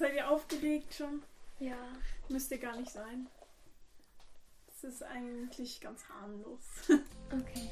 Seid 0.00 0.14
ihr 0.14 0.30
aufgeregt 0.30 0.94
schon? 0.94 1.22
Ja. 1.58 1.76
Müsst 2.30 2.50
ihr 2.50 2.56
gar 2.56 2.74
nicht 2.74 2.90
sein. 2.90 3.26
Es 4.66 4.82
ist 4.82 5.02
eigentlich 5.02 5.78
ganz 5.78 6.00
harmlos. 6.08 6.62
Okay. 7.30 7.68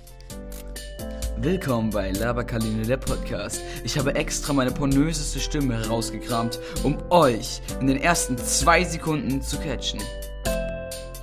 Willkommen 1.38 1.88
bei 1.88 2.10
Laberkaline 2.10 2.82
der 2.82 2.98
Podcast. 2.98 3.62
Ich 3.82 3.98
habe 3.98 4.14
extra 4.14 4.52
meine 4.52 4.70
pornöseste 4.70 5.40
Stimme 5.40 5.82
herausgekramt, 5.82 6.60
um 6.84 6.98
euch 7.10 7.62
in 7.80 7.86
den 7.86 7.96
ersten 7.96 8.36
zwei 8.36 8.84
Sekunden 8.84 9.40
zu 9.40 9.58
catchen. 9.60 10.02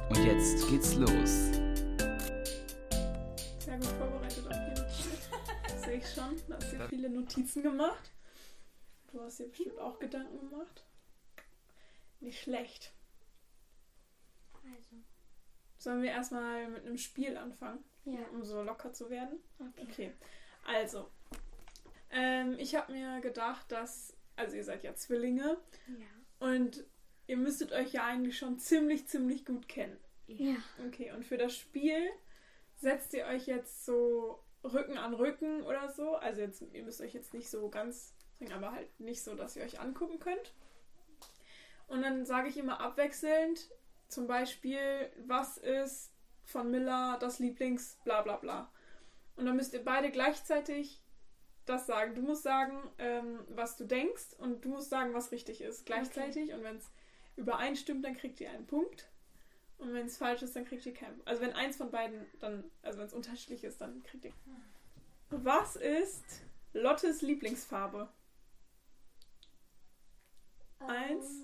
Und 0.10 0.26
jetzt 0.26 0.68
geht's 0.70 0.96
los. 0.96 1.52
Sehr 3.60 3.78
gut 3.78 3.86
vorbereitet 4.00 4.48
auf 4.48 4.58
jeden 4.68 4.76
Fall. 4.76 5.78
Sehe 5.86 5.98
ich 5.98 6.14
schon. 6.16 6.42
Da 6.50 6.56
hast 6.56 6.74
du 6.74 6.88
viele 6.90 7.12
Notizen 7.12 7.62
gemacht. 7.62 8.12
Du 9.14 9.22
hast 9.22 9.40
dir 9.40 9.48
bestimmt 9.48 9.78
auch 9.80 10.00
Gedanken 10.00 10.50
gemacht. 10.50 10.84
Nicht 12.20 12.42
schlecht. 12.42 12.94
Also. 14.76 14.96
Sollen 15.78 16.02
wir 16.02 16.12
erstmal 16.12 16.68
mit 16.70 16.86
einem 16.86 16.98
Spiel 16.98 17.38
anfangen, 17.38 17.84
Ja. 18.06 18.20
um 18.32 18.44
so 18.44 18.62
locker 18.64 18.94
zu 18.94 19.10
werden? 19.10 19.40
Okay. 19.60 19.88
Okay, 19.90 20.12
also. 20.66 21.09
Ähm, 22.09 22.56
ich 22.58 22.76
habe 22.76 22.92
mir 22.92 23.20
gedacht, 23.22 23.72
dass. 23.72 24.16
Also, 24.38 24.56
ihr 24.56 24.64
seid 24.64 24.84
ja 24.84 24.96
Zwillinge 24.96 25.58
Ja. 25.88 26.48
und 26.48 26.84
ihr 27.28 27.38
müsstet 27.38 27.72
euch 27.72 27.94
ja 27.94 28.06
eigentlich 28.06 28.38
schon 28.38 28.59
ziemlich, 28.59 29.08
ziemlich 29.08 29.45
gut 29.45 29.68
kennen. 29.68 29.98
Ja. 30.28 30.56
Okay, 30.88 31.12
und 31.12 31.23
für 31.26 31.38
das 31.38 31.56
Spiel 31.56 32.09
setzt 32.78 33.14
ihr 33.14 33.26
euch 33.26 33.45
jetzt 33.48 33.86
so 33.86 34.44
Rücken 34.64 34.98
an 34.98 35.14
Rücken 35.14 35.62
oder 35.64 35.90
so. 35.90 36.16
Also, 36.16 36.42
jetzt, 36.42 36.62
ihr 36.73 36.84
müsst 36.84 37.02
euch 37.02 37.14
jetzt 37.14 37.34
nicht 37.34 37.50
so 37.50 37.70
ganz 37.70 38.14
bringen, 38.38 38.52
aber 38.54 38.72
halt 38.72 39.00
nicht 39.00 39.23
so, 39.23 39.36
dass 39.36 39.56
ihr 39.56 39.64
euch 39.64 39.80
angucken 39.80 40.20
könnt. 40.20 40.54
Und 41.88 42.02
dann 42.02 42.25
sage 42.25 42.49
ich 42.49 42.57
immer 42.57 42.80
abwechselnd, 42.81 43.70
zum 44.07 44.27
Beispiel, 44.27 45.11
was 45.25 45.58
ist 45.58 46.11
von 46.44 46.69
Miller 46.69 47.17
das 47.19 47.39
Lieblings, 47.39 48.00
bla 48.03 48.22
bla 48.22 48.38
bla. 48.38 48.72
Und 49.36 49.45
dann 49.45 49.55
müsst 49.55 49.73
ihr 49.73 49.83
beide 49.83 50.11
gleichzeitig 50.11 51.02
das 51.66 51.88
sagen. 51.88 52.16
Du 52.16 52.22
musst 52.22 52.44
sagen, 52.44 52.77
ähm, 52.97 53.39
was 53.50 53.75
du 53.75 53.86
denkst 53.86 54.33
und 54.38 54.64
du 54.64 54.69
musst 54.69 54.89
sagen, 54.89 55.14
was 55.14 55.31
richtig 55.31 55.61
ist, 55.61 55.86
gleichzeitig. 55.86 56.53
Und 56.53 56.64
wenn 56.64 56.77
es 56.77 56.89
übereinstimmt, 57.36 58.05
dann 58.05 58.16
kriegt 58.16 58.39
ihr 58.39 58.49
einen 58.52 58.67
Punkt. 58.67 59.09
Und 59.77 59.94
wenn 59.94 60.05
es 60.05 60.17
falsch 60.17 60.42
ist, 60.42 60.55
dann 60.55 60.66
kriegt 60.66 60.86
ihr 60.86 60.94
keinen. 60.94 61.22
Also 61.25 61.42
wenn 61.42 61.53
eins 61.53 61.75
von 61.75 61.92
beiden 61.92 62.25
dann, 62.39 62.64
also 62.81 62.99
wenn 62.99 63.08
es 63.08 63.14
unterschiedlich 63.14 63.64
ist, 63.64 63.81
dann 63.81 64.03
kriegt 64.03 64.25
ihr. 64.25 64.33
Was 65.30 65.75
ist 65.75 66.23
Lottes 66.73 67.22
Lieblingsfarbe? 67.22 68.08
Eins. 70.80 71.44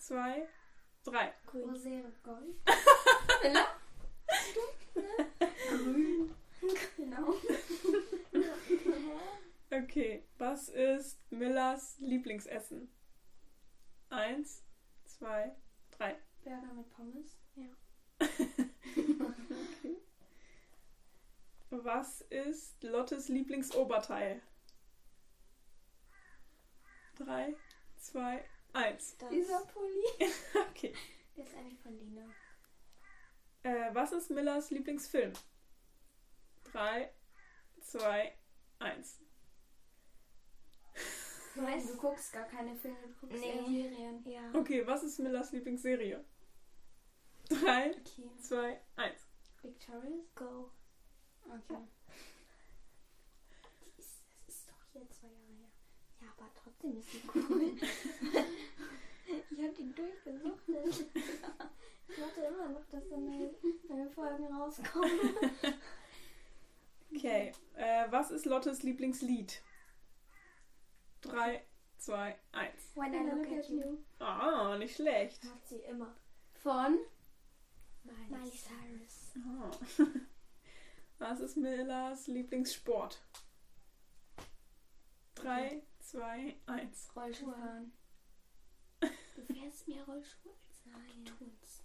Zwei, 0.00 0.48
drei. 1.04 1.34
Grün. 1.46 1.68
Rosé 1.68 2.02
Gold. 2.24 2.56
Grün. 5.68 6.34
Genau. 6.96 7.34
Okay, 9.70 10.24
was 10.38 10.68
ist 10.70 11.20
Millers 11.30 11.98
Lieblingsessen? 11.98 12.90
Eins, 14.08 14.64
zwei, 15.04 15.54
drei. 15.90 16.16
Burger 16.42 16.72
mit 16.74 16.90
Pommes. 16.90 17.36
Was 21.70 22.22
ist 22.22 22.82
Lottes 22.82 23.28
Lieblingsoberteil? 23.28 24.42
Drei, 27.16 27.54
zwei, 27.96 28.44
eins. 28.72 29.16
Das, 29.18 29.30
Dieser 29.30 29.60
Pulli. 29.66 30.04
Okay. 30.70 30.94
der 31.36 31.44
ist 31.44 31.54
eigentlich 31.54 31.78
von 31.80 31.98
Lina. 31.98 32.24
Äh, 33.62 33.94
was 33.94 34.12
ist 34.12 34.30
Millers 34.30 34.70
Lieblingsfilm? 34.70 35.32
Drei, 36.64 37.12
zwei, 37.82 38.32
eins. 38.78 39.18
Du 41.54 41.62
weißt, 41.62 41.90
du 41.90 41.96
guckst 41.96 42.32
gar 42.32 42.44
keine 42.46 42.74
Filme, 42.76 42.96
du 43.02 43.12
guckst 43.26 43.40
Nee. 43.40 43.50
eher 43.52 43.64
Serien. 43.64 44.24
Ja. 44.28 44.52
Okay, 44.58 44.86
was 44.86 45.02
ist 45.02 45.18
Millers 45.18 45.52
Lieblingsserie? 45.52 46.24
Drei, 47.48 47.90
Okay. 47.90 48.30
zwei, 48.40 48.80
eins. 48.96 49.26
Victorious? 49.60 50.32
Go. 50.34 50.70
Okay. 51.44 51.76
Die 53.84 54.00
ist, 54.00 54.22
das 54.46 54.54
ist 54.54 54.68
doch 54.70 54.84
hier 54.92 55.10
zwei 55.10 55.26
Jahre 55.26 55.52
her. 55.58 55.70
Ja, 56.20 56.29
aber 56.40 56.50
trotzdem 56.62 56.96
ist 56.98 57.12
die 57.12 57.22
cool. 57.34 57.72
Ich 59.52 59.64
hab 59.64 59.76
die 59.76 59.92
durchgesuchtet. 59.92 61.06
ich 62.08 62.20
warte 62.20 62.40
immer 62.40 62.68
noch, 62.70 62.84
dass 62.90 63.08
dann 63.08 63.24
neue, 63.26 63.54
neue 63.88 64.10
Folgen 64.10 64.46
rauskommen. 64.46 65.10
Okay, 67.14 67.52
äh, 67.76 68.06
was 68.10 68.30
ist 68.30 68.46
Lottes 68.46 68.82
Lieblingslied? 68.82 69.62
Drei, 71.20 71.64
zwei, 71.98 72.38
eins. 72.52 72.92
When 72.94 73.12
I 73.12 73.30
look 73.30 73.58
at 73.58 73.68
you. 73.68 73.98
Ah, 74.18 74.76
nicht 74.78 74.96
schlecht. 74.96 75.44
Macht 75.44 75.68
sie 75.68 75.80
immer. 75.80 76.14
Von? 76.54 76.98
Miley 78.04 78.50
Cyrus. 78.50 79.34
Ah. 79.36 79.70
Was 81.18 81.40
ist 81.40 81.56
Millers 81.56 82.26
Lieblingssport? 82.28 83.20
Drei, 86.12 86.56
zwei, 86.66 86.74
eins. 86.74 87.10
Rollschuhfahren. 87.16 87.92
Du 89.36 89.54
fährst 89.54 89.88
mir 89.88 90.02
Rollschuhe? 90.04 90.52
Nein. 90.84 91.24
Tun's. 91.24 91.82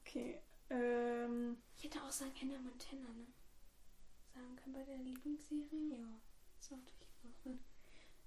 Okay. 0.00 0.40
Ähm, 0.70 1.56
Ich 1.76 1.84
hätte 1.84 2.02
auch 2.02 2.10
sagen 2.10 2.32
Hannah 2.40 2.58
Montana, 2.60 3.08
ne? 3.12 3.26
Sagen 4.32 4.56
können 4.56 4.74
bei 4.74 4.84
der 4.84 4.98
Lieblingsserie? 4.98 5.90
Ja. 5.90 6.20
Natürlich 6.70 7.56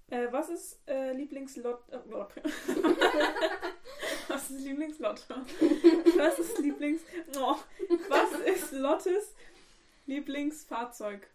auch. 0.09 0.13
äh, 0.13 0.31
was 0.31 0.49
ist 0.49 0.79
äh, 0.88 1.13
Lieblingslot... 1.13 1.89
Äh, 1.89 1.99
Lot. 2.09 2.34
was 4.28 4.51
ist 4.51 4.61
Lieblingslotte? 4.61 5.45
Was 6.17 6.39
ist 6.39 6.57
Lieblings... 6.59 7.01
Oh. 7.38 7.55
Was 8.09 8.31
ist 8.41 8.72
Lottes 8.73 9.34
Lieblingsfahrzeug? 10.05 11.29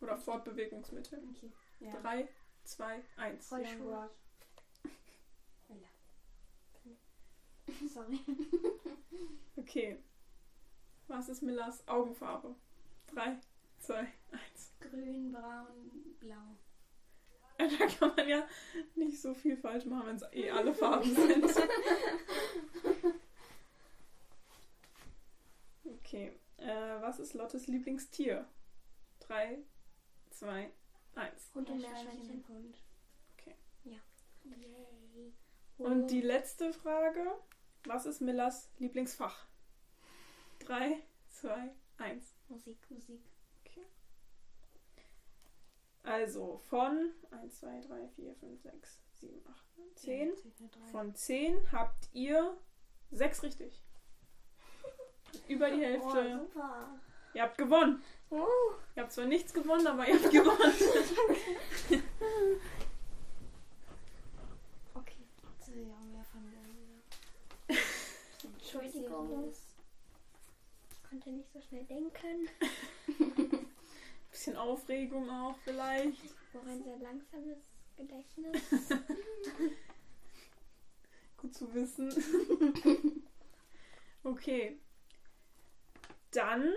Oder 0.00 0.16
Fortbewegungsmittel? 0.16 1.22
Okay. 1.30 1.50
Ja. 1.80 1.92
Drei, 2.00 2.28
zwei, 2.64 3.02
eins. 3.16 3.50
Rollschuhe. 3.50 4.10
Sorry. 7.92 8.20
Okay. 9.56 9.98
Was 11.08 11.28
ist 11.28 11.42
Millers 11.42 11.86
Augenfarbe? 11.88 12.54
Drei, 13.12 13.36
zwei, 13.78 14.06
eins. 14.30 14.72
Grün, 14.80 15.32
braun, 15.32 16.14
blau. 16.20 16.56
Da 17.58 17.86
kann 17.86 18.14
man 18.16 18.28
ja 18.28 18.46
nicht 18.94 19.20
so 19.20 19.32
viel 19.32 19.56
falsch 19.56 19.86
machen, 19.86 20.06
wenn 20.08 20.16
es 20.16 20.24
eh 20.32 20.50
alle 20.50 20.74
Farben 20.74 21.14
sind. 21.14 21.44
Okay. 26.06 26.32
Äh, 26.58 27.00
was 27.00 27.18
ist 27.18 27.34
Lottes 27.34 27.66
Lieblingstier? 27.66 28.46
Drei, 29.18 29.58
zwei, 30.38 30.70
eins. 31.14 31.50
Hund 31.54 31.70
und 31.70 31.78
Meerschweinchen 31.80 32.16
Meerschweinchen. 32.16 32.44
und 32.44 32.48
Hund. 32.48 32.78
Yay. 34.44 35.32
Und 35.78 36.06
die 36.08 36.20
letzte 36.20 36.72
Frage. 36.72 37.24
Was 37.84 38.06
ist 38.06 38.20
Millers 38.20 38.70
Lieblingsfach? 38.78 39.46
Drei, 40.60 41.02
zwei, 41.30 41.70
eins. 41.98 42.34
Musik. 42.48 42.78
Musik. 42.90 43.20
Also 46.02 46.58
von 46.68 47.10
1, 47.32 47.58
2, 47.58 47.80
3, 47.80 48.08
4, 48.10 48.34
5, 48.36 48.62
6, 48.62 49.00
7, 49.14 49.42
8, 49.48 49.78
9, 49.78 49.96
10. 49.96 50.32
Drei. 50.70 50.86
Von 50.92 51.14
10 51.16 51.72
habt 51.72 52.08
ihr 52.12 52.56
6 53.10 53.42
richtig. 53.42 53.82
Über 55.48 55.68
die 55.68 55.78
Oh, 55.78 56.14
Hälfte. 56.14 56.38
super. 56.38 57.00
Ihr 57.36 57.42
habt 57.42 57.58
gewonnen. 57.58 58.02
Uh. 58.30 58.46
Ihr 58.94 59.02
habt 59.02 59.12
zwar 59.12 59.26
nichts 59.26 59.52
gewonnen, 59.52 59.86
aber 59.86 60.08
ihr 60.08 60.14
habt 60.14 60.32
gewonnen. 60.32 60.72
Okay. 64.94 65.22
Jetzt 65.58 65.68
will 65.74 65.82
ich 65.82 65.92
auch 65.92 66.00
mehr 66.00 66.24
von 66.24 66.40
der. 67.68 67.76
Entschuldigung. 68.50 69.52
Ich 70.90 71.02
konnte 71.10 71.30
nicht 71.30 71.52
so 71.52 71.60
schnell 71.60 71.84
denken. 71.84 72.48
Bisschen 74.30 74.56
Aufregung 74.56 75.28
auch 75.28 75.58
vielleicht. 75.62 76.34
Wo 76.54 76.60
ein 76.60 76.82
sehr 76.82 76.96
langsames 76.96 77.58
Gedächtnis. 77.96 78.62
Gut 81.36 81.54
zu 81.54 81.74
wissen. 81.74 83.14
Okay. 84.24 84.80
Dann. 86.30 86.72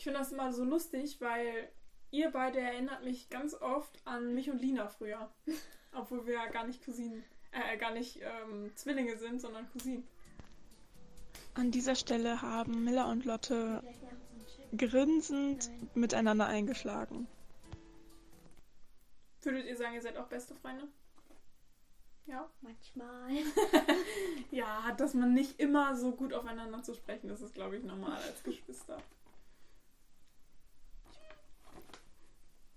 Ich 0.00 0.04
finde 0.04 0.20
das 0.20 0.32
immer 0.32 0.50
so 0.50 0.64
lustig, 0.64 1.20
weil 1.20 1.68
ihr 2.10 2.30
beide 2.30 2.58
erinnert 2.58 3.04
mich 3.04 3.28
ganz 3.28 3.52
oft 3.52 4.00
an 4.06 4.34
mich 4.34 4.48
und 4.48 4.58
Lina 4.58 4.88
früher. 4.88 5.28
Obwohl 5.92 6.26
wir 6.26 6.32
ja 6.36 6.46
gar 6.46 6.66
nicht 6.66 6.82
Cousinen, 6.82 7.22
äh, 7.52 7.76
gar 7.76 7.90
nicht 7.90 8.18
ähm, 8.22 8.74
Zwillinge 8.76 9.18
sind, 9.18 9.42
sondern 9.42 9.70
Cousinen. 9.70 10.08
An 11.52 11.70
dieser 11.70 11.96
Stelle 11.96 12.40
haben 12.40 12.82
Miller 12.82 13.08
und 13.08 13.26
Lotte 13.26 13.82
grinsend 14.74 15.68
Nein. 15.68 15.90
miteinander 15.92 16.46
eingeschlagen. 16.46 17.28
Würdet 19.42 19.66
ihr 19.66 19.76
sagen, 19.76 19.96
ihr 19.96 20.02
seid 20.02 20.16
auch 20.16 20.28
beste 20.28 20.54
Freunde? 20.54 20.88
Ja. 22.24 22.48
Manchmal. 22.62 23.32
Ja, 24.50 24.92
dass 24.96 25.12
man 25.12 25.34
nicht 25.34 25.60
immer 25.60 25.94
so 25.94 26.12
gut 26.12 26.32
aufeinander 26.32 26.82
zu 26.82 26.94
sprechen 26.94 27.28
ist, 27.28 27.42
ist, 27.42 27.54
glaube 27.54 27.76
ich, 27.76 27.84
normal 27.84 28.16
als 28.16 28.42
Geschwister. 28.42 28.96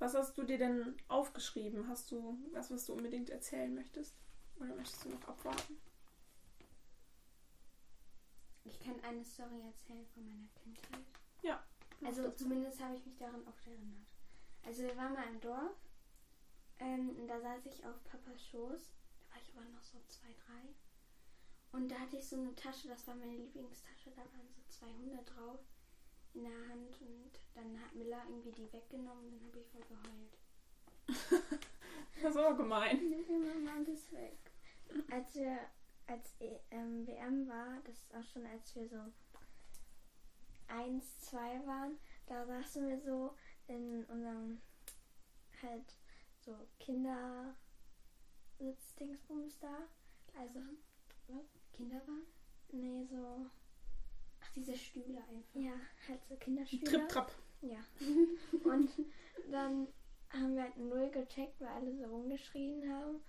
Was 0.04 0.16
hast 0.16 0.38
du 0.38 0.44
dir 0.44 0.58
denn 0.58 0.98
aufgeschrieben? 1.08 1.88
Hast 1.88 2.12
du 2.12 2.38
was, 2.52 2.70
was 2.70 2.86
du 2.86 2.92
unbedingt 2.92 3.30
erzählen 3.30 3.74
möchtest? 3.74 4.14
Oder 4.60 4.76
möchtest 4.76 5.06
du 5.06 5.10
noch 5.12 5.26
abwarten? 5.30 5.78
Ich 8.66 8.78
kann 8.82 9.00
eine 9.06 9.24
Story 9.24 9.62
erzählen 9.62 10.06
von 10.14 10.26
meiner 10.26 10.50
Kindheit. 10.62 11.06
Ja. 11.42 11.64
Also 12.04 12.30
zumindest 12.32 12.82
habe 12.82 12.98
ich 12.98 13.06
mich 13.06 13.16
daran 13.16 13.48
oft 13.48 13.66
erinnert. 13.66 14.12
Also 14.66 14.84
wir 14.84 14.98
waren 14.98 15.14
mal 15.14 15.28
im 15.30 15.40
Dorf. 15.40 15.78
Ähm, 16.80 17.12
und 17.12 17.28
da 17.30 17.40
saß 17.40 17.66
ich 17.68 17.86
auf 17.86 18.04
Papas 18.04 18.46
Schoß. 18.48 18.82
Da 19.22 19.34
war 19.34 19.42
ich 19.42 19.56
aber 19.56 19.70
noch 19.70 19.84
so 19.84 20.00
zwei, 20.10 20.36
drei. 20.46 21.78
Und 21.80 21.88
da 21.88 21.96
hatte 21.96 22.18
ich 22.18 22.28
so 22.28 22.36
eine 22.36 22.54
Tasche, 22.56 22.90
das 22.90 23.08
war 23.08 23.16
meine 23.16 23.38
Lieblingstasche. 23.38 24.12
Da 24.12 24.18
waren 24.18 24.50
so 24.54 24.62
200 24.68 25.30
drauf 25.34 25.62
in 26.34 26.44
der 26.44 26.70
Hand. 26.70 27.02
Und 27.02 27.32
dann 27.54 27.80
hat 27.82 27.94
Miller 27.96 28.24
irgendwie 28.28 28.52
die 28.52 28.74
weggenommen 28.74 29.26
und 29.26 29.32
dann 29.34 29.46
habe 29.48 29.60
ich 29.60 29.68
voll 29.68 29.82
geheult. 29.82 30.38
Das 32.22 32.36
ist 32.36 32.38
aber 32.38 32.56
gemein. 32.56 33.00
Mama 33.66 33.82
ist 33.92 34.12
weg. 34.14 34.38
Als 35.12 35.34
wir, 35.36 35.60
als 36.08 36.36
ähm, 36.72 37.06
WM 37.08 37.48
war, 37.48 37.82
das 37.86 37.96
ist 37.96 38.14
auch 38.16 38.24
schon, 38.24 38.46
als 38.46 38.76
wir 38.76 38.88
so 38.88 38.98
eins, 40.68 41.20
zwei 41.22 41.66
waren, 41.66 41.98
da 42.28 42.46
saßen 42.46 42.88
wir 42.88 43.00
so 43.00 43.34
in 43.68 44.06
unserem 44.06 44.62
halt 45.62 45.98
so 46.40 46.56
Kindersitz-Dingsbums 46.80 49.60
da. 49.60 49.88
Also, 50.38 50.60
Kinderwagen? 51.74 52.26
nee, 52.72 53.06
so, 53.06 53.50
diese 54.56 54.76
Stühle 54.76 55.18
einfach. 55.18 55.56
ja, 55.56 55.74
halt 56.08 56.24
so 56.30 56.36
Kinderstühle. 56.36 56.84
Trip, 56.84 57.10
Trap. 57.10 57.32
Ja. 57.62 57.78
Und 58.64 58.90
dann 59.52 59.88
haben 60.30 60.56
wir 60.56 60.64
halt 60.64 60.78
null 60.78 61.10
gecheckt, 61.12 61.60
weil 61.62 61.68
alle 61.70 61.96
so 61.96 62.06
rumgeschrien 62.06 62.92
haben, 62.92 63.22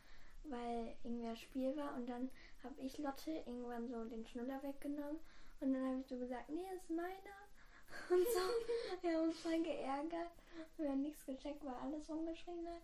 weil 0.45 0.97
irgendwer 1.05 1.37
Spiel 1.37 1.77
war. 1.77 1.95
Und 1.97 2.09
dann 2.09 2.31
habe 2.63 2.81
ich 2.81 2.99
Lotte 2.99 3.31
irgendwann 3.47 3.89
so 3.89 4.05
den 4.05 4.27
Schnuller 4.27 4.63
weggenommen. 4.63 5.21
Und 5.61 5.73
dann 5.73 5.87
habe 5.87 6.01
ich 6.01 6.07
so 6.07 6.19
gesagt, 6.19 6.49
nee, 6.51 6.65
das 6.73 6.83
ist 6.83 6.91
meiner. 6.91 7.09
Und 8.11 8.27
so. 8.27 9.03
Wir 9.03 9.17
haben 9.17 9.29
uns 9.29 9.39
voll 9.39 9.63
geärgert. 9.63 10.33
Wir 10.77 10.91
haben 10.91 11.03
nichts 11.03 11.25
gecheckt, 11.25 11.65
weil 11.65 11.75
alles 11.75 12.09
rumgeschrien 12.09 12.67
hat. 12.69 12.83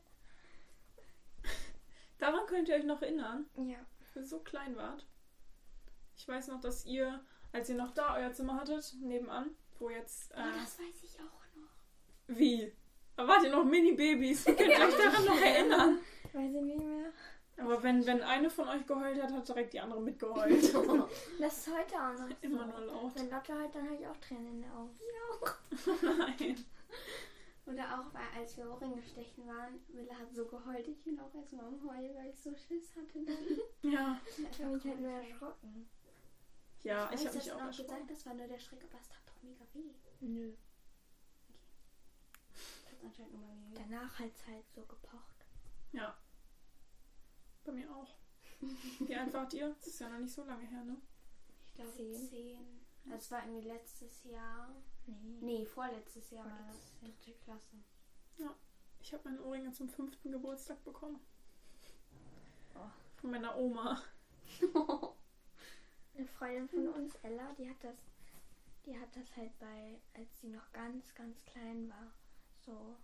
Daran 2.19 2.47
könnt 2.47 2.69
ihr 2.69 2.75
euch 2.77 2.85
noch 2.85 3.01
erinnern, 3.03 3.49
Ja. 3.57 3.79
als 4.01 4.15
ihr 4.17 4.25
so 4.25 4.41
klein 4.41 4.77
wart. 4.77 5.07
Ich 6.17 6.29
weiß 6.29 6.49
noch, 6.49 6.61
dass 6.61 6.85
ihr, 6.85 7.25
als 7.53 7.69
ihr 7.69 7.77
noch 7.77 7.91
da 7.93 8.17
euer 8.17 8.33
Zimmer 8.33 8.57
hattet, 8.61 8.95
nebenan, 9.01 9.51
wo 9.79 9.91
jetzt. 9.91 10.33
Äh, 10.33 10.37
Oh, 10.39 10.59
das 10.61 10.79
weiß 10.79 11.03
ich 11.05 11.15
auch 11.21 11.57
noch. 11.57 12.37
wie? 12.37 12.73
Da 13.17 13.27
wart 13.29 13.45
ihr 13.45 13.51
noch 13.51 13.65
Mini-Babys. 13.65 14.45
Könnt 14.47 14.61
ihr 14.61 14.67
euch 14.69 14.97
daran 14.97 15.25
noch 15.27 15.41
erinnern? 15.41 15.99
Weiß 16.33 16.55
ich 16.55 16.63
nicht 16.63 16.79
mehr. 16.83 17.13
Aber 17.59 17.83
wenn, 17.83 18.07
wenn 18.07 18.23
eine 18.23 18.49
von 18.49 18.67
euch 18.69 18.87
geheult 18.87 19.21
hat, 19.21 19.31
hat 19.33 19.47
direkt 19.47 19.75
die 19.75 19.81
andere 19.81 20.01
mitgeheult. 20.01 20.73
Das 21.39 21.59
ist 21.59 21.75
heute 21.75 21.97
auch 21.97 22.19
noch 22.19 22.29
Immer 22.41 22.65
so. 22.67 22.71
nur 22.79 22.81
laut. 22.87 23.13
Wenn 23.17 23.29
Lotte 23.31 23.53
heult, 23.61 23.75
dann 23.75 23.85
habe 23.87 23.97
ich 24.01 24.07
auch 24.07 24.17
Tränen 24.17 24.47
in 24.47 24.63
den 24.63 24.71
Augen. 24.71 24.97
Nein. 26.03 26.65
Oder 27.67 27.83
auch, 28.01 28.15
weil 28.15 28.41
als 28.41 28.57
wir 28.57 28.71
Ohrringe 28.71 29.03
stechen 29.03 29.47
waren, 29.47 29.79
Miller 29.93 30.19
hat 30.19 30.33
so 30.33 30.47
geheult. 30.47 30.89
Ich 30.89 31.03
bin 31.05 31.21
auch 31.21 31.35
erstmal 31.35 31.67
am 31.67 31.81
Heulen, 31.87 32.15
weil 32.17 32.31
ich 32.31 32.41
so 32.41 32.51
Schiss 32.55 32.97
hatte. 32.97 33.23
Dann. 33.27 33.93
Ja. 33.93 34.19
Ich 34.51 34.63
habe 34.63 34.75
mich 34.77 34.85
halt 34.85 35.01
nur 35.01 35.11
erschrocken. 35.11 35.89
Ja, 36.83 37.07
ich 37.13 37.21
weiß, 37.21 37.27
habe 37.27 37.37
mich 37.39 37.53
auch 37.53 37.61
erschrocken. 37.61 37.89
gesagt, 37.93 38.11
das 38.11 38.27
war 38.27 38.35
nur 38.35 38.47
der 38.49 38.59
Schreck, 38.59 38.85
aber 38.85 38.99
es 39.01 39.09
tat 39.09 39.23
doch 39.27 39.43
mega 39.43 39.65
weh. 39.75 39.95
Nö. 40.21 40.55
Tat 42.85 43.05
anscheinend 43.05 43.33
nur 43.35 43.43
mal 43.43 43.71
weh. 43.71 43.75
Danach 43.75 44.19
hat 44.19 44.31
es 44.35 44.47
halt 44.47 44.65
so 44.75 44.83
gepocht. 44.87 45.47
Ja. 45.93 46.17
Bei 47.65 47.73
mir 47.73 47.95
auch. 47.95 48.15
Wie 49.01 49.17
alt 49.17 49.33
wart 49.33 49.53
ihr? 49.55 49.69
Das 49.75 49.87
ist 49.87 50.01
ja 50.01 50.09
noch 50.09 50.19
nicht 50.19 50.33
so 50.35 50.45
lange 50.45 50.67
her, 50.67 50.85
ne? 50.85 51.01
Ich 51.67 51.75
glaube 51.75 51.91
Zehn. 51.93 52.15
zehn. 52.29 52.81
Es 53.17 53.31
war 53.31 53.45
irgendwie 53.47 53.67
letztes 53.69 54.25
Jahr. 54.25 54.75
Nee. 55.07 55.39
Nee, 55.41 55.67
vorletztes 55.67 56.31
Jahr 56.31 56.45
war 56.45 56.67
das. 56.69 56.93
Dritte 57.01 57.33
Klasse. 57.39 57.77
Ich 59.03 59.13
habe 59.15 59.29
meine 59.31 59.43
Ohrringe 59.43 59.73
zum 59.73 59.89
fünften 59.89 60.31
Geburtstag 60.31 60.83
bekommen. 60.85 61.21
Oh. 62.75 62.91
Von 63.17 63.31
meiner 63.31 63.57
Oma. 63.57 64.03
Eine 66.15 66.27
Freundin 66.27 66.69
von 66.69 66.89
uns, 66.89 67.15
Ella, 67.23 67.53
die 67.59 67.69
hat 67.69 67.83
das, 67.83 67.97
die 68.85 68.99
hat 68.99 69.15
das 69.15 69.37
halt 69.37 69.57
bei, 69.59 70.01
als 70.15 70.41
sie 70.41 70.49
noch 70.49 70.71
ganz, 70.73 71.15
ganz 71.15 71.45
klein 71.45 71.89
war, 71.89 72.13
so 72.65 72.97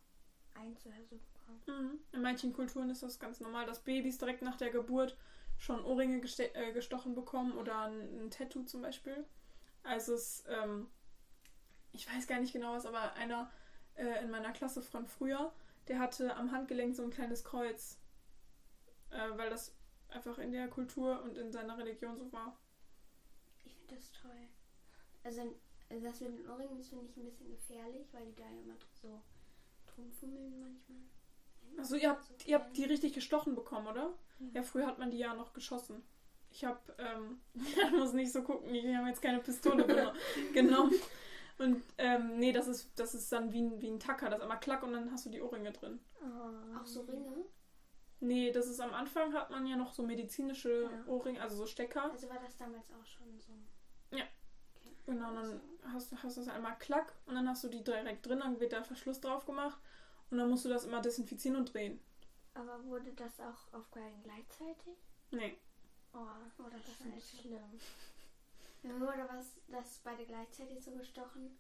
eins 0.55 0.85
oder 0.87 1.03
so 1.09 1.17
bekommen. 1.17 1.63
Mhm. 1.67 1.99
In 2.13 2.23
manchen 2.23 2.53
Kulturen 2.53 2.91
ist 2.91 3.03
das 3.03 3.19
ganz 3.19 3.41
normal, 3.41 3.67
dass 3.67 3.85
Babys 3.85 4.19
direkt 4.19 4.43
nach 4.43 4.57
der 4.57 4.71
Geburt 4.71 5.17
schon 5.59 5.85
Ohrringe 5.85 6.21
äh, 6.39 6.73
gestochen 6.73 7.15
bekommen 7.15 7.57
oder 7.57 7.83
ein, 7.83 8.27
ein 8.27 8.31
Tattoo 8.31 8.65
zum 8.65 8.83
Beispiel. 8.83 9.25
Also 9.83 10.15
es, 10.15 10.45
ähm, 10.49 10.89
ich 11.93 12.13
weiß 12.13 12.27
gar 12.27 12.41
nicht 12.41 12.53
genau 12.53 12.75
was, 12.75 12.87
aber 12.87 13.15
einer 13.15 13.51
äh, 13.95 14.23
in 14.23 14.31
meiner 14.31 14.53
Klasse 14.53 14.83
von 14.83 15.07
früher, 15.07 15.53
der 15.89 15.99
hatte 15.99 16.35
am 16.37 16.53
Handgelenk 16.53 16.95
so 16.95 17.03
ein 17.03 17.11
kleines 17.11 17.45
Kreuz, 17.45 17.99
äh, 19.11 19.37
weil 19.37 19.51
das 19.51 19.75
einfach 20.09 20.39
in 20.39 20.53
der 20.53 20.69
Kultur 20.69 21.23
und 21.23 21.39
in 21.39 21.53
seiner 21.53 21.79
Religion 21.79 22.19
so 22.19 22.31
war. 22.33 22.59
Das 23.89 24.11
toll. 24.13 24.49
Also 25.25 25.43
das 25.89 26.21
mit 26.21 26.39
den 26.39 26.49
Ohrringen, 26.51 26.79
das 26.79 26.89
finde 26.89 27.05
ich 27.07 27.17
ein 27.17 27.25
bisschen 27.25 27.49
gefährlich, 27.51 28.07
weil 28.13 28.27
die 28.27 28.35
da 28.35 28.45
ja 28.45 28.61
immer 28.61 28.77
so 29.01 29.21
drum 29.95 30.11
fummeln 30.13 30.61
manchmal. 30.61 30.99
Also 31.79 31.97
ihr 31.97 32.11
habt, 32.11 32.25
So 32.25 32.35
ihr 32.49 32.57
habt 32.57 32.77
die 32.77 32.85
richtig 32.85 33.13
gestochen 33.13 33.55
bekommen, 33.55 33.87
oder? 33.87 34.15
Ja. 34.39 34.47
Ja, 34.55 34.63
früher 34.63 34.87
hat 34.87 34.99
man 34.99 35.11
die 35.11 35.19
ja 35.19 35.35
noch 35.35 35.53
geschossen. 35.53 36.03
Ich 36.51 36.65
habe, 36.65 36.79
ähm, 36.99 37.41
ich 37.55 37.93
muss 37.93 38.13
nicht 38.13 38.33
so 38.33 38.43
gucken, 38.43 38.75
ich 38.75 38.95
habe 38.95 39.09
jetzt 39.09 39.23
keine 39.23 39.41
Pistole 39.41 39.85
geno- 39.87 40.13
genommen. 40.53 40.95
Und 41.59 41.83
ähm, 41.99 42.39
nee, 42.39 42.53
das 42.53 42.69
ist, 42.69 42.91
das 42.99 43.15
ist 43.15 43.33
dann 43.33 43.53
wie 43.53 43.63
ein, 43.63 43.81
wie 43.81 43.89
ein 43.91 43.99
Tacker, 44.01 44.29
das 44.29 44.39
ist 44.39 44.43
einmal 44.43 44.61
klack 44.61 44.83
und 44.83 44.93
dann 44.93 45.11
hast 45.11 45.25
du 45.27 45.31
die 45.31 45.41
Ohrringe 45.41 45.73
drin. 45.73 46.01
Oh. 46.23 46.79
Auch 46.79 46.87
so 46.87 47.01
Ringe. 47.03 47.47
Nee, 48.21 48.51
das 48.53 48.67
ist 48.69 48.81
am 48.81 48.93
Anfang 48.95 49.33
hat 49.35 49.51
man 49.51 49.67
ja 49.67 49.77
noch 49.77 49.93
so 49.93 50.03
medizinische 50.03 50.83
Ja. 50.91 51.07
Ohrringe, 51.07 51.41
also 51.41 51.57
so 51.57 51.67
Stecker. 51.67 52.11
Also 52.13 52.29
war 52.29 52.39
das 52.41 52.57
damals 52.57 52.91
auch 52.91 53.07
schon 53.07 53.39
so. 53.39 53.53
Genau, 55.07 55.29
und 55.29 55.37
dann 55.37 55.61
hast 55.93 56.11
du 56.11 56.17
hast 56.21 56.37
das 56.37 56.49
einmal 56.49 56.77
klack 56.79 57.13
und 57.27 57.37
dann 57.37 57.49
hast 57.49 57.63
du 57.63 57.69
die 57.69 57.83
direkt 57.83 58.27
drin, 58.27 58.41
dann 58.41 58.59
wird 58.59 58.73
der 58.73 58.83
Verschluss 58.83 59.21
drauf 59.21 59.47
gemacht 59.47 59.79
und 60.31 60.39
dann 60.39 60.51
musst 60.51 60.65
du 60.65 60.69
das 60.69 60.85
immer 60.85 61.01
desinfizieren 61.01 61.57
und 61.57 61.73
drehen. 61.73 62.01
Aber 62.55 62.85
wurde 62.85 63.13
das 63.13 63.39
auch 63.39 63.73
aufgehalten 63.73 64.23
gleichzeitig? 64.25 64.97
Nee. 65.31 65.57
Oh, 66.13 66.27
Oh, 66.59 66.65
das 66.71 66.81
ist 66.81 67.01
ist 67.01 67.05
nicht 67.07 67.41
schlimm. 67.41 67.79
Mir 68.83 69.01
wurde 69.01 69.29
was, 69.31 69.53
das 69.69 70.01
beide 70.03 70.25
gleichzeitig 70.25 70.83
so 70.83 70.91
gestochen. 70.93 71.57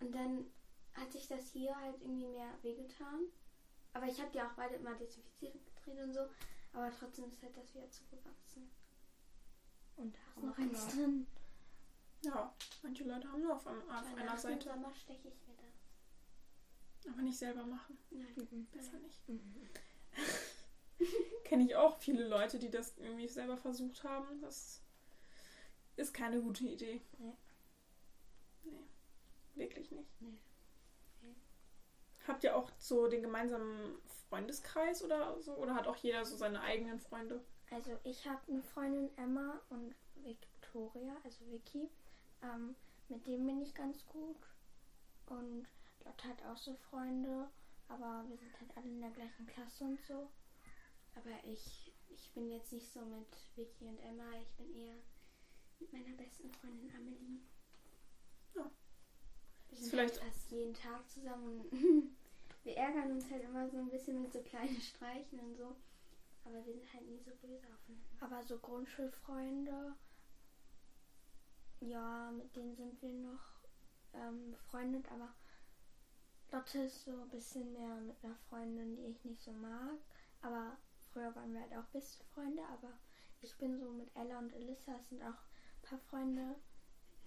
Und 0.00 0.14
dann 0.14 0.46
hat 0.94 1.12
sich 1.12 1.28
das 1.28 1.50
hier 1.52 1.76
halt 1.76 2.00
irgendwie 2.00 2.26
mehr 2.26 2.48
wehgetan. 2.62 3.26
Aber 3.92 4.06
ich 4.06 4.20
habe 4.20 4.30
die 4.32 4.40
auch 4.40 4.52
beide 4.56 4.76
immer 4.76 4.94
desinfiziert 4.94 5.52
gedreht 5.52 6.02
und 6.02 6.14
so. 6.14 6.20
Aber 6.72 6.90
trotzdem 6.98 7.28
ist 7.28 7.42
halt 7.42 7.56
das 7.56 7.74
wieder 7.74 7.90
zugewachsen. 7.90 8.70
Und 9.96 10.14
da 10.14 10.20
ist 10.40 10.44
noch 10.44 10.58
eins 10.58 10.88
drin. 10.88 11.26
Ja, 12.22 12.54
manche 12.82 13.04
Leute 13.04 13.30
haben 13.30 13.42
nur 13.42 13.54
auf, 13.54 13.66
einem, 13.66 13.82
auf 13.88 14.16
einer 14.16 14.36
Seite. 14.36 14.68
Sommer 14.68 14.94
steche 14.94 15.28
ich 15.28 15.34
mir 15.46 15.54
das. 15.56 17.12
Aber 17.12 17.22
nicht 17.22 17.38
selber 17.38 17.64
machen. 17.64 17.98
Nein. 18.10 18.48
Mhm. 18.50 18.66
Besser 18.66 18.98
nicht. 18.98 19.28
Mhm. 19.28 21.06
Kenne 21.44 21.64
ich 21.64 21.74
auch 21.76 21.98
viele 21.98 22.28
Leute, 22.28 22.58
die 22.58 22.70
das 22.70 22.98
irgendwie 22.98 23.26
selber 23.26 23.56
versucht 23.56 24.04
haben. 24.04 24.38
Das 24.42 24.82
ist 25.96 26.12
keine 26.12 26.42
gute 26.42 26.64
Idee. 26.64 27.00
Nee. 27.18 27.32
Nee, 28.64 28.84
wirklich 29.54 29.90
nicht. 29.90 30.10
Nee. 30.20 30.36
Nee. 31.22 31.34
Habt 32.26 32.44
ihr 32.44 32.54
auch 32.54 32.70
so 32.78 33.08
den 33.08 33.22
gemeinsamen 33.22 33.98
Freundeskreis 34.28 35.02
oder 35.02 35.40
so? 35.40 35.54
Oder 35.54 35.74
hat 35.74 35.86
auch 35.86 35.96
jeder 35.96 36.24
so 36.26 36.36
seine 36.36 36.60
eigenen 36.60 37.00
Freunde? 37.00 37.42
Also 37.70 37.98
ich 38.04 38.26
habe 38.26 38.40
eine 38.48 38.62
Freundin 38.62 39.10
Emma 39.16 39.60
und 39.70 39.94
Victoria, 40.16 41.16
also 41.24 41.50
Vicky. 41.50 41.88
Ähm, 42.42 42.74
mit 43.08 43.26
dem 43.26 43.46
bin 43.46 43.60
ich 43.62 43.74
ganz 43.74 44.04
gut. 44.06 44.36
Und 45.26 45.66
Lotte 46.04 46.28
hat 46.28 46.42
auch 46.44 46.56
so 46.56 46.74
Freunde. 46.74 47.48
aber 47.88 48.24
wir 48.28 48.36
sind 48.36 48.58
halt 48.60 48.76
alle 48.76 48.88
in 48.88 49.00
der 49.00 49.10
gleichen 49.10 49.46
Klasse 49.46 49.84
und 49.84 50.00
so. 50.06 50.30
Aber 51.16 51.44
ich, 51.44 51.92
ich 52.08 52.30
bin 52.32 52.50
jetzt 52.50 52.72
nicht 52.72 52.92
so 52.92 53.00
mit 53.04 53.26
Vicky 53.56 53.86
und 53.86 53.98
Emma, 53.98 54.30
ich 54.40 54.48
bin 54.56 54.72
eher 54.76 54.94
mit 55.80 55.92
meiner 55.92 56.16
besten 56.16 56.50
Freundin 56.52 56.90
Amelie. 56.94 57.40
Ja. 58.54 58.70
Wir 59.68 59.78
sind 59.78 59.90
vielleicht- 59.90 60.20
halt 60.22 60.32
fast 60.32 60.50
jeden 60.52 60.74
Tag 60.74 61.08
zusammen 61.10 61.64
wir 62.64 62.76
ärgern 62.76 63.12
uns 63.12 63.30
halt 63.30 63.42
immer 63.44 63.68
so 63.68 63.78
ein 63.78 63.88
bisschen 63.90 64.22
mit 64.22 64.32
so 64.32 64.40
kleinen 64.42 64.80
Streichen 64.80 65.40
und 65.40 65.56
so. 65.56 65.74
Aber 66.44 66.64
wir 66.64 66.72
sind 66.74 66.92
halt 66.92 67.06
nie 67.08 67.18
so 67.20 67.30
böse 67.42 67.66
aufeinander. 67.74 68.06
Aber 68.20 68.42
so 68.44 68.58
Grundschulfreunde, 68.58 69.94
ja, 71.80 72.30
mit 72.30 72.54
denen 72.54 72.74
sind 72.76 73.00
wir 73.02 73.12
noch 73.12 73.60
ähm, 74.12 74.52
befreundet, 74.52 75.10
aber 75.10 75.34
Lotte 76.52 76.80
ist 76.80 77.04
so 77.04 77.12
ein 77.12 77.28
bisschen 77.30 77.72
mehr 77.72 77.94
mit 77.96 78.16
einer 78.22 78.36
Freundin, 78.48 78.96
die 78.96 79.06
ich 79.06 79.24
nicht 79.24 79.42
so 79.42 79.52
mag. 79.52 79.98
Aber 80.42 80.76
früher 81.12 81.34
waren 81.34 81.52
wir 81.52 81.60
halt 81.60 81.74
auch 81.76 81.86
beste 81.92 82.24
Freunde, 82.34 82.62
aber 82.64 82.92
ich 83.40 83.56
bin 83.58 83.78
so 83.78 83.90
mit 83.90 84.14
Ella 84.16 84.38
und 84.38 84.52
Elissa, 84.52 84.92
das 84.92 85.08
sind 85.08 85.22
auch 85.22 85.26
ein 85.28 85.82
paar 85.82 85.98
Freunde 85.98 86.56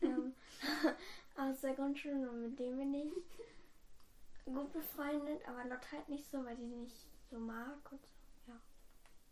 ähm, 0.01 0.33
aus 1.37 1.61
der 1.61 1.73
Grundschule 1.73 2.29
und 2.29 2.41
mit 2.41 2.59
denen 2.59 2.91
bin 2.91 2.93
ich 2.93 3.13
gut 4.45 4.71
befreundet, 4.73 5.47
aber 5.47 5.63
Lotte 5.65 5.91
halt 5.91 6.09
nicht 6.09 6.29
so, 6.29 6.43
weil 6.43 6.55
die 6.57 6.63
nicht 6.63 7.07
so 7.29 7.37
mag 7.39 7.91
und 7.91 8.01
so, 8.05 8.51
ja. 8.51 8.59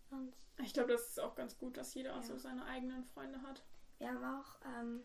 Sonst 0.09 0.37
Ich 0.59 0.73
glaube, 0.73 0.93
das 0.93 1.09
ist 1.09 1.19
auch 1.19 1.35
ganz 1.35 1.57
gut, 1.57 1.75
dass 1.77 1.93
jeder 1.93 2.15
Ja. 2.15 2.23
so 2.23 2.37
seine 2.37 2.65
eigenen 2.65 3.03
Freunde 3.03 3.41
hat. 3.41 3.61
Wir 4.01 4.09
haben 4.09 4.25
auch 4.25 4.55
ähm, 4.65 5.03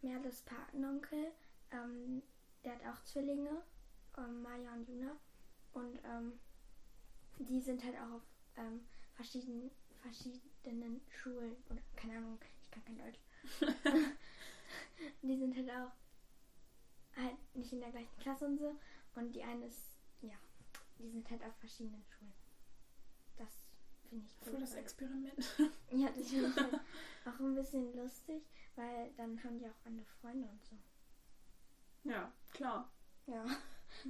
Merles 0.00 0.42
Patenonkel, 0.42 1.30
ähm, 1.70 2.20
der 2.64 2.72
hat 2.72 2.84
auch 2.84 3.04
Zwillinge, 3.04 3.62
ähm, 4.18 4.42
Maja 4.42 4.72
und 4.72 4.88
Juna. 4.88 5.16
Und 5.72 6.00
ähm, 6.04 6.32
die 7.38 7.60
sind 7.60 7.84
halt 7.84 7.94
auch 7.94 8.16
auf 8.16 8.22
ähm, 8.56 8.84
verschiedenen, 9.14 9.70
verschiedenen 10.00 11.00
Schulen. 11.10 11.54
Oder 11.70 11.80
keine 11.94 12.16
Ahnung, 12.16 12.40
ich 12.60 12.70
kann 12.72 12.84
kein 12.84 12.98
Deutsch. 12.98 13.20
die 15.22 15.36
sind 15.36 15.56
halt 15.56 15.70
auch 15.70 17.22
halt 17.22 17.54
nicht 17.54 17.72
in 17.72 17.78
der 17.78 17.92
gleichen 17.92 18.18
Klasse 18.18 18.46
und 18.46 18.58
so. 18.58 18.74
Und 19.14 19.32
die 19.32 19.44
eine 19.44 19.66
ist, 19.66 19.96
ja, 20.22 20.34
die 20.98 21.08
sind 21.08 21.30
halt 21.30 21.44
auf 21.44 21.54
verschiedenen 21.60 22.04
Schulen. 22.08 22.32
Das 23.36 23.71
finde 24.12 24.26
ich 24.26 24.44
Für 24.44 24.50
gut, 24.50 24.62
das 24.62 24.74
Experiment. 24.74 25.32
ja, 25.90 26.08
das 26.08 26.18
ich 26.18 26.42
halt 26.42 26.80
auch 27.26 27.40
ein 27.40 27.54
bisschen 27.54 27.96
lustig, 27.96 28.42
weil 28.76 29.10
dann 29.16 29.42
haben 29.42 29.58
die 29.58 29.66
auch 29.66 29.86
andere 29.86 30.06
Freunde 30.20 30.48
und 30.48 30.62
so. 30.64 30.76
Ja, 32.04 32.30
klar. 32.52 32.90
Ja. 33.26 33.44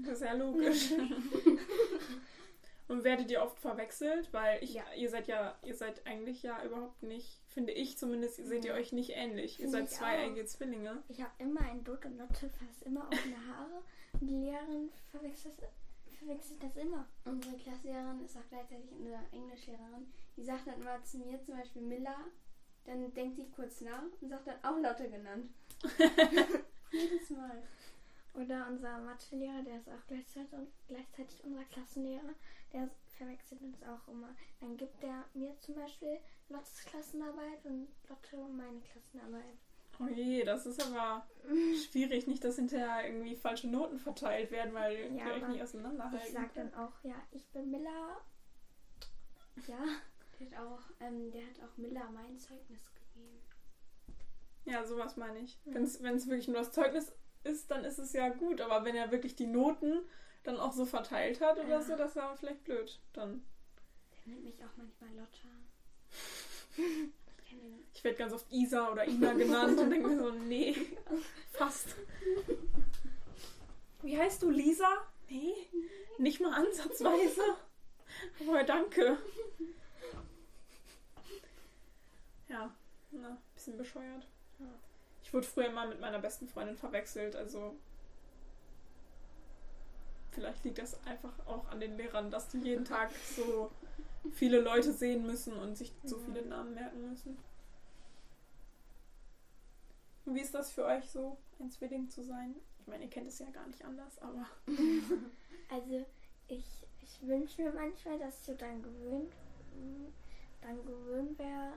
Das 0.04 0.14
ist 0.14 0.23
ja 0.23 0.32
logisch. 0.32 0.92
Und 2.88 3.04
werdet 3.04 3.30
ihr 3.30 3.42
oft 3.42 3.59
verwechselt? 3.59 4.32
Weil 4.32 4.62
ich, 4.62 4.75
Ja. 4.75 4.85
ihr 4.97 5.09
seid 5.09 5.26
ja, 5.28 5.56
ihr 5.62 5.75
seid 5.75 6.06
eigentlich 6.06 6.42
ja 6.42 6.62
überhaupt 6.64 7.02
nicht, 7.02 7.40
finde 7.49 7.73
ich 7.73 7.97
zumindest, 7.97 8.37
seht 8.37 8.64
ihr 8.64 8.75
euch 8.75 8.92
nicht 8.92 9.11
ähnlich. 9.11 9.59
Ihr 9.59 9.64
Finde 9.68 9.78
seid 9.78 9.85
ich 9.85 9.97
zweieigige 9.97 10.44
Zwillinge. 10.47 11.02
Ich 11.09 11.23
habe 11.23 11.32
immer 11.38 11.61
ein 11.61 11.85
Dot 11.85 12.04
und 12.04 12.18
Lotte 12.18 12.50
fast 12.50 12.82
immer 12.82 13.09
offene 13.09 13.37
Haare. 13.47 13.82
Und 14.21 14.26
die 14.26 14.35
Lehrerin 14.35 14.90
verwechselt, 15.11 15.54
verwechselt 16.23 16.62
das 16.62 16.76
immer. 16.76 17.07
Unsere 17.25 17.57
Klassenlehrerin 17.57 18.25
ist 18.25 18.37
auch 18.37 18.49
gleichzeitig 18.49 18.91
eine 18.93 19.21
Englischlehrerin. 19.33 20.12
Die 20.37 20.45
sagt 20.45 20.67
dann 20.67 20.81
immer 20.81 21.02
zu 21.05 21.19
mir 21.19 21.43
zum 21.43 21.57
Beispiel 21.57 21.83
Miller, 21.83 22.17
dann 22.85 23.12
denkt 23.14 23.37
sie 23.37 23.49
kurz 23.50 23.81
nach 23.81 24.02
und 24.21 24.29
sagt 24.29 24.47
dann 24.47 24.64
auch 24.64 24.79
Lotte 24.79 25.09
genannt. 25.09 25.50
Jedes 26.91 27.31
Mal. 27.31 27.62
Oder 28.35 28.67
unser 28.69 28.99
Mathelehrer, 28.99 29.62
der 29.62 29.76
ist 29.76 29.88
auch 29.88 30.07
gleichzeitig, 30.07 30.59
gleichzeitig 30.88 31.45
unser 31.45 31.64
Klassenlehrer, 31.64 32.35
der 32.73 32.88
verwechselt 33.17 33.61
uns 33.61 33.83
auch 33.83 34.09
immer. 34.09 34.35
Dann 34.61 34.76
gibt 34.76 35.02
er 35.05 35.25
mir 35.35 35.59
zum 35.61 35.75
Beispiel 35.75 36.19
Lottes 36.49 36.85
Klassenarbeit 36.85 37.64
und 37.64 37.88
Lotte 38.09 38.37
meine 38.37 38.81
Klassenarbeit. 38.81 39.59
Oh 40.02 40.09
je, 40.09 40.42
das 40.44 40.66
ist 40.66 40.82
aber 40.85 41.26
schwierig, 41.90 42.26
nicht, 42.26 42.42
dass 42.44 42.56
hinterher 42.56 43.06
irgendwie 43.06 43.37
falsche 43.37 43.68
Noten 43.68 43.99
verteilt 43.99 44.50
werden, 44.50 44.75
weil 44.75 45.14
Ja, 45.16 45.26
ihr 45.26 45.32
euch 45.35 45.42
aber 45.42 45.49
nicht 45.52 45.62
auseinanderhalten. 45.62 46.26
Ich 46.26 46.32
sag 46.32 46.52
dann 46.54 46.73
auch, 46.75 46.92
ja, 47.02 47.14
ich 47.30 47.47
bin 47.50 47.71
Miller. 47.71 48.18
Ja, 49.68 49.78
Der 50.40 50.59
hat 50.59 50.66
auch, 50.66 50.80
ähm, 51.00 51.30
der 51.30 51.42
hat 51.42 51.61
auch 51.62 51.76
Miller 51.76 52.09
mein 52.12 52.38
Zeugnis 52.38 52.80
gegeben. 52.94 53.38
Ja, 54.64 54.85
sowas 54.85 55.16
meine 55.16 55.40
ich. 55.40 55.59
Ja. 55.64 55.75
Wenn 55.75 55.85
es 55.85 56.00
wirklich 56.00 56.49
nur 56.49 56.56
das 56.59 56.73
Zeugnis 56.73 57.12
ist, 57.44 57.71
dann 57.71 57.85
ist 57.85 57.99
es 57.99 58.12
ja 58.12 58.28
gut. 58.30 58.61
Aber 58.61 58.85
wenn 58.85 58.94
er 58.97 59.11
wirklich 59.11 59.35
die 59.37 59.47
Noten 59.47 60.00
dann 60.44 60.59
auch 60.59 60.73
so 60.73 60.87
verteilt 60.87 61.40
hat 61.40 61.59
oder 61.59 61.68
Ja. 61.68 61.82
so, 61.82 61.97
das 61.97 62.16
war 62.16 62.37
vielleicht 62.37 62.64
blöd. 62.64 63.00
Dann. 63.12 63.44
Der 64.26 64.32
nennt 64.35 64.44
mich 64.44 64.64
auch 64.64 64.76
manchmal 64.76 65.11
Lotta. 65.14 65.49
Ich 67.94 68.04
werde 68.04 68.18
ganz 68.18 68.32
oft 68.32 68.50
Isa 68.50 68.90
oder 68.90 69.06
Ina 69.06 69.32
genannt 69.35 69.78
und 69.78 69.90
denke 69.90 70.09
mir 70.09 70.18
so, 70.18 70.30
nee, 70.30 70.75
fast. 71.52 71.94
Wie 74.02 74.18
heißt 74.18 74.42
du, 74.42 74.50
Lisa? 74.50 74.88
Nee, 75.28 75.54
nicht 76.18 76.40
mal 76.40 76.52
ansatzweise. 76.52 77.42
Aber 78.40 78.64
danke. 78.64 79.18
Ja, 82.49 82.75
na, 83.12 83.38
bisschen 83.54 83.76
bescheuert. 83.76 84.26
Ich 85.23 85.32
wurde 85.32 85.47
früher 85.47 85.71
mal 85.71 85.88
mit 85.88 86.00
meiner 86.00 86.18
besten 86.18 86.49
Freundin 86.49 86.76
verwechselt, 86.76 87.37
also 87.37 87.76
vielleicht 90.33 90.65
liegt 90.65 90.79
das 90.79 91.03
einfach 91.07 91.33
auch 91.47 91.69
an 91.69 91.81
den 91.81 91.97
Lehrern, 91.97 92.31
dass 92.31 92.49
die 92.49 92.59
jeden 92.59 92.85
Tag 92.85 93.11
so 93.37 93.71
viele 94.33 94.61
Leute 94.61 94.93
sehen 94.93 95.27
müssen 95.27 95.53
und 95.55 95.77
sich 95.77 95.93
so 96.05 96.17
Ja. 96.19 96.23
viele 96.27 96.47
Namen 96.47 96.75
merken 96.75 97.09
müssen. 97.09 97.37
Und 100.25 100.35
wie 100.37 100.41
ist 100.41 100.55
das 100.55 100.71
für 100.71 100.85
euch 100.85 101.09
so, 101.11 101.37
ein 101.59 101.71
Zwilling 101.71 102.09
zu 102.09 102.23
sein? 102.23 102.55
Ich 102.81 102.87
meine, 102.87 103.05
ihr 103.05 103.11
kennt 103.11 103.29
es 103.29 103.39
ja 103.39 103.51
gar 103.51 103.67
nicht 103.67 103.85
anders, 103.85 104.19
aber 104.21 104.47
also 105.71 106.07
ich, 106.49 106.65
ich 107.03 107.23
wünsche 107.27 107.62
mir 107.62 107.73
manchmal, 107.73 108.19
dass 108.19 108.39
ich 108.41 108.47
so 108.47 108.55
dann 108.55 108.83
gewöhnt, 108.83 109.33
dann 110.61 110.85
gewöhnt 110.85 111.39
wäre. 111.39 111.73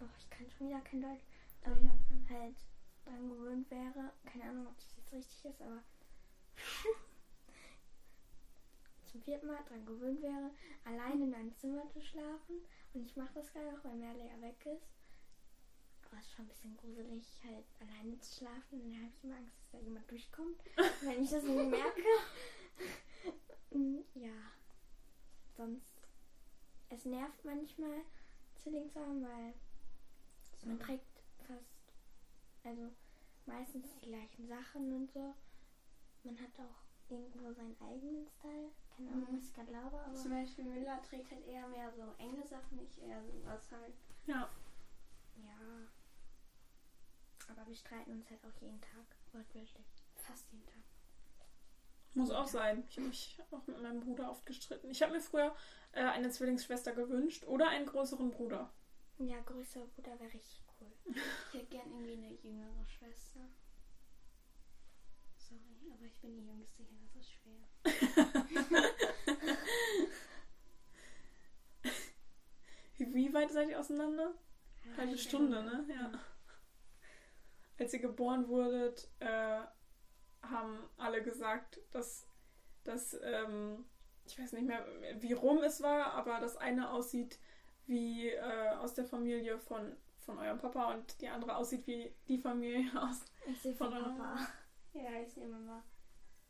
Oh, 0.00 0.06
ich 0.18 0.30
kann 0.30 0.48
schon 0.50 0.68
wieder 0.68 0.80
kein 0.80 1.00
Deutsch. 1.02 1.24
Ähm, 1.64 1.90
halt 2.28 2.56
dann 3.04 3.28
gewöhnt 3.28 3.70
wäre. 3.70 4.10
Keine 4.24 4.44
Ahnung, 4.44 4.66
ob 4.68 4.76
das 4.76 4.96
jetzt 4.96 5.12
richtig 5.12 5.44
ist, 5.50 5.60
aber 5.62 5.82
zum 9.10 9.22
vierten 9.22 9.46
Mal 9.46 9.62
dran 9.68 9.84
gewöhnt 9.84 10.22
wäre, 10.22 10.50
allein 10.84 11.20
in 11.22 11.34
einem 11.34 11.54
Zimmer 11.56 11.88
zu 11.88 12.00
schlafen. 12.00 12.62
Und 12.94 13.04
ich 13.04 13.16
mache 13.16 13.34
das 13.34 13.52
gerade 13.52 13.68
auch, 13.68 13.84
weil 13.84 13.96
Merle 13.96 14.24
ja 14.24 14.40
weg 14.40 14.64
ist. 14.66 14.86
Aber 16.06 16.18
es 16.18 16.26
ist 16.26 16.32
schon 16.32 16.44
ein 16.44 16.48
bisschen 16.48 16.76
gruselig, 16.76 17.40
halt 17.44 17.64
alleine 17.80 18.18
zu 18.20 18.38
schlafen. 18.38 18.80
Und 18.80 18.90
dann 18.90 19.02
habe 19.02 19.12
ich 19.14 19.24
immer 19.24 19.36
Angst, 19.36 19.56
dass 19.58 19.70
da 19.70 19.78
jemand 19.78 20.10
durchkommt, 20.10 20.62
wenn 21.02 21.22
ich 21.22 21.30
das 21.30 21.42
nicht 21.44 21.70
merke. 21.70 22.02
Mm, 23.72 24.00
ja. 24.14 24.32
Sonst. 25.56 26.08
Es 26.88 27.04
nervt 27.04 27.44
manchmal, 27.44 28.00
Zwilling 28.56 28.90
zu 28.90 28.98
haben, 28.98 29.22
weil 29.22 29.54
man 30.64 30.80
trägt 30.80 31.22
fast, 31.46 31.94
also 32.64 32.90
meistens 33.46 33.86
die 33.94 34.06
gleichen 34.08 34.48
Sachen 34.48 34.92
und 34.92 35.12
so. 35.12 35.36
Man 36.24 36.36
hat 36.40 36.50
auch 36.58 36.82
irgendwo 37.10 37.52
seinen 37.52 37.76
eigenen 37.80 38.26
Style. 38.26 38.70
Keine 39.06 39.12
Ahnung, 39.12 39.38
was 39.38 39.46
ich 39.48 39.54
gerade 39.54 39.68
glaube, 39.70 39.98
aber. 39.98 40.14
Zum 40.14 40.30
Beispiel 40.30 40.64
Miller 40.64 41.00
trägt 41.02 41.30
halt 41.30 41.46
eher 41.46 41.66
mehr 41.68 41.90
so 41.92 42.02
enge 42.18 42.46
Sachen, 42.46 42.80
ich 42.82 43.02
eher 43.02 43.22
so 43.22 43.32
was 43.44 43.70
halt. 43.72 43.94
ja. 44.26 44.48
Ja. 45.36 45.56
Aber 47.48 47.66
wir 47.66 47.74
streiten 47.74 48.12
uns 48.12 48.28
halt 48.30 48.44
auch 48.44 48.60
jeden 48.60 48.80
Tag, 48.80 49.06
wortwörtlich. 49.32 49.74
Fast 50.16 50.52
jeden 50.52 50.66
Tag. 50.66 50.82
Muss 52.14 52.30
auch 52.30 52.46
sein. 52.46 52.84
Ich 52.88 52.96
habe 52.96 53.08
mich 53.08 53.38
auch 53.50 53.66
mit 53.66 53.80
meinem 53.80 54.00
Bruder 54.00 54.30
oft 54.30 54.44
gestritten. 54.44 54.90
Ich 54.90 55.02
habe 55.02 55.12
mir 55.12 55.20
früher 55.20 55.54
äh, 55.92 56.02
eine 56.02 56.30
Zwillingsschwester 56.30 56.92
gewünscht 56.92 57.44
oder 57.46 57.68
einen 57.68 57.86
größeren 57.86 58.30
Bruder. 58.30 58.70
Ja, 59.18 59.40
größerer 59.40 59.86
Bruder 59.86 60.18
wäre 60.20 60.32
richtig 60.32 60.62
cool. 60.80 60.92
Ich 61.48 61.54
hätte 61.54 61.66
gern 61.66 61.90
irgendwie 61.90 62.12
eine 62.12 62.32
jüngere 62.42 62.86
Schwester. 62.86 63.40
Sorry, 65.36 65.92
aber 65.92 66.04
ich 66.04 66.18
bin 66.20 66.34
die 66.34 66.46
Jüngste 66.46 66.82
hier, 66.82 66.98
das 67.02 67.14
ist 67.16 67.30
schwer. 67.32 68.24
Wie, 72.98 73.32
weit 73.32 73.50
seid 73.50 73.70
ihr 73.70 73.80
auseinander? 73.80 74.34
Halbe 74.84 74.98
Halbe 74.98 75.18
Stunde, 75.18 75.62
ne? 75.62 75.86
Ja. 75.88 76.12
Als 77.78 77.94
ihr 77.94 78.00
geboren 78.00 78.46
wurdet, 78.48 79.08
äh, 79.20 79.60
haben 80.42 80.78
alle 80.98 81.22
gesagt, 81.22 81.80
dass, 81.92 82.26
dass 82.84 83.18
ähm, 83.22 83.86
ich 84.26 84.38
weiß 84.38 84.52
nicht 84.52 84.66
mehr, 84.66 84.86
wie 85.18 85.32
rum 85.32 85.62
es 85.62 85.82
war, 85.82 86.12
aber 86.12 86.40
das 86.40 86.56
eine 86.56 86.90
aussieht 86.90 87.38
wie 87.86 88.28
äh, 88.28 88.68
aus 88.78 88.94
der 88.94 89.04
Familie 89.04 89.58
von, 89.58 89.96
von 90.18 90.38
eurem 90.38 90.58
Papa 90.58 90.94
und 90.94 91.20
die 91.20 91.28
andere 91.28 91.56
aussieht 91.56 91.86
wie 91.86 92.14
die 92.28 92.38
Familie 92.38 92.90
aus. 93.02 93.24
Ich 93.46 93.60
sehe 93.60 93.74
Von 93.74 93.88
von 93.88 93.98
eurem 93.98 94.16
Papa. 94.16 94.46
Ja, 94.92 95.20
ich 95.20 95.32
sehe 95.32 95.46
Mama. 95.46 95.84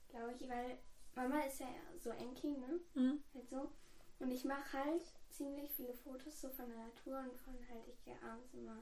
Glaube 0.09 0.33
ich, 0.33 0.49
weil 0.49 0.79
Mama 1.15 1.41
ist 1.41 1.61
ja 1.61 1.67
so 1.99 2.11
Enking, 2.11 2.61
ne? 2.61 2.81
Mhm. 2.95 3.23
Halt 3.35 3.49
so. 3.49 3.73
Und 4.19 4.31
ich 4.31 4.45
mache 4.45 4.73
halt 4.73 5.03
ziemlich 5.31 5.71
viele 5.73 5.95
Fotos 5.95 6.41
so 6.41 6.51
von 6.51 6.69
der 6.69 6.79
Natur 6.79 7.19
und 7.21 7.37
von 7.39 7.55
halt, 7.69 7.87
ich 7.89 8.03
gehe 8.05 8.21
abends 8.23 8.53
immer, 8.55 8.77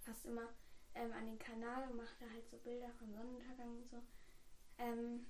fast 0.00 0.24
immer 0.26 0.48
ähm, 0.94 1.12
an 1.12 1.26
den 1.26 1.38
Kanal 1.38 1.88
und 1.88 1.96
mache 1.96 2.14
da 2.20 2.26
halt 2.30 2.48
so 2.48 2.56
Bilder 2.58 2.90
von 2.98 3.12
Sonnenuntergang 3.12 3.76
und 3.76 3.88
so. 3.88 4.02
Ähm, 4.78 5.26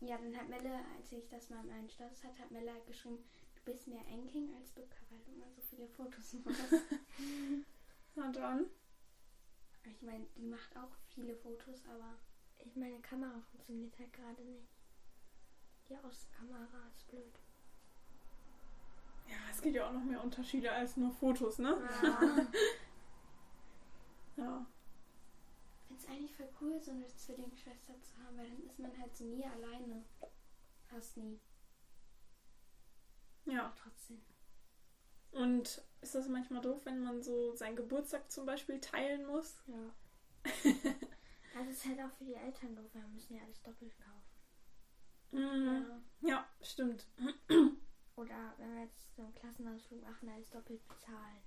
ja, 0.00 0.18
dann 0.18 0.36
hat 0.36 0.48
Melle, 0.48 0.80
als 0.96 1.10
ich 1.12 1.26
das 1.28 1.48
mal 1.48 1.60
in 1.62 1.68
meinen 1.68 1.88
Status 1.88 2.22
hatte, 2.22 2.38
hat 2.40 2.50
Melle 2.50 2.72
halt 2.72 2.86
geschrieben, 2.86 3.18
du 3.54 3.62
bist 3.72 3.86
mehr 3.88 4.06
Enking 4.08 4.54
als 4.56 4.70
Bücker, 4.72 5.00
weil 5.08 5.20
du 5.20 5.32
immer 5.32 5.50
so 5.50 5.62
viele 5.62 5.88
Fotos 5.88 6.34
machst. 6.44 6.60
Na 8.14 8.30
dann. 8.30 8.66
ich 9.90 10.02
meine, 10.02 10.26
die 10.36 10.44
macht 10.44 10.76
auch 10.76 10.90
viele 11.14 11.34
Fotos, 11.34 11.82
aber 11.86 12.18
Ich 12.58 12.76
meine 12.76 13.00
Kamera 13.00 13.40
funktioniert 13.50 13.98
halt 13.98 14.12
gerade 14.12 14.42
nicht. 14.42 14.75
Die 15.88 15.96
Außenkamera 15.96 16.88
ist 16.94 17.08
blöd. 17.08 17.40
Ja, 19.28 19.36
es 19.50 19.60
gibt 19.60 19.74
ja 19.74 19.88
auch 19.88 19.92
noch 19.92 20.04
mehr 20.04 20.22
Unterschiede 20.22 20.70
als 20.70 20.96
nur 20.96 21.12
Fotos, 21.12 21.58
ne? 21.58 21.76
Ja. 22.02 22.46
Ja. 24.38 24.66
ich 25.80 25.86
finde 25.86 26.02
es 26.02 26.08
eigentlich 26.10 26.36
voll 26.36 26.48
cool, 26.60 26.78
so 26.78 26.90
eine 26.90 27.06
Zwillingsschwester 27.06 27.94
zu 28.02 28.18
haben, 28.18 28.36
weil 28.36 28.50
dann 28.50 28.66
ist 28.66 28.78
man 28.78 28.98
halt 28.98 29.16
so 29.16 29.24
nie 29.24 29.46
alleine. 29.46 30.04
Fast 30.90 31.16
nie. 31.16 31.40
Ja. 33.46 33.72
Trotzdem. 33.82 34.20
Und 35.32 35.82
ist 36.02 36.14
das 36.14 36.28
manchmal 36.28 36.60
doof, 36.60 36.82
wenn 36.84 37.02
man 37.02 37.22
so 37.22 37.54
seinen 37.54 37.76
Geburtstag 37.76 38.30
zum 38.30 38.44
Beispiel 38.44 38.78
teilen 38.78 39.24
muss? 39.26 39.62
ja. 39.66 39.94
Es 41.58 41.68
ist 41.68 41.86
halt 41.86 41.98
auch 42.00 42.10
für 42.18 42.24
die 42.24 42.34
Eltern 42.34 42.76
doof, 42.76 42.90
weil 42.92 43.00
wir 43.00 43.08
müssen 43.08 43.34
ja 43.34 43.42
alles 43.42 43.62
doppelt 43.62 43.96
kaufen. 43.98 44.15
Mhm. 45.32 45.84
Ja, 46.20 46.46
stimmt. 46.62 47.06
Oder 48.16 48.54
wenn 48.58 48.74
wir 48.74 48.82
jetzt 48.84 49.14
so 49.14 49.22
einen 49.22 49.34
Klassenausflug 49.34 50.02
machen, 50.02 50.28
alles 50.28 50.50
doppelt 50.50 50.86
bezahlen. 50.88 51.42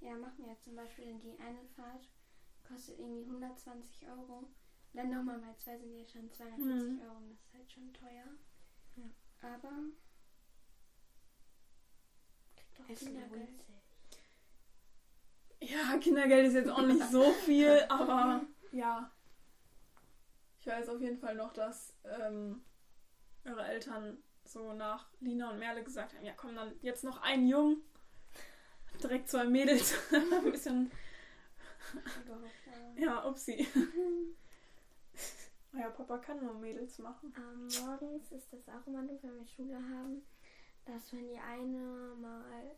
Ja, 0.00 0.14
machen 0.16 0.38
wir 0.44 0.52
jetzt 0.52 0.64
zum 0.64 0.74
Beispiel 0.76 1.18
die 1.18 1.38
eine 1.38 1.64
Fahrt, 1.76 2.08
kostet 2.66 2.98
irgendwie 2.98 3.24
120 3.24 4.06
Euro. 4.08 4.48
Dann 4.92 5.10
nochmal 5.10 5.38
mal 5.38 5.54
zwei 5.56 5.78
sind 5.78 5.94
ja 5.94 6.04
schon 6.04 6.32
240 6.32 6.90
Mhm. 6.92 7.00
Euro 7.02 7.16
und 7.18 7.30
das 7.30 7.38
ist 7.38 7.54
halt 7.54 7.70
schon 7.70 7.92
teuer. 7.92 8.24
Ja. 8.96 9.10
Aber 9.42 9.72
Kriegt 12.56 12.78
doch 12.80 12.88
Es 12.88 13.00
Kindergeld. 13.00 13.64
Ja, 15.60 15.98
Kindergeld 15.98 16.46
ist 16.48 16.54
jetzt 16.54 16.70
auch 16.70 16.82
nicht 16.82 17.02
so 17.10 17.30
viel, 17.32 17.84
aber 17.90 18.46
ja. 18.72 19.12
Ich 20.60 20.66
weiß 20.66 20.90
auf 20.90 21.00
jeden 21.00 21.18
Fall 21.18 21.34
noch, 21.34 21.52
dass 21.54 21.94
ähm, 22.04 22.62
eure 23.46 23.64
Eltern 23.64 24.22
so 24.44 24.74
nach 24.74 25.08
Lina 25.20 25.50
und 25.50 25.58
Merle 25.58 25.82
gesagt 25.82 26.14
haben, 26.14 26.24
ja 26.24 26.34
komm, 26.36 26.54
dann 26.54 26.74
jetzt 26.82 27.02
noch 27.02 27.22
ein 27.22 27.46
Jungen, 27.46 27.82
direkt 29.02 29.28
zwei 29.28 29.44
Mädels. 29.44 29.94
Ein 30.12 30.50
bisschen, 30.50 30.90
ja, 32.96 33.26
upsi. 33.26 33.66
Euer 35.72 35.90
Papa 35.96 36.18
kann 36.18 36.44
nur 36.44 36.54
Mädels 36.54 36.98
machen. 36.98 37.32
Ähm, 37.36 37.68
morgens 37.82 38.30
ist 38.32 38.52
das 38.52 38.68
auch 38.68 38.86
immer 38.86 39.02
doof, 39.04 39.20
wenn 39.22 39.38
wir 39.38 39.46
Schule 39.46 39.76
haben, 39.76 40.22
dass 40.84 41.12
wenn 41.12 41.26
die 41.26 41.38
eine 41.38 42.14
mal 42.20 42.44
ein 42.52 42.76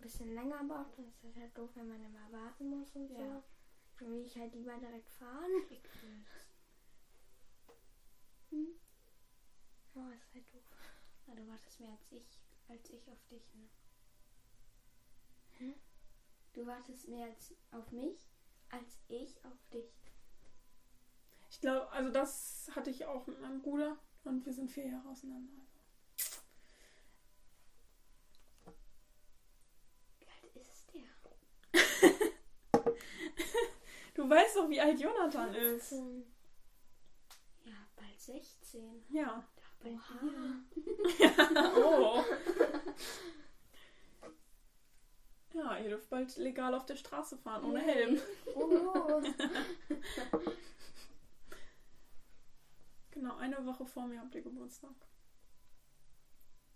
bisschen 0.00 0.34
länger 0.34 0.64
braucht, 0.64 0.98
dann 0.98 1.06
ist 1.06 1.22
das 1.22 1.36
halt 1.36 1.56
doof, 1.56 1.70
wenn 1.74 1.88
man 1.88 2.02
immer 2.02 2.32
warten 2.32 2.70
muss 2.70 2.96
und 2.96 3.06
so. 3.08 3.20
Ja. 3.20 3.42
Dann 4.00 4.10
will 4.10 4.24
ich 4.24 4.36
halt 4.36 4.52
lieber 4.54 4.76
direkt 4.78 5.10
fahren. 5.10 5.50
Fühl's. 8.50 8.80
Ja, 9.94 10.10
ist 10.12 10.34
halt 10.34 10.52
doof. 10.52 10.62
Ja, 11.26 11.34
du 11.34 11.46
wartest 11.48 11.80
mehr 11.80 11.92
als 11.92 12.12
ich, 12.12 12.40
als 12.68 12.90
ich 12.90 13.08
auf 13.08 13.24
dich, 13.30 13.54
ne? 13.54 13.68
Hä? 15.58 15.74
Du 16.52 16.66
wartest 16.66 17.08
mehr 17.08 17.26
als 17.26 17.54
auf 17.70 17.90
mich, 17.92 18.28
als 18.70 18.98
ich 19.08 19.44
auf 19.44 19.66
dich. 19.72 19.90
Ich 21.50 21.60
glaube, 21.60 21.90
also 21.92 22.10
das 22.10 22.70
hatte 22.74 22.90
ich 22.90 23.04
auch 23.06 23.26
mit 23.26 23.40
meinem 23.40 23.62
Bruder 23.62 23.96
und 24.24 24.44
wir 24.44 24.52
sind 24.52 24.70
vier 24.70 24.86
Jahre 24.86 25.08
auseinander. 25.08 25.62
Wie 30.18 30.26
alt 30.26 30.56
ist 30.56 30.92
der? 30.92 31.02
Du 34.14 34.28
weißt 34.28 34.56
doch, 34.56 34.68
wie 34.68 34.80
alt 34.80 35.00
Jonathan 35.00 35.54
ist. 35.54 35.94
Ähm, 38.30 38.38
Ja, 38.38 38.38
bald 38.38 38.38
16. 38.44 39.04
Ja. 39.10 39.44
Bald 39.82 39.94
Oha. 39.94 40.18
vier. 41.04 41.32
Oh. 41.76 42.24
Ja, 45.52 45.76
ihr 45.78 45.88
dürft 45.90 46.08
bald 46.08 46.36
legal 46.36 46.74
auf 46.74 46.86
der 46.86 46.94
Straße 46.94 47.36
fahren, 47.36 47.64
ohne 47.64 47.80
Yay. 47.80 47.92
Helm. 47.92 48.20
Oh, 48.54 49.20
Genau, 53.10 53.36
eine 53.36 53.66
Woche 53.66 53.84
vor 53.84 54.06
mir 54.06 54.20
habt 54.20 54.34
ihr 54.34 54.42
Geburtstag. 54.42 54.94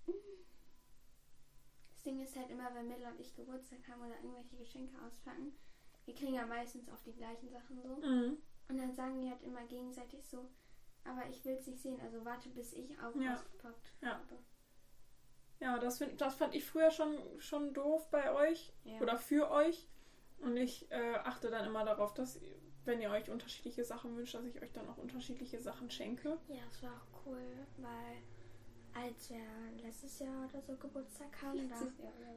Das 0.06 2.02
Ding 2.02 2.20
ist 2.22 2.36
halt 2.36 2.50
immer, 2.50 2.74
wenn 2.74 2.88
Miller 2.88 3.10
und 3.10 3.20
ich 3.20 3.34
Geburtstag 3.34 3.78
haben 3.88 4.02
oder 4.02 4.16
irgendwelche 4.16 4.56
Geschenke 4.56 4.94
auspacken, 5.06 5.54
wir 6.04 6.14
kriegen 6.14 6.34
ja 6.34 6.44
meistens 6.44 6.88
auf 6.90 7.02
die 7.04 7.14
gleichen 7.14 7.48
Sachen 7.48 7.80
so. 7.80 7.96
Mhm. 8.04 8.36
Und 8.68 8.76
dann 8.76 8.92
sagen 8.92 9.20
wir 9.22 9.30
halt 9.30 9.42
immer 9.42 9.64
gegenseitig 9.66 10.26
so, 10.26 10.50
aber 11.04 11.26
ich 11.28 11.44
will 11.44 11.54
es 11.54 11.66
nicht 11.66 11.80
sehen, 11.80 12.00
also 12.00 12.24
warte, 12.24 12.48
bis 12.50 12.72
ich 12.72 12.98
auch 13.00 13.14
Ja. 13.16 13.34
ausgepackt 13.34 13.92
Ja. 14.02 14.08
habe. 14.18 14.38
Ja, 15.60 15.78
das, 15.78 15.98
find, 15.98 16.20
das 16.20 16.34
fand 16.34 16.54
ich 16.54 16.64
früher 16.64 16.90
schon, 16.90 17.16
schon 17.38 17.72
doof 17.74 18.10
bei 18.10 18.32
euch 18.34 18.72
Ja. 18.84 19.00
oder 19.00 19.16
für 19.18 19.50
euch. 19.50 19.88
Und 20.38 20.56
ich 20.56 20.90
äh, 20.90 21.14
achte 21.14 21.48
dann 21.50 21.64
immer 21.66 21.84
darauf, 21.84 22.12
dass, 22.12 22.40
wenn 22.84 23.00
ihr 23.00 23.10
euch 23.10 23.30
unterschiedliche 23.30 23.84
Sachen 23.84 24.16
wünscht, 24.16 24.34
dass 24.34 24.44
ich 24.44 24.60
euch 24.60 24.72
dann 24.72 24.88
auch 24.90 24.98
unterschiedliche 24.98 25.60
Sachen 25.60 25.90
schenke. 25.90 26.38
Ja, 26.48 26.62
es 26.68 26.82
war 26.82 26.90
auch 26.92 27.26
cool, 27.26 27.66
weil 27.78 28.16
als 28.94 29.30
wir 29.30 29.40
letztes 29.82 30.18
Jahr 30.18 30.48
oder 30.48 30.60
so 30.60 30.76
Geburtstag 30.76 31.40
haben, 31.40 31.68
da, 31.68 31.76
so. 31.78 31.86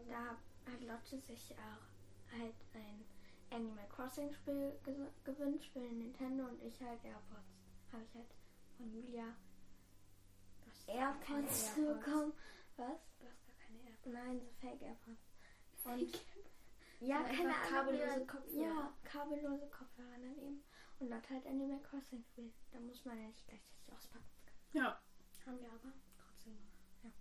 da 0.07 0.37
hat 0.71 0.81
Lotte 0.83 1.19
sich 1.19 1.53
auch 1.55 2.37
halt 2.39 2.55
ein 2.73 3.05
Animal 3.51 3.87
Crossing 3.89 4.31
Spiel 4.31 4.73
ge 4.83 4.95
gewünscht 5.23 5.71
für 5.73 5.79
den 5.79 5.97
Nintendo 5.99 6.45
und 6.45 6.61
ich 6.63 6.79
halt 6.81 7.03
AirPods. 7.03 7.57
Habe 7.91 8.03
ich 8.03 8.15
halt 8.15 8.27
von 8.77 8.91
Julia 8.91 9.35
AirPods 10.87 11.75
AirPods. 11.75 11.75
bekommen. 11.75 12.33
Was? 12.77 12.99
Du 13.19 13.27
hast 13.27 13.45
gar 13.45 13.55
keine 13.65 13.79
AirPods. 13.83 14.05
Nein, 14.05 14.39
so 14.39 14.47
Fake 14.61 14.81
AirPods. 14.81 15.27
Und 15.83 16.11
Fake 16.15 16.37
ja, 16.99 17.17
Einfach 17.19 17.37
keine 17.37 17.55
Ahnung. 17.55 17.69
kabellose 17.69 18.25
Kopfhörer. 18.25 18.63
Ja, 18.63 18.93
kabellose 19.03 19.67
Kopfhörer 19.69 20.17
dann 20.19 20.37
eben. 20.39 20.63
Und 20.99 21.09
Lotte 21.09 21.29
halt 21.29 21.45
Animal 21.45 21.79
Crossing 21.81 22.23
Spiel. 22.23 22.51
Da 22.71 22.79
muss 22.79 23.05
man 23.05 23.19
ja 23.21 23.27
nicht 23.27 23.45
gleichzeitig 23.47 23.93
auspacken. 23.93 24.25
Ja. 24.73 24.99
Haben 25.45 25.61
wir 25.61 25.69
aber 25.69 25.93
trotzdem 26.17 26.53
gemacht. 27.01 27.17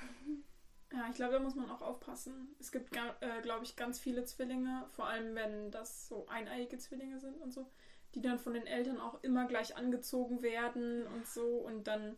Ja, 0.92 1.08
ich 1.10 1.16
glaube, 1.16 1.32
da 1.34 1.40
muss 1.40 1.56
man 1.56 1.68
auch 1.68 1.82
aufpassen. 1.82 2.54
Es 2.60 2.70
gibt, 2.70 2.96
äh, 2.96 3.42
glaube 3.42 3.64
ich, 3.64 3.74
ganz 3.76 3.98
viele 3.98 4.24
Zwillinge, 4.24 4.86
vor 4.92 5.08
allem 5.08 5.34
wenn 5.34 5.70
das 5.72 6.06
so 6.08 6.26
eineiige 6.28 6.78
Zwillinge 6.78 7.18
sind 7.18 7.38
und 7.42 7.50
so, 7.52 7.70
die 8.16 8.22
dann 8.22 8.38
von 8.38 8.54
den 8.54 8.66
Eltern 8.66 8.98
auch 8.98 9.22
immer 9.22 9.46
gleich 9.46 9.76
angezogen 9.76 10.42
werden 10.42 11.06
und 11.06 11.26
so 11.26 11.58
und 11.58 11.86
dann 11.86 12.16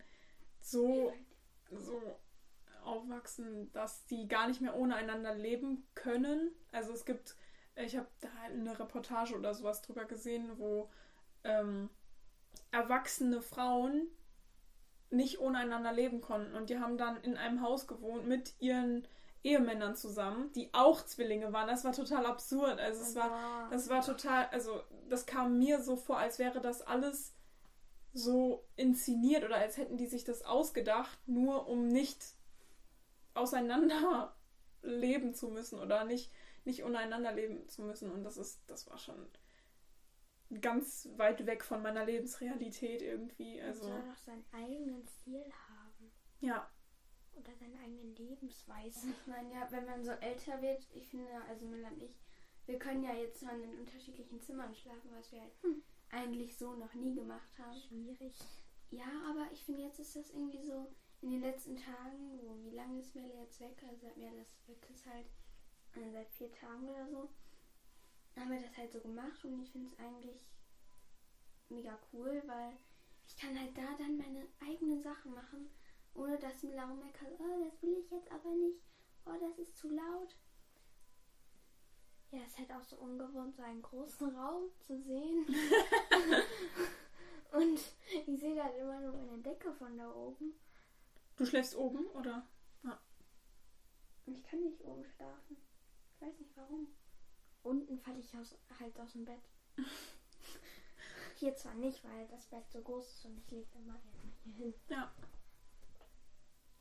so, 0.60 1.12
so 1.72 2.00
aufwachsen, 2.84 3.70
dass 3.72 4.06
die 4.06 4.28
gar 4.28 4.46
nicht 4.46 4.60
mehr 4.60 4.76
ohne 4.76 4.94
einander 4.94 5.34
leben 5.34 5.86
können. 5.94 6.52
Also 6.70 6.92
es 6.92 7.04
gibt, 7.04 7.36
ich 7.74 7.96
habe 7.96 8.08
da 8.20 8.28
eine 8.44 8.78
Reportage 8.78 9.36
oder 9.36 9.52
sowas 9.54 9.82
drüber 9.82 10.04
gesehen, 10.04 10.52
wo 10.56 10.88
ähm, 11.42 11.90
erwachsene 12.70 13.42
Frauen 13.42 14.06
nicht 15.10 15.40
ohne 15.40 15.58
einander 15.58 15.92
leben 15.92 16.20
konnten. 16.20 16.54
Und 16.54 16.70
die 16.70 16.78
haben 16.78 16.96
dann 16.96 17.20
in 17.22 17.36
einem 17.36 17.60
Haus 17.60 17.88
gewohnt 17.88 18.26
mit 18.26 18.54
ihren 18.60 19.06
Ehemännern 19.44 19.94
zusammen, 19.94 20.52
die 20.52 20.72
auch 20.74 21.04
Zwillinge 21.04 21.52
waren. 21.52 21.68
Das 21.68 21.84
war 21.84 21.92
total 21.92 22.26
absurd. 22.26 22.80
Also 22.80 23.02
es 23.02 23.14
war, 23.14 23.68
das 23.70 23.88
war 23.88 24.04
total, 24.04 24.46
also 24.46 24.82
das 25.08 25.26
kam 25.26 25.58
mir 25.58 25.80
so 25.82 25.96
vor, 25.96 26.18
als 26.18 26.38
wäre 26.38 26.60
das 26.60 26.82
alles 26.82 27.34
so 28.12 28.66
inszeniert 28.76 29.44
oder 29.44 29.56
als 29.56 29.76
hätten 29.76 29.96
die 29.96 30.06
sich 30.06 30.24
das 30.24 30.42
ausgedacht, 30.42 31.18
nur 31.26 31.68
um 31.68 31.88
nicht 31.88 32.34
auseinander 33.34 34.34
leben 34.82 35.34
zu 35.34 35.48
müssen 35.48 35.78
oder 35.78 36.04
nicht, 36.04 36.32
nicht 36.64 36.82
untereinander 36.82 37.32
leben 37.32 37.68
zu 37.68 37.82
müssen. 37.82 38.10
Und 38.10 38.24
das 38.24 38.36
ist, 38.36 38.60
das 38.66 38.88
war 38.88 38.98
schon 38.98 39.28
ganz 40.60 41.08
weit 41.16 41.46
weg 41.46 41.64
von 41.64 41.82
meiner 41.82 42.04
Lebensrealität 42.04 43.02
irgendwie. 43.02 43.60
Also 43.60 43.84
soll 43.84 44.02
doch 44.02 44.16
seinen 44.16 44.44
eigenen 44.52 45.06
Stil 45.06 45.44
haben. 45.68 46.12
ja, 46.40 46.68
Oder 47.38 47.54
seine 47.54 47.78
eigene 47.78 48.12
Lebensweise. 48.14 49.08
Ich 49.10 49.26
meine, 49.26 49.52
ja, 49.52 49.70
wenn 49.70 49.86
man 49.86 50.04
so 50.04 50.12
älter 50.12 50.60
wird, 50.60 50.86
ich 50.92 51.08
finde, 51.08 51.30
also 51.48 51.66
Miller 51.66 51.88
und 51.92 52.02
ich, 52.02 52.18
wir 52.66 52.78
können 52.78 53.02
ja 53.02 53.14
jetzt 53.14 53.40
schon 53.40 53.62
in 53.62 53.78
unterschiedlichen 53.78 54.40
Zimmern 54.40 54.74
schlafen, 54.74 55.10
was 55.12 55.30
wir 55.32 55.40
halt 55.40 55.52
eigentlich 56.10 56.56
so 56.56 56.74
noch 56.74 56.94
nie 56.94 57.14
gemacht 57.14 57.58
haben. 57.58 57.78
Schwierig. 57.88 58.34
Ja, 58.90 59.10
aber 59.30 59.46
ich 59.52 59.64
finde, 59.64 59.82
jetzt 59.82 60.00
ist 60.00 60.16
das 60.16 60.30
irgendwie 60.30 60.64
so 60.64 60.92
in 61.20 61.30
den 61.30 61.40
letzten 61.40 61.76
Tagen, 61.76 62.40
wo 62.42 62.56
wie 62.64 62.74
lange 62.74 63.00
ist 63.00 63.14
Merle 63.14 63.34
jetzt 63.40 63.60
weg? 63.60 63.82
Also 63.88 64.06
seit 64.06 64.16
Merle 64.16 64.40
ist 64.40 64.68
weg 64.68 64.86
ist 64.90 65.06
halt 65.06 65.26
äh, 65.96 66.10
seit 66.12 66.30
vier 66.30 66.50
Tagen 66.52 66.88
oder 66.88 67.08
so. 67.08 67.28
Haben 68.36 68.52
wir 68.52 68.60
das 68.60 68.76
halt 68.76 68.92
so 68.92 69.00
gemacht 69.00 69.44
und 69.44 69.60
ich 69.62 69.70
finde 69.70 69.88
es 69.88 69.98
eigentlich 69.98 70.40
mega 71.68 71.98
cool, 72.12 72.42
weil 72.46 72.72
ich 73.26 73.36
kann 73.36 73.58
halt 73.58 73.76
da 73.76 73.96
dann 73.98 74.16
meine 74.16 74.46
eigenen 74.60 75.02
Sachen 75.02 75.34
machen, 75.34 75.68
ohne 76.18 76.38
dass 76.38 76.62
mir 76.62 76.74
Laura 76.74 76.94
meckert, 76.94 77.32
oh, 77.38 77.64
das 77.64 77.82
will 77.82 77.98
ich 77.98 78.10
jetzt 78.10 78.30
aber 78.30 78.50
nicht, 78.54 78.80
oh, 79.24 79.34
das 79.40 79.58
ist 79.58 79.76
zu 79.76 79.88
laut. 79.88 80.36
Ja, 82.30 82.40
es 82.40 82.48
ist 82.48 82.58
halt 82.58 82.72
auch 82.72 82.82
so 82.82 82.96
ungewohnt, 82.96 83.56
so 83.56 83.62
einen 83.62 83.80
großen 83.80 84.36
Raum 84.36 84.64
zu 84.80 85.00
sehen. 85.00 85.46
Und 87.52 87.80
ich 88.26 88.40
sehe 88.40 88.62
halt 88.62 88.76
immer 88.76 89.00
nur 89.00 89.12
meine 89.12 89.42
Decke 89.42 89.72
von 89.72 89.96
da 89.96 90.12
oben. 90.12 90.52
Du 91.36 91.46
schläfst 91.46 91.74
oben, 91.76 92.06
oder? 92.08 92.46
Und 94.28 94.36
ich 94.36 94.44
kann 94.44 94.62
nicht 94.62 94.84
oben 94.84 95.06
schlafen. 95.06 95.56
Ich 96.12 96.20
weiß 96.20 96.38
nicht 96.38 96.54
warum. 96.54 96.86
Unten 97.62 97.98
falle 97.98 98.18
ich 98.18 98.36
aus, 98.36 98.58
halt 98.78 99.00
aus 99.00 99.12
dem 99.12 99.24
Bett. 99.24 99.40
Hier 101.36 101.56
zwar 101.56 101.72
nicht, 101.76 102.04
weil 102.04 102.28
das 102.28 102.44
Bett 102.44 102.70
so 102.70 102.82
groß 102.82 103.08
ist 103.08 103.24
und 103.24 103.38
ich 103.38 103.50
lege 103.50 103.78
immer 103.78 103.96
hier 104.44 104.52
hin. 104.52 104.74
Ja. 104.90 105.10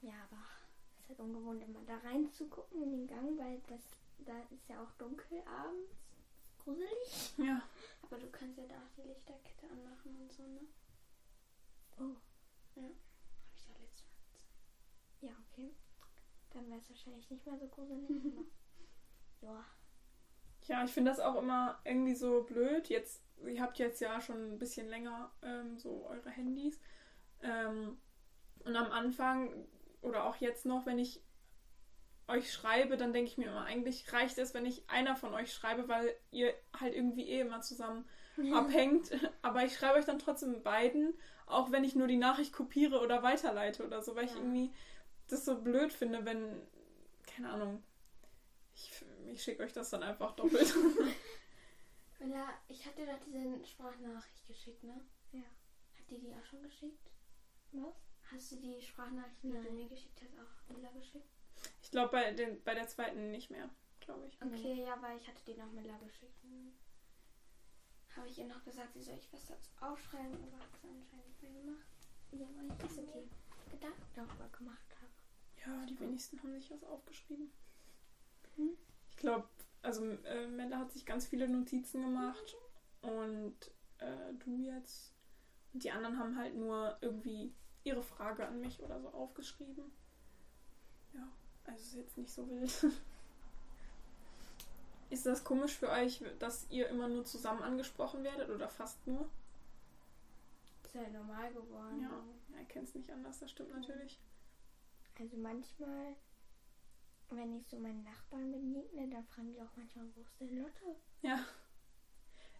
Ja, 0.07 0.13
aber 0.31 0.41
es 0.95 1.01
ist 1.01 1.09
halt 1.09 1.19
ungewohnt, 1.19 1.61
immer 1.63 1.81
da 1.85 1.97
reinzugucken 1.97 2.81
in 2.81 2.91
den 2.91 3.07
Gang, 3.07 3.37
weil 3.37 3.59
das 3.67 3.81
da 4.19 4.39
ist 4.51 4.69
ja 4.69 4.81
auch 4.81 4.91
dunkel 4.97 5.41
abends. 5.45 5.91
Gruselig. 6.63 7.33
Ja. 7.37 7.61
Aber 8.01 8.17
du 8.17 8.29
kannst 8.29 8.57
ja 8.57 8.65
da 8.67 8.75
auch 8.75 8.91
die 8.95 9.07
Lichterkette 9.07 9.67
anmachen 9.69 10.17
und 10.19 10.31
so, 10.31 10.43
ne? 10.43 10.61
Oh. 11.99 12.15
Ja. 12.75 12.83
Habe 12.83 12.93
ich 13.53 13.65
doch 13.65 13.79
letztes 13.79 14.05
Mal 14.07 14.19
gezeigt. 14.21 14.53
Ja, 15.21 15.31
okay. 15.51 15.73
Dann 16.51 16.69
wäre 16.69 16.79
es 16.79 16.89
wahrscheinlich 16.89 17.29
nicht 17.29 17.45
mehr 17.45 17.57
so 17.57 17.67
gruselig. 17.67 18.09
aber 18.09 18.45
ja. 19.41 19.65
Ja, 20.67 20.83
ich 20.83 20.91
finde 20.91 21.11
das 21.11 21.19
auch 21.19 21.35
immer 21.35 21.79
irgendwie 21.83 22.15
so 22.15 22.43
blöd. 22.43 22.87
Jetzt, 22.89 23.23
ihr 23.45 23.61
habt 23.61 23.77
jetzt 23.79 24.01
ja 24.01 24.19
schon 24.21 24.53
ein 24.53 24.59
bisschen 24.59 24.87
länger 24.87 25.31
ähm, 25.41 25.77
so 25.77 26.05
eure 26.07 26.29
Handys. 26.29 26.79
Ähm, 27.41 27.97
und 28.65 28.75
am 28.75 28.91
Anfang 28.91 29.67
oder 30.01 30.25
auch 30.25 30.35
jetzt 30.37 30.65
noch, 30.65 30.85
wenn 30.85 30.99
ich 30.99 31.21
euch 32.27 32.51
schreibe, 32.51 32.97
dann 32.97 33.13
denke 33.13 33.31
ich 33.31 33.37
mir 33.37 33.47
immer, 33.47 33.65
eigentlich 33.65 34.11
reicht 34.11 34.37
es, 34.37 34.53
wenn 34.53 34.65
ich 34.65 34.89
einer 34.89 35.15
von 35.15 35.33
euch 35.33 35.53
schreibe, 35.53 35.87
weil 35.87 36.13
ihr 36.31 36.53
halt 36.77 36.93
irgendwie 36.93 37.29
eh 37.29 37.39
immer 37.41 37.61
zusammen 37.61 38.05
abhängt. 38.53 39.11
Aber 39.41 39.63
ich 39.63 39.77
schreibe 39.77 39.97
euch 39.97 40.05
dann 40.05 40.19
trotzdem 40.19 40.61
beiden, 40.61 41.13
auch 41.45 41.71
wenn 41.71 41.83
ich 41.85 41.95
nur 41.95 42.07
die 42.07 42.17
Nachricht 42.17 42.51
kopiere 42.51 42.99
oder 43.01 43.23
weiterleite 43.23 43.85
oder 43.85 44.01
so, 44.01 44.15
weil 44.15 44.25
ich 44.25 44.31
Ja. 44.31 44.37
irgendwie 44.37 44.73
das 45.29 45.45
so 45.45 45.61
blöd 45.61 45.93
finde, 45.93 46.25
wenn, 46.25 46.61
keine 47.25 47.49
Ahnung, 47.49 47.83
ich, 48.75 48.91
ich 49.31 49.41
schicke 49.43 49.63
euch 49.63 49.73
das 49.73 49.89
dann 49.89 50.03
einfach 50.03 50.33
doppelt. 50.33 50.73
Mila, 52.19 52.47
ich 52.67 52.85
hatte 52.85 53.05
dir 53.05 53.07
doch 53.13 53.19
diese 53.25 53.65
Sprachnachricht 53.65 54.47
geschickt, 54.47 54.83
ne? 54.83 54.99
Ja. 55.31 55.41
Hat 55.41 56.09
die 56.09 56.19
die 56.19 56.33
auch 56.33 56.45
schon 56.45 56.61
geschickt? 56.61 57.09
Was? 57.71 58.06
Hast 58.31 58.51
du 58.51 58.55
die 58.57 58.81
Sprachnachricht, 58.81 59.43
die 59.43 59.51
du 59.51 59.71
mir 59.71 59.87
geschickt 59.87 60.21
hast, 60.21 60.33
auch 60.39 60.75
Mila 60.75 60.89
geschickt? 60.91 61.27
Ich 61.81 61.91
glaube 61.91 62.11
bei, 62.11 62.31
den- 62.33 62.61
bei 62.63 62.73
der 62.73 62.87
zweiten 62.87 63.31
nicht 63.31 63.49
mehr, 63.49 63.69
glaube 63.99 64.27
ich. 64.27 64.37
Okay, 64.41 64.83
ja, 64.85 65.01
weil 65.01 65.17
ich 65.17 65.27
hatte 65.27 65.41
die 65.47 65.55
noch 65.55 65.71
Mila 65.71 65.97
geschickt. 65.97 66.41
Hm. 66.43 66.73
Habe 68.15 68.27
ich 68.27 68.37
ihr 68.39 68.45
noch 68.45 68.63
gesagt, 68.63 68.93
sie 68.93 69.01
soll 69.03 69.15
ich 69.15 69.31
was 69.31 69.45
dazu 69.45 69.69
aufschreiben, 69.79 70.33
aber 70.33 70.57
hat 70.59 70.69
sie 70.81 70.87
anscheinend 70.89 71.27
nicht 71.27 71.41
mehr 71.41 71.51
gemacht. 71.51 71.87
Ja, 72.31 72.47
weil 72.57 72.85
ich 72.85 72.91
so 72.91 73.01
die 73.01 73.71
Gedanken 73.71 74.03
darüber 74.15 74.49
gemacht 74.57 74.95
habe. 74.99 75.11
Ja, 75.65 75.85
die 75.85 75.99
wenigsten 75.99 76.41
haben 76.41 76.53
sich 76.59 76.69
was 76.71 76.83
aufgeschrieben. 76.83 77.51
Hm? 78.55 78.77
Ich 79.11 79.17
glaube, 79.17 79.47
also 79.81 80.03
äh, 80.05 80.47
Mella 80.47 80.79
hat 80.79 80.91
sich 80.91 81.05
ganz 81.05 81.27
viele 81.27 81.47
Notizen 81.47 82.01
gemacht 82.01 82.55
und 83.01 83.55
äh, 83.99 84.33
du 84.43 84.57
jetzt. 84.57 85.13
Und 85.73 85.83
die 85.83 85.91
anderen 85.91 86.17
haben 86.17 86.37
halt 86.37 86.55
nur 86.55 86.97
irgendwie 87.01 87.53
ihre 87.87 88.03
Frage 88.03 88.47
an 88.47 88.59
mich 88.59 88.81
oder 88.81 88.99
so 88.99 89.09
aufgeschrieben. 89.09 89.91
Ja, 91.13 91.27
also 91.65 91.79
ist 91.79 91.95
jetzt 91.95 92.17
nicht 92.17 92.31
so 92.31 92.47
wild. 92.49 92.71
Ist 95.09 95.25
das 95.25 95.43
komisch 95.43 95.77
für 95.77 95.89
euch, 95.89 96.21
dass 96.39 96.67
ihr 96.69 96.89
immer 96.89 97.07
nur 97.07 97.23
zusammen 97.23 97.61
angesprochen 97.61 98.25
werdet 98.25 98.49
oder 98.49 98.67
fast 98.67 99.07
nur? 99.07 99.29
Ist 100.83 100.95
ja 100.95 101.07
normal 101.09 101.53
geworden. 101.53 102.01
Ja, 102.01 102.09
ja 102.53 102.61
ich 102.61 102.67
kenne 102.67 102.85
es 102.85 102.93
nicht 102.93 103.09
anders, 103.09 103.39
das 103.39 103.51
stimmt 103.51 103.71
natürlich. 103.73 104.19
Also 105.17 105.37
manchmal, 105.37 106.15
wenn 107.29 107.55
ich 107.55 107.65
so 107.67 107.79
meinen 107.79 108.03
Nachbarn 108.03 108.51
begegne, 108.51 109.07
dann 109.09 109.25
fragen 109.25 109.53
die 109.53 109.61
auch 109.61 109.75
manchmal, 109.77 110.05
wo 110.13 110.21
ist 110.21 110.39
denn 110.41 110.57
Lotte? 110.57 110.95
Ja. 111.21 111.39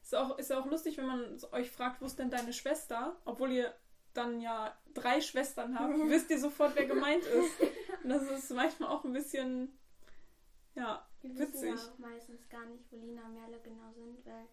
Ist 0.01 0.15
auch, 0.15 0.37
ist 0.37 0.53
auch 0.53 0.65
lustig, 0.65 0.97
wenn 0.97 1.05
man 1.05 1.37
euch 1.51 1.69
fragt, 1.69 2.01
wo 2.01 2.05
ist 2.05 2.17
denn 2.17 2.29
deine 2.29 2.53
Schwester? 2.53 3.17
Obwohl 3.25 3.51
ihr 3.51 3.75
dann 4.17 4.41
ja 4.41 4.75
drei 4.93 5.21
Schwestern 5.21 5.77
habt, 5.77 5.93
wisst 6.09 6.29
ihr 6.29 6.39
sofort, 6.39 6.75
wer 6.75 6.85
gemeint 6.85 7.23
ist. 7.23 7.61
Und 8.03 8.09
das 8.09 8.23
ist 8.23 8.51
manchmal 8.51 8.89
auch 8.89 9.03
ein 9.03 9.13
bisschen, 9.13 9.77
ja, 10.75 11.07
Wir 11.21 11.35
wissen 11.37 11.65
ja 11.67 11.73
witzig. 11.73 11.89
auch 11.89 11.97
meistens 11.99 12.49
gar 12.49 12.65
nicht, 12.65 12.91
wo 12.91 12.97
Lina 12.97 13.25
und 13.25 13.33
Merle 13.33 13.59
genau 13.61 13.91
sind, 13.93 14.25
weil 14.25 14.47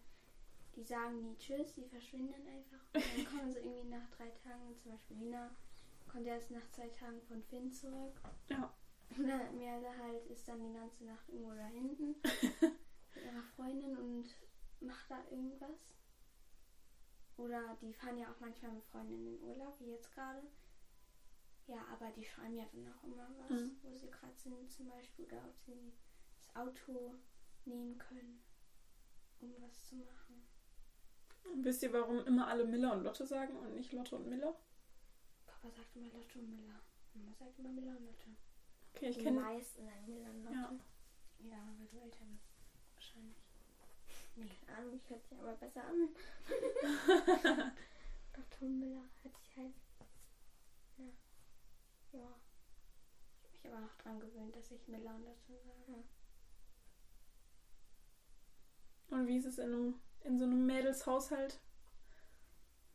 die 0.75 0.83
sagen 0.83 1.21
nie 1.21 1.37
Tschüss, 1.37 1.73
die 1.73 1.85
verschwinden 1.85 2.47
einfach. 2.47 2.85
Und 2.93 3.03
dann 3.17 3.25
kommen 3.37 3.51
sie 3.51 3.59
irgendwie 3.59 3.89
nach 3.89 4.09
drei 4.11 4.29
Tagen, 4.29 4.77
zum 4.77 4.91
Beispiel 4.91 5.17
Lina 5.17 5.55
kommt 6.07 6.27
erst 6.27 6.51
nach 6.51 6.69
zwei 6.71 6.87
Tagen 6.89 7.21
von 7.27 7.41
Finn 7.43 7.71
zurück. 7.71 8.21
Ja. 8.49 8.73
Und 9.17 9.27
dann 9.27 9.57
Merle 9.57 9.97
halt 9.97 10.25
ist 10.27 10.47
dann 10.47 10.61
die 10.61 10.73
ganze 10.73 11.05
Nacht 11.05 11.29
irgendwo 11.29 11.53
da 11.53 11.67
hinten 11.67 12.15
mit 13.13 13.23
ihrer 13.23 13.43
Freundin 13.55 13.97
und 13.97 14.25
macht 14.81 15.09
da 15.09 15.23
irgendwas. 15.29 15.94
Oder 17.37 17.77
die 17.81 17.93
fahren 17.93 18.17
ja 18.17 18.31
auch 18.31 18.39
manchmal 18.39 18.71
mit 18.71 18.83
Freundinnen 18.85 19.27
in 19.27 19.33
den 19.39 19.43
Urlaub, 19.43 19.79
wie 19.79 19.91
jetzt 19.91 20.11
gerade. 20.13 20.41
Ja, 21.67 21.83
aber 21.91 22.11
die 22.11 22.23
schreiben 22.23 22.55
ja 22.57 22.65
dann 22.71 22.93
auch 22.93 23.03
immer 23.03 23.27
was, 23.39 23.61
Mhm. 23.61 23.77
wo 23.83 23.95
sie 23.95 24.09
gerade 24.11 24.35
sind 24.37 24.71
zum 24.71 24.87
Beispiel. 24.89 25.25
Oder 25.25 25.43
ob 25.45 25.57
sie 25.59 25.91
das 26.37 26.55
Auto 26.55 27.15
nehmen 27.65 27.97
können, 27.97 28.41
um 29.41 29.53
was 29.59 29.87
zu 29.87 29.95
machen. 29.95 30.47
Und 31.43 31.63
wisst 31.65 31.83
ihr, 31.83 31.91
warum 31.93 32.19
immer 32.25 32.47
alle 32.47 32.65
Miller 32.65 32.93
und 32.93 33.03
Lotte 33.03 33.25
sagen 33.25 33.57
und 33.57 33.75
nicht 33.75 33.91
Lotte 33.91 34.15
und 34.15 34.27
Miller? 34.29 34.55
Papa 35.45 35.69
sagt 35.69 35.95
immer 35.95 36.07
Lotte 36.09 36.39
und 36.39 36.49
Miller. 36.55 36.79
Mama 37.13 37.33
sagt 37.33 37.57
immer 37.59 37.69
Miller 37.69 37.97
und 37.97 38.05
Lotte. 38.05 38.29
Okay, 38.93 39.09
ich 39.09 39.17
Die 39.17 39.23
kenne. 39.23 39.41
meisten 39.41 39.83
sagen 39.85 40.05
mir 40.07 40.23
dann 40.23 40.43
Lotte. 40.43 40.55
Ja. 40.55 40.79
Ja, 41.39 41.73
weil 41.77 41.87
du 41.87 41.97
älter 41.99 42.25
bist. 42.25 42.44
Nee. 44.35 44.49
Keine 44.65 44.77
Ahnung, 44.77 44.95
ich 44.95 45.09
hört 45.09 45.23
sich 45.23 45.39
aber 45.39 45.53
besser 45.53 45.83
an. 45.83 46.09
Dr. 48.33 48.67
Müller 48.67 49.03
hört 49.23 49.37
sich 49.37 49.57
halt. 49.57 49.73
Ja. 50.97 51.05
Ja. 52.11 52.35
Ich 53.41 53.43
habe 53.43 53.53
mich 53.53 53.65
aber 53.67 53.79
noch 53.81 53.95
dran 53.97 54.19
gewöhnt, 54.19 54.55
dass 54.55 54.71
ich 54.71 54.87
Miller 54.87 55.15
und 55.15 55.25
Lotte 55.25 55.57
sage. 55.63 56.03
Und 59.09 59.27
wie 59.27 59.37
ist 59.37 59.45
es 59.45 59.57
in, 59.57 59.73
einem, 59.73 60.01
in 60.21 60.37
so 60.37 60.43
einem 60.43 60.65
Mädelshaushalt? 60.65 61.61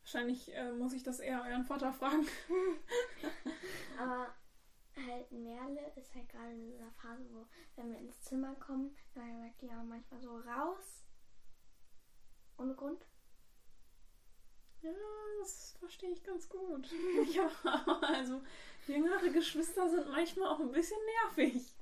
Wahrscheinlich 0.01 0.53
äh, 0.55 0.71
muss 0.73 0.93
ich 0.93 1.03
das 1.03 1.19
eher 1.19 1.43
euren 1.43 1.63
Vater 1.63 1.93
fragen. 1.93 2.27
Aber 3.99 4.33
halt 4.95 5.31
Merle 5.31 5.91
ist 5.95 6.13
halt 6.13 6.29
gerade 6.29 6.53
in 6.53 6.65
dieser 6.65 6.91
Phase, 6.91 7.25
wo, 7.31 7.45
wenn 7.75 7.91
wir 7.91 7.99
ins 7.99 8.21
Zimmer 8.21 8.55
kommen, 8.55 8.95
dann 9.15 9.39
sagt 9.39 9.61
die 9.61 9.69
auch 9.69 9.83
manchmal 9.83 10.21
so 10.21 10.37
raus. 10.37 11.05
Ohne 12.61 12.75
Grund. 12.75 13.05
Ja, 14.83 14.93
das 15.39 15.75
verstehe 15.79 16.11
ich 16.11 16.23
ganz 16.23 16.47
gut. 16.47 16.87
ja, 17.33 17.49
also 18.01 18.41
jüngere 18.87 19.29
Geschwister 19.29 19.89
sind 19.89 20.09
manchmal 20.09 20.49
auch 20.49 20.59
ein 20.59 20.71
bisschen 20.71 20.99
nervig. 21.23 21.73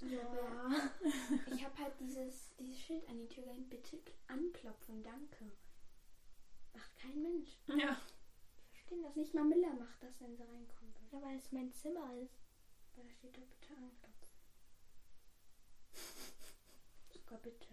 Ja. 0.00 0.90
Ich 1.54 1.64
habe 1.64 1.78
halt 1.78 1.92
dieses, 2.00 2.54
dieses 2.58 2.78
Schild 2.78 3.06
an 3.08 3.18
die 3.18 3.28
Tür 3.28 3.44
gehängt. 3.44 3.70
Bitte 3.70 3.98
anklopfen, 4.28 5.02
danke. 5.02 5.52
Macht 6.72 6.96
kein 6.96 7.22
Mensch. 7.22 7.50
Ja, 7.66 7.96
Ich 8.72 8.78
verstehe 8.78 9.02
das 9.02 9.14
nicht. 9.16 9.34
Mal 9.34 9.44
Miller 9.44 9.74
macht 9.74 10.02
das, 10.02 10.20
wenn 10.20 10.34
sie 10.36 10.42
reinkommen 10.42 10.94
will. 10.94 11.08
Ja, 11.12 11.22
weil 11.22 11.36
es 11.36 11.52
mein 11.52 11.72
Zimmer 11.72 12.14
ist. 12.16 12.38
Aber 12.94 13.04
da 13.04 13.10
steht 13.10 13.36
doch 13.36 13.46
bitte 13.46 13.74
anklopfen. 13.76 14.28
Sogar 17.12 17.38
bitte. 17.38 17.68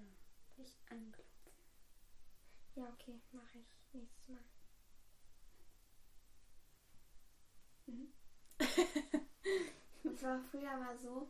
Nicht 0.57 0.77
anklopfen. 0.89 1.36
Ja, 2.77 2.83
okay, 2.93 3.19
mache 3.31 3.57
ich 3.57 3.65
nächstes 3.91 4.27
Mal. 4.27 4.39
Mhm. 7.87 8.13
Es 10.03 10.21
war 10.21 10.39
früher 10.51 10.77
mal 10.77 10.95
so, 10.95 11.27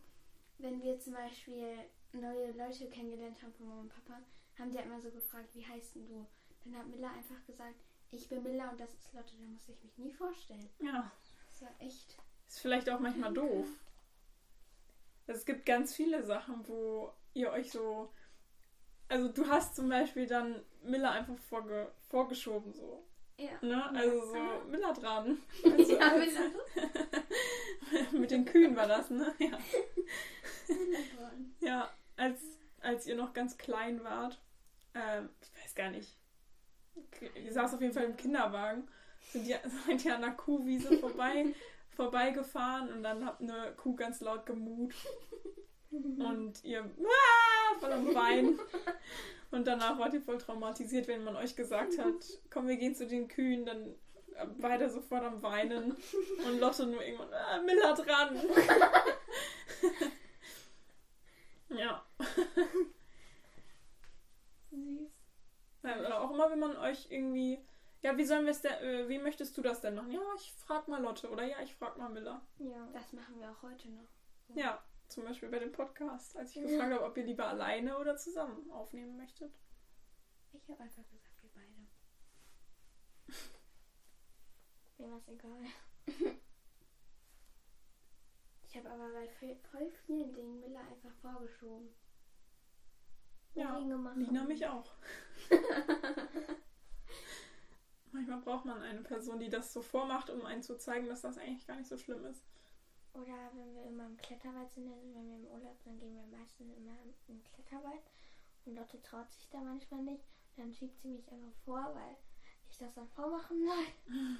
wenn 0.57 0.81
wir 0.83 0.99
zum 0.99 1.13
Beispiel 1.13 1.85
neue 2.11 2.51
Leute 2.51 2.89
kennengelernt 2.89 3.41
haben 3.41 3.53
von 3.53 3.69
Mama 3.69 3.81
und 3.81 3.89
Papa, 3.89 4.21
haben 4.59 4.71
die 4.71 4.77
halt 4.77 4.87
immer 4.87 4.99
so 4.99 5.09
gefragt, 5.09 5.55
wie 5.55 5.65
heißt 5.65 5.95
denn 5.95 6.07
du? 6.07 6.27
Dann 6.65 6.77
hat 6.79 6.87
Miller 6.87 7.11
einfach 7.11 7.41
gesagt, 7.45 7.79
ich 8.11 8.27
bin 8.27 8.43
Miller 8.43 8.69
und 8.69 8.79
das 8.81 8.93
ist 8.93 9.13
Lotte, 9.13 9.37
da 9.37 9.45
muss 9.45 9.69
ich 9.69 9.81
mich 9.81 9.97
nie 9.97 10.13
vorstellen. 10.13 10.69
Ja. 10.79 11.09
Das 11.45 11.61
war 11.61 11.71
echt. 11.79 12.17
Ist 12.49 12.59
vielleicht 12.59 12.89
auch 12.89 12.99
manchmal 12.99 13.33
doof. 13.33 13.67
Es 15.27 15.45
gibt 15.45 15.65
ganz 15.65 15.95
viele 15.95 16.23
Sachen, 16.23 16.67
wo 16.67 17.13
ihr 17.33 17.51
euch 17.51 17.71
so. 17.71 18.11
Also 19.09 19.29
du 19.29 19.47
hast 19.47 19.75
zum 19.75 19.89
Beispiel 19.89 20.27
dann 20.27 20.61
Miller 20.83 21.11
einfach 21.11 21.37
vorge 21.49 21.91
vorgeschoben 22.09 22.73
so. 22.73 23.03
Ja. 23.37 23.51
Ne? 23.61 23.89
Also 23.91 24.25
so 24.25 24.37
Miller 24.69 24.93
dran. 24.93 25.37
Also, 25.63 25.97
ja, 25.97 25.99
als, 26.11 26.33
mit 28.11 28.31
den 28.31 28.45
Kühen 28.45 28.75
war 28.75 28.87
das, 28.87 29.09
ne? 29.09 29.33
Ja. 29.39 29.57
Ja, 31.59 31.89
als, 32.15 32.41
als 32.81 33.05
ihr 33.05 33.15
noch 33.15 33.33
ganz 33.33 33.57
klein 33.57 34.03
wart, 34.03 34.39
ähm, 34.93 35.29
ich 35.41 35.63
weiß 35.63 35.75
gar 35.75 35.91
nicht, 35.91 36.15
ihr 37.35 37.53
saß 37.53 37.75
auf 37.75 37.81
jeden 37.81 37.93
Fall 37.93 38.05
im 38.05 38.17
Kinderwagen, 38.17 38.87
sind 39.31 39.47
ihr, 39.47 39.59
seid 39.85 40.03
ihr 40.05 40.15
an 40.15 40.21
der 40.21 40.31
Kuhwiese 40.31 40.97
vorbei, 40.97 41.53
vorbeigefahren 41.95 42.91
und 42.91 43.03
dann 43.03 43.25
hat 43.25 43.41
eine 43.41 43.73
Kuh 43.75 43.95
ganz 43.95 44.21
laut 44.21 44.45
gemut 44.45 44.93
und 45.91 46.63
ihr 46.63 46.83
ah, 46.83 47.79
voll 47.79 47.91
am 47.91 48.13
Weinen. 48.13 48.59
Und 49.49 49.65
danach 49.65 49.97
wart 49.97 50.13
ihr 50.13 50.21
voll 50.21 50.37
traumatisiert, 50.37 51.07
wenn 51.07 51.23
man 51.23 51.37
euch 51.37 51.55
gesagt 51.55 51.97
hat, 51.97 52.15
komm, 52.49 52.67
wir 52.67 52.75
gehen 52.75 52.95
zu 52.95 53.07
den 53.07 53.29
Kühen, 53.29 53.65
dann 53.65 53.95
beide 54.59 54.89
sofort 54.89 55.23
am 55.23 55.41
Weinen 55.41 55.91
und 56.45 56.59
Lotte 56.59 56.85
nur 56.85 57.01
irgendwann, 57.03 57.33
ah, 57.33 57.61
Miller 57.61 57.93
dran. 57.93 58.37
ja. 61.69 62.05
Süß. 64.69 65.11
Ja, 65.83 65.99
Oder 65.99 66.21
auch 66.21 66.31
immer, 66.31 66.51
wenn 66.51 66.59
man 66.59 66.77
euch 66.77 67.07
irgendwie. 67.09 67.59
Ja, 68.03 68.15
wie 68.15 68.25
sollen 68.25 68.45
wir 68.45 68.51
es 68.51 68.61
denn, 68.61 68.73
äh, 68.73 69.09
wie 69.09 69.17
möchtest 69.17 69.57
du 69.57 69.61
das 69.61 69.81
denn 69.81 69.95
machen? 69.95 70.11
Ja, 70.11 70.21
ich 70.35 70.53
frag 70.53 70.87
mal 70.87 71.01
Lotte 71.01 71.29
oder 71.29 71.43
ja, 71.43 71.57
ich 71.63 71.73
frag 71.73 71.97
mal 71.97 72.09
Miller. 72.09 72.41
Ja. 72.59 72.87
Das 72.93 73.11
machen 73.11 73.39
wir 73.39 73.49
auch 73.49 73.63
heute 73.63 73.89
noch. 73.89 74.07
Ja, 74.55 74.81
zum 75.07 75.23
Beispiel 75.23 75.49
bei 75.49 75.59
dem 75.59 75.71
Podcast, 75.71 76.35
als 76.37 76.55
ich 76.55 76.61
gefragt 76.61 76.93
habe, 76.93 77.05
ob 77.05 77.17
ihr 77.17 77.23
lieber 77.23 77.47
alleine 77.47 77.97
oder 77.97 78.17
zusammen 78.17 78.69
aufnehmen 78.71 79.17
möchtet. 79.17 79.51
Ich 80.53 80.69
habe 80.69 80.83
einfach 80.83 81.07
gesagt, 81.09 81.41
wir 81.41 81.49
beide. 81.53 81.87
Mir 84.97 85.11
war 85.11 85.17
es 85.17 85.27
egal. 85.27 85.65
Ich 88.69 88.75
habe 88.75 88.89
aber 88.89 89.09
bei 89.13 89.29
voll, 89.71 89.89
vielen 90.05 90.33
Dingen 90.33 90.59
Miller 90.59 90.81
einfach 90.81 91.13
vorgeschoben. 91.21 91.87
Ja. 93.55 93.77
Lina 93.77 94.43
mich 94.43 94.67
auch. 94.67 94.91
Manchmal 98.11 98.41
braucht 98.41 98.65
man 98.65 98.81
eine 98.81 98.99
Person, 99.01 99.39
die 99.39 99.49
das 99.49 99.71
so 99.71 99.81
vormacht, 99.81 100.29
um 100.29 100.45
einen 100.45 100.61
zu 100.61 100.77
zeigen, 100.77 101.07
dass 101.07 101.21
das 101.21 101.37
eigentlich 101.37 101.65
gar 101.65 101.77
nicht 101.77 101.87
so 101.87 101.97
schlimm 101.97 102.25
ist. 102.25 102.43
Oder 103.17 103.51
wenn 103.55 103.73
wir 103.73 103.83
immer 103.83 104.05
im 104.05 104.17
Kletterwald 104.17 104.71
sind, 104.71 104.87
also 104.91 105.13
wenn 105.15 105.27
wir 105.27 105.37
im 105.37 105.47
Urlaub 105.47 105.81
sind, 105.81 105.99
gehen 105.99 106.15
wir 106.15 106.37
meistens 106.37 106.71
immer 106.77 106.95
im 107.27 107.43
Kletterwald. 107.43 108.03
Und 108.65 108.75
Lotte 108.75 109.01
traut 109.01 109.31
sich 109.31 109.49
da 109.49 109.59
manchmal 109.59 110.03
nicht. 110.03 110.23
Dann 110.55 110.71
schiebt 110.71 110.99
sie 111.01 111.07
mich 111.07 111.31
einfach 111.31 111.53
vor, 111.65 111.95
weil 111.95 112.15
ich 112.69 112.77
das 112.77 112.93
dann 112.93 113.07
vormachen 113.09 113.63
soll. 113.65 114.15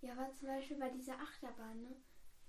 Ja, 0.00 0.12
aber 0.12 0.30
zum 0.34 0.48
Beispiel 0.48 0.76
bei 0.76 0.90
dieser 0.90 1.14
Achterbahn, 1.14 1.80
ne? 1.80 1.96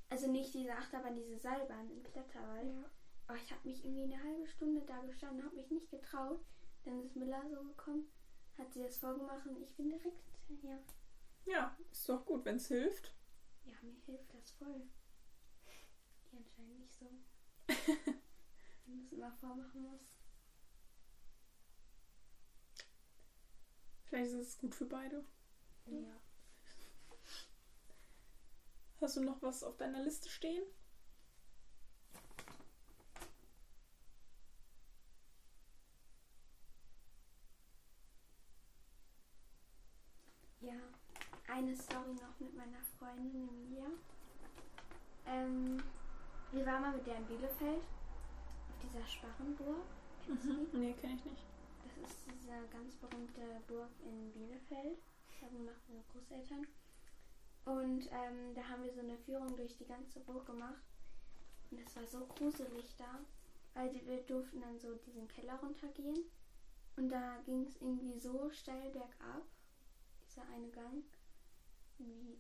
Also 0.09 0.29
nicht 0.29 0.53
diese 0.53 0.73
Achterbahn, 0.73 1.15
diese 1.15 1.39
Seilbahn 1.39 1.89
im 1.89 2.03
Kletterwald. 2.03 2.67
Ja. 2.67 2.91
Aber 3.27 3.37
ich 3.37 3.49
habe 3.49 3.65
mich 3.65 3.85
irgendwie 3.85 4.13
eine 4.13 4.21
halbe 4.21 4.45
Stunde 4.45 4.81
da 4.81 4.99
gestanden, 4.99 5.45
habe 5.45 5.55
mich 5.55 5.71
nicht 5.71 5.89
getraut. 5.89 6.43
Dann 6.83 7.01
ist 7.01 7.15
Miller 7.15 7.41
so 7.49 7.63
gekommen, 7.63 8.11
hat 8.57 8.73
sie 8.73 8.83
das 8.83 8.97
vorgemacht 8.97 9.47
und 9.47 9.61
ich 9.61 9.73
bin 9.77 9.89
direkt 9.89 10.21
hinterher. 10.47 10.83
Ja, 11.45 11.77
ist 11.89 12.09
doch 12.09 12.25
gut, 12.25 12.43
wenn 12.43 12.57
es 12.57 12.67
hilft. 12.67 13.15
Ja, 13.63 13.73
mir 13.81 13.95
hilft 14.05 14.33
das 14.33 14.51
voll. 14.51 14.85
Nicht 16.99 17.25
so. 17.67 17.73
Wenn 18.85 18.97
du 18.97 19.05
es 19.05 19.11
immer 19.11 19.31
vormachen 19.33 19.81
musst. 19.81 20.15
Vielleicht 24.05 24.31
ist 24.31 24.47
es 24.47 24.57
gut 24.57 24.75
für 24.75 24.85
beide. 24.85 25.25
Ja. 25.87 26.19
Hast 29.01 29.17
du 29.17 29.21
noch 29.21 29.41
was 29.41 29.63
auf 29.63 29.77
deiner 29.77 30.01
Liste 30.03 30.29
stehen? 30.29 30.63
Ja, 40.61 40.73
eine 41.47 41.75
Story 41.75 42.13
noch 42.13 42.39
mit 42.39 42.55
meiner 42.55 42.81
Freundin 42.97 43.49
Emilia. 43.49 43.85
Ähm, 45.27 45.83
wir 46.55 46.65
waren 46.65 46.81
mal 46.81 46.95
mit 46.95 47.05
der 47.05 47.17
in 47.17 47.25
Bielefeld 47.25 47.83
auf 47.83 48.79
dieser 48.81 49.05
Sparrenburg. 49.05 49.83
Mhm. 50.25 50.67
Nee, 50.79 50.93
kenne 50.93 51.15
ich 51.15 51.25
nicht. 51.25 51.43
Das 51.83 52.09
ist 52.09 52.19
diese 52.31 52.53
ganz 52.71 52.95
berühmte 52.95 53.41
Burg 53.67 53.89
in 54.03 54.31
Bielefeld. 54.31 54.99
Das 55.27 55.41
haben 55.41 55.57
gemacht 55.57 55.81
meine 55.89 56.03
Großeltern. 56.13 56.65
Und 57.65 58.09
ähm, 58.11 58.53
da 58.55 58.69
haben 58.69 58.83
wir 58.83 58.93
so 58.93 59.01
eine 59.01 59.17
Führung 59.17 59.55
durch 59.57 59.75
die 59.75 59.85
ganze 59.85 60.21
Burg 60.21 60.45
gemacht. 60.45 60.81
Und 61.71 61.81
es 61.81 61.95
war 61.95 62.07
so 62.07 62.25
gruselig 62.25 62.95
da, 62.97 63.19
weil 63.73 63.93
wir 64.05 64.21
durften 64.23 64.61
dann 64.61 64.79
so 64.79 64.95
diesen 64.95 65.27
Keller 65.27 65.55
runtergehen. 65.55 66.23
Und 66.95 67.09
da 67.09 67.37
ging 67.45 67.65
es 67.65 67.75
irgendwie 67.81 68.17
so 68.17 68.49
steil 68.51 68.91
bergab, 68.91 69.43
dieser 70.25 70.43
eine 70.43 70.69
Gang, 70.69 71.03
wie 71.97 72.39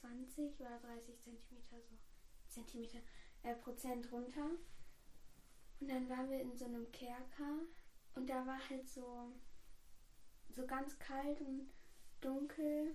20 0.00 0.58
oder 0.60 0.78
30 0.78 1.20
Zentimeter 1.20 1.76
so, 1.82 1.98
Zentimeter, 2.52 2.98
äh, 3.42 3.54
Prozent 3.56 4.10
runter. 4.12 4.50
Und 5.80 5.88
dann 5.88 6.08
waren 6.08 6.30
wir 6.30 6.40
in 6.40 6.54
so 6.56 6.66
einem 6.66 6.90
Kerker 6.92 7.58
und 8.14 8.28
da 8.28 8.46
war 8.46 8.58
halt 8.68 8.88
so, 8.88 9.32
so 10.50 10.66
ganz 10.66 10.98
kalt 10.98 11.40
und 11.40 11.70
dunkel. 12.20 12.94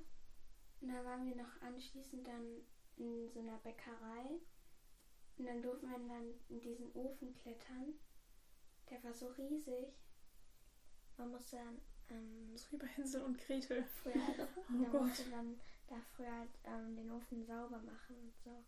Und 0.80 0.90
da 0.90 1.04
waren 1.04 1.26
wir 1.26 1.36
noch 1.36 1.62
anschließend 1.62 2.26
dann 2.28 2.62
in 2.98 3.30
so 3.30 3.40
einer 3.40 3.58
Bäckerei. 3.58 4.40
Und 5.38 5.46
dann 5.46 5.62
durften 5.62 5.90
wir 5.90 6.00
dann 6.00 6.34
in 6.50 6.62
diesen 6.62 6.92
Ofen 6.94 7.34
klettern. 7.34 7.94
Der 8.90 9.04
war 9.04 9.14
so 9.14 9.28
riesig. 9.28 9.88
Man 11.18 11.32
musste 11.32 11.58
dann 11.58 11.82
ähm, 12.10 12.58
So 12.58 12.72
wie 12.72 12.78
bei 12.78 12.88
Hänsel 12.88 13.22
und 13.24 13.38
Gretel. 13.38 13.84
früher, 13.84 14.14
Oh 14.70 14.72
man 14.72 15.08
musste 15.08 15.30
dann 15.30 15.60
da 15.88 15.96
früher 16.16 16.32
halt, 16.32 16.50
ähm, 16.64 16.96
den 16.96 17.12
Ofen 17.12 17.44
sauber 17.46 17.80
machen 17.80 18.16
und 18.22 18.34
so. 18.44 18.64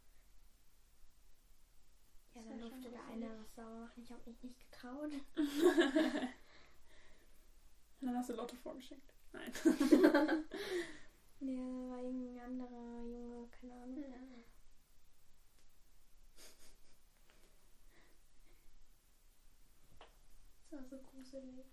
Ja, 2.39 2.51
dann 2.51 2.59
durfte 2.61 2.89
der 2.89 3.05
eine 3.05 3.29
was 3.39 3.55
sauber 3.55 3.79
machen. 3.81 4.03
Ich 4.03 4.11
habe 4.11 4.21
mich 4.29 4.41
nicht 4.43 4.59
getraut. 4.59 5.11
Dann 8.01 8.17
hast 8.17 8.29
du 8.29 8.33
Lotte 8.33 8.55
vorgeschickt. 8.55 9.13
Nein. 9.33 9.51
Nee, 11.41 11.55
da 11.55 11.63
war 11.63 12.03
irgendwie 12.03 12.37
ein 12.37 12.39
anderer 12.41 13.05
Junge, 13.05 13.47
keine 13.47 13.73
Ahnung. 13.73 14.03
Das 20.69 20.71
war 20.73 20.85
so 20.85 20.97
gruselig. 20.97 21.65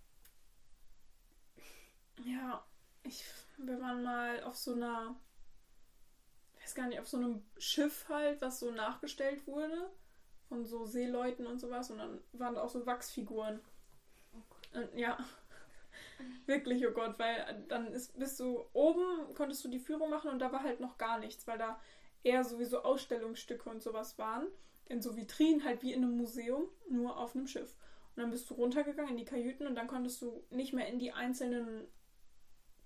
Ja, 2.24 2.64
ich, 3.02 3.24
wir 3.56 3.80
waren 3.80 4.04
mal 4.04 4.40
auf 4.44 4.54
so 4.54 4.74
einer, 4.74 5.16
ich 6.54 6.62
weiß 6.62 6.74
gar 6.76 6.86
nicht, 6.86 7.00
auf 7.00 7.08
so 7.08 7.16
einem 7.16 7.44
Schiff 7.58 8.08
halt, 8.08 8.40
was 8.40 8.60
so 8.60 8.70
nachgestellt 8.70 9.48
wurde 9.48 9.90
von 10.48 10.64
so 10.64 10.84
Seeleuten 10.86 11.46
und 11.46 11.58
sowas 11.58 11.90
und 11.90 11.98
dann 11.98 12.20
waren 12.32 12.54
da 12.54 12.62
auch 12.62 12.68
so 12.68 12.86
Wachsfiguren. 12.86 13.60
Und, 14.74 14.98
ja, 14.98 15.18
wirklich, 16.46 16.86
oh 16.86 16.92
Gott, 16.92 17.18
weil 17.18 17.64
dann 17.68 17.92
ist, 17.92 18.18
bist 18.18 18.38
du 18.40 18.64
oben, 18.72 19.34
konntest 19.34 19.64
du 19.64 19.68
die 19.68 19.78
Führung 19.78 20.10
machen 20.10 20.30
und 20.30 20.38
da 20.38 20.52
war 20.52 20.62
halt 20.62 20.80
noch 20.80 20.98
gar 20.98 21.18
nichts, 21.18 21.46
weil 21.46 21.58
da 21.58 21.80
eher 22.22 22.44
sowieso 22.44 22.82
Ausstellungsstücke 22.82 23.68
und 23.68 23.82
sowas 23.82 24.18
waren. 24.18 24.46
In 24.88 25.02
so 25.02 25.16
Vitrinen, 25.16 25.64
halt 25.64 25.82
wie 25.82 25.92
in 25.92 26.04
einem 26.04 26.16
Museum, 26.16 26.68
nur 26.88 27.18
auf 27.18 27.34
einem 27.34 27.46
Schiff. 27.46 27.74
Und 28.14 28.22
dann 28.22 28.30
bist 28.30 28.48
du 28.48 28.54
runtergegangen 28.54 29.12
in 29.12 29.16
die 29.16 29.24
Kajüten 29.24 29.66
und 29.66 29.74
dann 29.74 29.88
konntest 29.88 30.22
du 30.22 30.44
nicht 30.50 30.72
mehr 30.72 30.88
in 30.88 30.98
die 30.98 31.12
einzelnen 31.12 31.86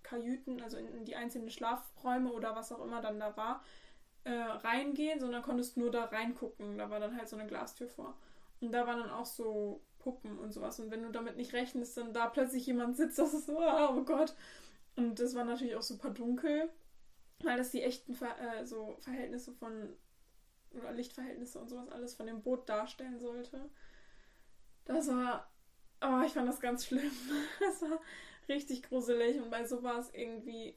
Kajüten, 0.02 0.60
also 0.62 0.76
in 0.76 1.04
die 1.04 1.16
einzelnen 1.16 1.50
Schlafräume 1.50 2.32
oder 2.32 2.56
was 2.56 2.72
auch 2.72 2.82
immer 2.82 3.00
dann 3.00 3.20
da 3.20 3.36
war, 3.36 3.62
äh, 4.24 4.32
reingehen, 4.32 5.20
sondern 5.20 5.42
konntest 5.42 5.76
nur 5.76 5.90
da 5.90 6.04
reingucken. 6.04 6.78
Da 6.78 6.90
war 6.90 7.00
dann 7.00 7.16
halt 7.16 7.28
so 7.28 7.36
eine 7.36 7.46
Glastür 7.46 7.88
vor. 7.88 8.16
Und 8.60 8.72
da 8.72 8.86
waren 8.86 9.00
dann 9.00 9.10
auch 9.10 9.26
so 9.26 9.80
Puppen 9.98 10.38
und 10.38 10.52
sowas. 10.52 10.80
Und 10.80 10.90
wenn 10.90 11.02
du 11.02 11.10
damit 11.10 11.36
nicht 11.36 11.52
rechnest, 11.52 11.96
dann 11.96 12.12
da 12.12 12.28
plötzlich 12.28 12.66
jemand 12.66 12.96
sitzt, 12.96 13.18
das 13.18 13.34
ist 13.34 13.46
so, 13.46 13.58
ah, 13.60 13.94
oh 13.94 14.02
Gott. 14.04 14.34
Und 14.96 15.18
das 15.20 15.34
war 15.34 15.44
natürlich 15.44 15.76
auch 15.76 15.82
super 15.82 16.10
dunkel, 16.10 16.68
weil 17.42 17.56
das 17.56 17.70
die 17.70 17.82
echten 17.82 18.14
Ver 18.14 18.36
äh, 18.38 18.66
so 18.66 18.96
Verhältnisse 19.00 19.52
von, 19.52 19.96
oder 20.72 20.92
Lichtverhältnisse 20.92 21.58
und 21.58 21.68
sowas 21.68 21.88
alles 21.90 22.14
von 22.14 22.26
dem 22.26 22.42
Boot 22.42 22.68
darstellen 22.68 23.18
sollte. 23.18 23.70
Das 24.84 25.08
war, 25.08 25.50
oh, 26.02 26.22
ich 26.26 26.32
fand 26.32 26.48
das 26.48 26.60
ganz 26.60 26.86
schlimm. 26.86 27.10
Das 27.60 27.82
war 27.82 28.00
richtig 28.48 28.82
gruselig 28.82 29.40
und 29.40 29.50
bei 29.50 29.64
sowas 29.64 30.10
irgendwie, 30.12 30.74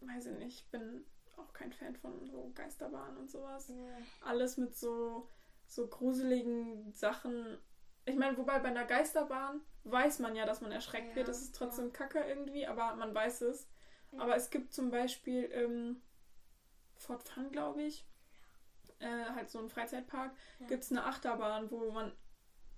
weiß 0.00 0.26
ich 0.26 0.38
nicht, 0.38 0.60
ich 0.60 0.70
bin 0.70 1.04
auch 1.38 1.52
kein 1.52 1.72
Fan 1.72 1.94
von 1.96 2.24
so 2.26 2.52
Geisterbahnen 2.54 3.16
und 3.18 3.30
sowas. 3.30 3.72
Alles 4.22 4.56
mit 4.56 4.74
so, 4.76 5.28
so 5.66 5.86
gruseligen 5.86 6.92
Sachen. 6.92 7.58
Ich 8.04 8.16
meine, 8.16 8.36
wobei 8.38 8.58
bei 8.58 8.68
einer 8.68 8.84
Geisterbahn 8.86 9.60
weiß 9.84 10.18
man 10.20 10.34
ja, 10.36 10.46
dass 10.46 10.60
man 10.60 10.72
erschreckt 10.72 11.10
Ja, 11.10 11.16
wird. 11.16 11.28
Das 11.28 11.42
ist 11.42 11.54
trotzdem 11.54 11.92
kacke 11.92 12.20
irgendwie, 12.20 12.66
aber 12.66 12.94
man 12.96 13.14
weiß 13.14 13.42
es. 13.42 13.68
Aber 14.16 14.34
es 14.36 14.50
gibt 14.50 14.72
zum 14.72 14.90
Beispiel 14.90 15.44
im 15.44 16.00
Fort 16.96 17.28
Fun, 17.28 17.50
glaube 17.52 17.82
ich, 17.82 18.06
äh, 19.00 19.06
halt 19.34 19.50
so 19.50 19.58
ein 19.58 19.68
Freizeitpark, 19.68 20.34
Ja. 20.60 20.66
gibt 20.66 20.82
es 20.84 20.90
eine 20.90 21.04
Achterbahn, 21.04 21.70
wo 21.70 21.90
man 21.90 22.12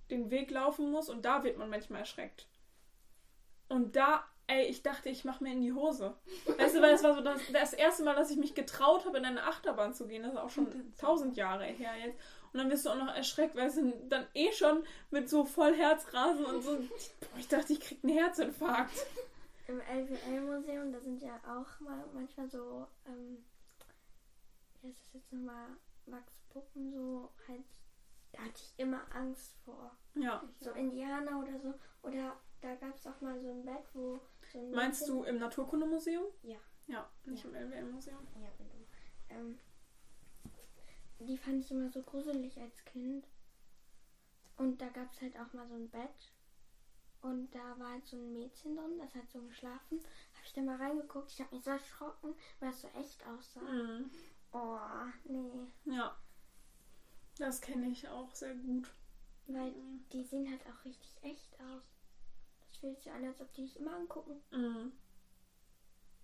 den 0.09 0.29
Weg 0.29 0.51
laufen 0.51 0.91
muss 0.91 1.09
und 1.09 1.23
da 1.23 1.43
wird 1.43 1.57
man 1.57 1.69
manchmal 1.69 2.01
erschreckt. 2.01 2.49
Und 3.69 3.95
da, 3.95 4.25
ey, 4.51 4.65
ich 4.67 4.83
dachte, 4.83 5.09
ich 5.09 5.25
mache 5.25 5.43
mir 5.43 5.53
in 5.53 5.61
die 5.61 5.73
Hose. 5.73 6.13
Weißt 6.57 6.75
du, 6.75 6.81
weil 6.81 6.91
das 6.91 7.03
war 7.03 7.15
so 7.15 7.21
das, 7.21 7.41
das 7.51 7.73
erste 7.73 8.03
Mal, 8.03 8.15
dass 8.15 8.31
ich 8.31 8.37
mich 8.37 8.53
getraut 8.53 9.05
habe, 9.05 9.17
in 9.17 9.25
eine 9.25 9.43
Achterbahn 9.43 9.93
zu 9.93 10.07
gehen. 10.07 10.23
Das 10.23 10.33
ist 10.33 10.39
auch 10.39 10.49
schon 10.49 10.93
tausend 10.99 11.35
Jahre 11.35 11.65
her 11.65 11.91
jetzt. 12.03 12.19
Und 12.53 12.59
dann 12.59 12.69
wirst 12.69 12.85
du 12.85 12.89
auch 12.89 12.97
noch 12.97 13.13
erschreckt, 13.13 13.55
weil 13.55 13.71
du 13.71 13.93
dann 14.09 14.27
eh 14.33 14.51
schon 14.51 14.83
mit 15.09 15.29
so 15.29 15.45
voll 15.45 15.73
Herzrasen 15.73 16.45
und 16.45 16.61
so. 16.61 16.75
Boah, 16.75 17.37
ich 17.39 17.47
dachte, 17.47 17.73
ich 17.73 17.79
krieg 17.79 17.99
einen 18.03 18.13
Herzinfarkt. 18.13 19.05
Im 19.67 19.79
LWL-Museum, 19.79 20.91
da 20.91 20.99
sind 20.99 21.21
ja 21.21 21.39
auch 21.47 21.79
mal 21.79 22.03
manchmal 22.13 22.49
so, 22.49 22.87
ähm, 23.07 23.37
wie 24.81 24.89
heißt 24.89 24.99
das 24.99 25.13
jetzt 25.13 25.31
nochmal, 25.31 25.67
Wachspuppen, 26.07 26.91
so 26.91 27.29
halt, 27.47 27.63
da 28.33 28.39
hatte 28.39 28.55
ich 28.55 28.73
immer 28.77 29.01
Angst 29.13 29.53
vor. 29.63 29.95
Ja. 30.15 30.43
So 30.59 30.71
Indianer 30.71 31.39
oder 31.39 31.57
so. 31.57 31.73
Oder 32.01 32.35
da 32.61 32.75
gab 32.75 32.95
es 32.95 33.05
auch 33.07 33.19
mal 33.21 33.39
so 33.41 33.49
ein 33.49 33.65
Bett, 33.65 33.83
wo 33.93 34.19
so 34.51 34.59
ein 34.59 34.71
Meinst 34.71 35.01
Mädchen- 35.01 35.15
du 35.17 35.23
im 35.23 35.39
Naturkundemuseum? 35.39 36.25
Ja. 36.43 36.57
Ja, 36.87 37.09
nicht 37.25 37.43
Ja. 37.43 37.49
im 37.49 37.55
LWL-Museum. 37.55 38.27
Ja, 38.41 38.49
bin 38.57 38.67
du. 38.69 39.33
Ähm, 39.35 39.59
die 41.19 41.37
fand 41.37 41.63
ich 41.63 41.71
immer 41.71 41.89
so 41.89 42.01
gruselig 42.01 42.59
als 42.59 42.83
Kind. 42.85 43.27
Und 44.57 44.81
da 44.81 44.89
gab 44.89 45.11
es 45.11 45.21
halt 45.21 45.37
auch 45.39 45.53
mal 45.53 45.67
so 45.67 45.75
ein 45.75 45.89
Bett. 45.89 46.31
Und 47.21 47.53
da 47.53 47.77
war 47.79 47.91
halt 47.91 48.05
so 48.07 48.17
ein 48.17 48.33
Mädchen 48.33 48.75
drin, 48.75 48.97
das 48.97 49.13
hat 49.13 49.29
so 49.29 49.41
geschlafen. 49.41 49.99
Habe 49.99 50.45
ich 50.45 50.53
da 50.53 50.61
mal 50.61 50.77
reingeguckt. 50.77 51.31
Ich 51.31 51.39
habe 51.39 51.55
mich 51.55 51.63
so 51.63 51.69
erschrocken, 51.71 52.33
weil 52.59 52.69
es 52.71 52.81
so 52.81 52.87
echt 52.99 53.25
aussah. 53.27 53.61
Mhm. 53.61 54.09
Oh, 54.53 54.77
nee. 55.25 55.67
Ja. 55.85 56.17
Das 57.37 57.61
kenne 57.61 57.87
ich 57.89 58.07
auch 58.09 58.33
sehr 58.33 58.55
gut. 58.55 58.87
Weil 59.47 59.73
die 60.11 60.23
sehen 60.23 60.49
halt 60.49 60.61
auch 60.67 60.83
richtig 60.85 61.15
echt 61.23 61.59
aus. 61.59 61.83
Fühlt 62.81 62.97
sich 62.97 63.11
an, 63.11 63.23
als 63.23 63.39
ob 63.39 63.53
die 63.53 63.61
dich 63.61 63.77
immer 63.79 63.95
angucken. 63.95 64.41
Mhm. 64.51 64.91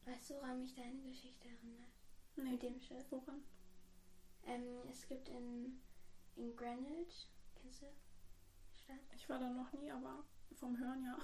Weißt 0.05 0.29
du, 0.31 0.33
woran 0.35 0.59
mich 0.59 0.73
deine 0.73 1.01
Geschichte 1.03 1.47
erinnert? 1.47 1.91
Nee, 2.35 2.51
Mit 2.51 2.63
dem 2.63 2.79
Schiff. 2.79 3.05
woran? 3.11 3.43
Ähm, 4.45 4.79
es 4.89 5.07
gibt 5.07 5.29
in, 5.29 5.79
in 6.35 6.55
Greenwich, 6.55 7.27
kennst 7.55 7.81
du 7.81 7.85
die 7.85 8.79
Stadt? 8.79 8.99
Ich 9.15 9.29
war 9.29 9.39
da 9.39 9.49
noch 9.49 9.71
nie, 9.73 9.91
aber 9.91 10.23
vom 10.55 10.77
Hören 10.79 11.03
ja. 11.03 11.17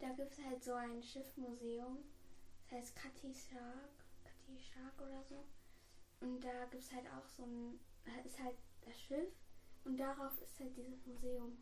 Da 0.00 0.08
gibt 0.10 0.32
es 0.32 0.44
halt 0.44 0.62
so 0.62 0.74
ein 0.74 1.02
Schiffmuseum. 1.02 1.98
Das 2.64 2.72
heißt 2.72 2.96
Cutty 2.96 3.32
Shark. 3.32 4.04
Cutty 4.24 4.58
Shark 4.58 5.00
oder 5.00 5.22
so. 5.24 5.44
Und 6.20 6.40
da 6.40 6.64
gibt 6.66 6.82
es 6.82 6.92
halt 6.92 7.06
auch 7.06 7.26
so 7.28 7.44
ein. 7.44 7.80
Da 8.04 8.20
ist 8.22 8.38
halt 8.38 8.56
das 8.84 9.00
Schiff. 9.00 9.32
Und 9.84 9.96
darauf 9.96 10.40
ist 10.42 10.58
halt 10.60 10.76
dieses 10.76 11.06
Museum. 11.06 11.56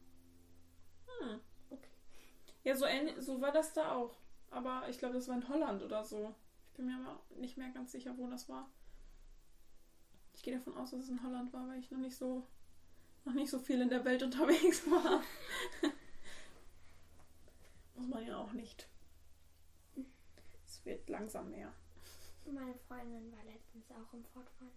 Hm. 1.07 1.41
Ja, 2.65 2.77
so, 2.77 2.87
so 3.19 3.41
war 3.41 3.53
das 3.53 3.73
da 3.73 3.93
auch. 3.93 4.17
Aber 4.51 4.89
ich 4.89 4.99
glaube, 4.99 5.15
das 5.15 5.29
war 5.29 5.37
in 5.37 5.49
Holland 5.49 5.83
oder 5.83 6.05
so. 6.05 6.35
Ich 6.67 6.77
bin 6.77 6.87
mir 6.87 6.97
aber 6.97 7.21
nicht 7.37 7.57
mehr 7.57 7.71
ganz 7.71 7.93
sicher, 7.93 8.17
wo 8.17 8.29
das 8.29 8.49
war. 8.49 8.69
Ich 10.35 10.43
gehe 10.43 10.57
davon 10.57 10.77
aus, 10.77 10.91
dass 10.91 11.01
es 11.01 11.09
in 11.09 11.23
Holland 11.23 11.53
war, 11.53 11.69
weil 11.69 11.79
ich 11.79 11.91
noch 11.91 11.99
nicht 11.99 12.17
so 12.17 12.47
noch 13.25 13.35
nicht 13.35 13.51
so 13.51 13.59
viel 13.59 13.81
in 13.81 13.91
der 13.91 14.05
Welt 14.05 14.23
unterwegs 14.23 14.91
war. 14.91 15.23
Muss 17.95 18.09
man 18.09 18.27
ja 18.27 18.37
auch 18.39 18.53
nicht. 18.53 18.89
Es 20.67 20.85
wird 20.85 21.09
langsam 21.09 21.51
mehr. 21.51 21.73
Meine 22.47 22.75
Freundin 22.75 23.31
war 23.33 23.45
letztens 23.45 23.91
auch 23.91 24.13
im 24.15 24.25
Fortfahren. 24.25 24.73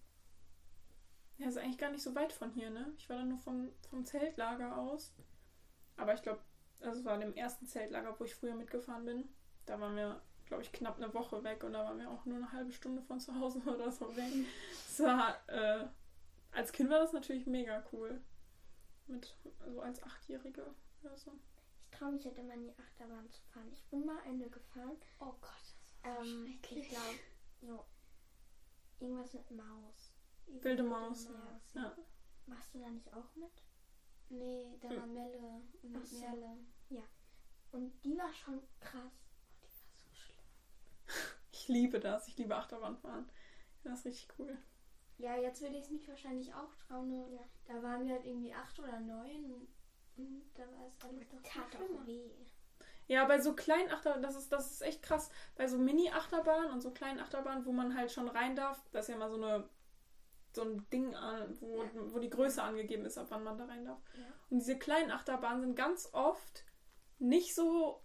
Ja, 1.38 1.48
ist 1.48 1.58
eigentlich 1.58 1.78
gar 1.78 1.92
nicht 1.92 2.04
so 2.04 2.14
weit 2.14 2.34
von 2.34 2.52
hier, 2.52 2.70
ne? 2.70 2.94
Ich 2.98 3.10
war 3.10 3.18
dann 3.18 3.30
nur 3.30 3.40
vom, 3.40 3.72
vom 3.90 4.06
Zeltlager 4.06 4.78
aus. 4.78 5.14
Aber 5.98 6.14
ich 6.14 6.22
glaube, 6.22 6.42
das 6.84 7.04
war 7.06 7.18
dem 7.18 7.34
ersten 7.36 7.66
Zeltlager, 7.68 8.18
wo 8.20 8.24
ich 8.26 8.36
früher 8.36 8.56
mitgefahren 8.56 9.06
bin. 9.06 9.30
Da 9.66 9.80
waren 9.80 9.96
wir, 9.96 10.22
glaube 10.46 10.64
ich, 10.64 10.72
knapp 10.72 10.98
eine 10.98 11.14
Woche 11.14 11.44
weg 11.44 11.64
und 11.64 11.74
da 11.74 11.84
waren 11.86 11.98
wir 12.00 12.10
auch 12.10 12.26
nur 12.26 12.38
eine 12.38 12.52
halbe 12.52 12.72
Stunde 12.72 13.02
von 13.02 13.20
zu 13.20 13.34
Hause 13.40 13.60
oder 13.66 13.92
so 13.92 14.16
weg. 14.16 14.32
Das 14.88 15.00
war, 15.00 15.50
äh, 15.50 15.88
als 16.52 16.72
Kind 16.72 16.90
war 16.90 17.00
das 17.00 17.14
natürlich 17.14 17.46
mega 17.48 17.84
cool. 17.92 18.22
Mit, 19.08 19.36
so 19.66 19.82
als 19.82 20.02
Achtjährige 20.04 20.74
oder 21.02 21.18
so. 21.18 21.32
Ich 21.92 21.98
traue 21.98 22.12
mich 22.14 22.26
halt 22.26 22.38
immer 22.38 22.54
in 22.54 22.64
die 22.64 22.78
Achterbahn 22.78 23.30
zu 23.30 23.42
fahren. 23.54 23.70
Ich 23.74 23.84
bin 23.86 24.06
mal 24.06 24.20
eine 24.26 24.50
gefahren. 24.50 24.98
Oh 25.20 25.34
Gott, 25.42 25.76
das 26.04 26.16
war 26.18 26.22
Ähm, 26.26 26.48
schrecklich. 26.48 26.80
ich 26.86 26.90
glaube, 26.90 27.20
so 27.62 27.86
irgendwas 29.00 29.34
mit 29.34 29.52
Maus. 29.52 30.14
Wilde 30.48 30.84
Maus. 30.84 31.28
Ja. 31.76 31.82
Ja. 31.82 31.96
Machst 32.46 32.74
du 32.74 32.80
da 32.80 32.90
nicht 32.90 33.14
auch 33.14 33.36
mit? 33.36 33.52
Nee, 34.30 34.78
da 34.82 34.90
Hm. 34.90 34.98
war 34.98 35.08
Melle 35.08 35.38
und 35.84 35.98
Ach 35.98 36.06
Merle. 36.90 37.08
Und 37.72 37.92
die 38.04 38.18
war 38.18 38.32
schon 38.34 38.62
krass. 38.80 39.02
Oh, 39.62 39.62
die 39.64 39.90
war 39.90 39.96
so 39.98 40.14
schlimm. 40.14 40.44
Ich 41.52 41.68
liebe 41.68 42.00
das. 42.00 42.28
Ich 42.28 42.38
liebe 42.38 42.56
Achterbahnfahren. 42.56 43.30
Das 43.84 44.00
ist 44.00 44.06
richtig 44.06 44.28
cool. 44.40 44.58
Ja, 45.18 45.36
jetzt 45.38 45.62
würde 45.62 45.76
ich 45.78 45.84
es 45.84 45.90
mich 45.92 46.08
wahrscheinlich 46.08 46.54
auch 46.54 46.74
trauen. 46.88 47.10
Nur 47.10 47.28
Ja. 47.30 47.40
Da 47.66 47.82
waren 47.82 48.06
wir 48.06 48.16
halt 48.16 48.26
irgendwie 48.26 48.54
acht 48.54 48.78
oder 48.80 49.00
neun. 49.00 49.68
Und, 50.18 50.44
da 50.56 50.64
war 50.64 50.88
es 50.88 51.02
alles 51.04 51.32
noch 51.32 51.42
Tat 51.42 51.72
schlimmer. 51.74 52.06
weh. 52.06 52.32
Ja, 53.08 53.26
bei 53.26 53.40
so 53.42 53.54
kleinen 53.56 53.90
Achterbahnen, 53.92 54.24
das 54.24 54.36
ist, 54.36 54.52
das 54.52 54.72
ist 54.72 54.82
echt 54.82 55.02
krass. 55.04 55.30
Bei 55.56 55.68
so 55.68 55.78
Mini-Achterbahnen 55.78 56.72
und 56.72 56.82
so 56.82 56.92
kleinen 56.92 57.20
Achterbahnen, 57.20 57.66
wo 57.66 57.72
man 57.72 57.96
halt 57.98 58.12
schon 58.12 58.28
rein 58.30 58.56
darf, 58.56 58.82
das 58.92 59.06
ist 59.06 59.10
ja 59.14 59.18
mal 59.18 59.30
so 59.30 59.36
eine 59.36 59.70
so 60.56 60.62
ein 60.62 60.88
Ding, 60.92 61.16
an, 61.16 61.60
wo, 61.60 61.82
Ja. 61.82 61.90
wo 62.14 62.20
die 62.20 62.30
Größe 62.30 62.62
angegeben 62.62 63.06
ist, 63.06 63.18
ab 63.18 63.26
wann 63.30 63.44
man 63.44 63.58
da 63.58 63.66
rein 63.66 63.86
darf. 63.86 64.00
Ja. 64.16 64.26
Und 64.52 64.60
diese 64.60 64.78
kleinen 64.78 65.10
Achterbahnen 65.12 65.62
sind 65.62 65.76
ganz 65.76 66.10
oft 66.14 66.64
nicht 67.24 67.56
so 67.56 68.00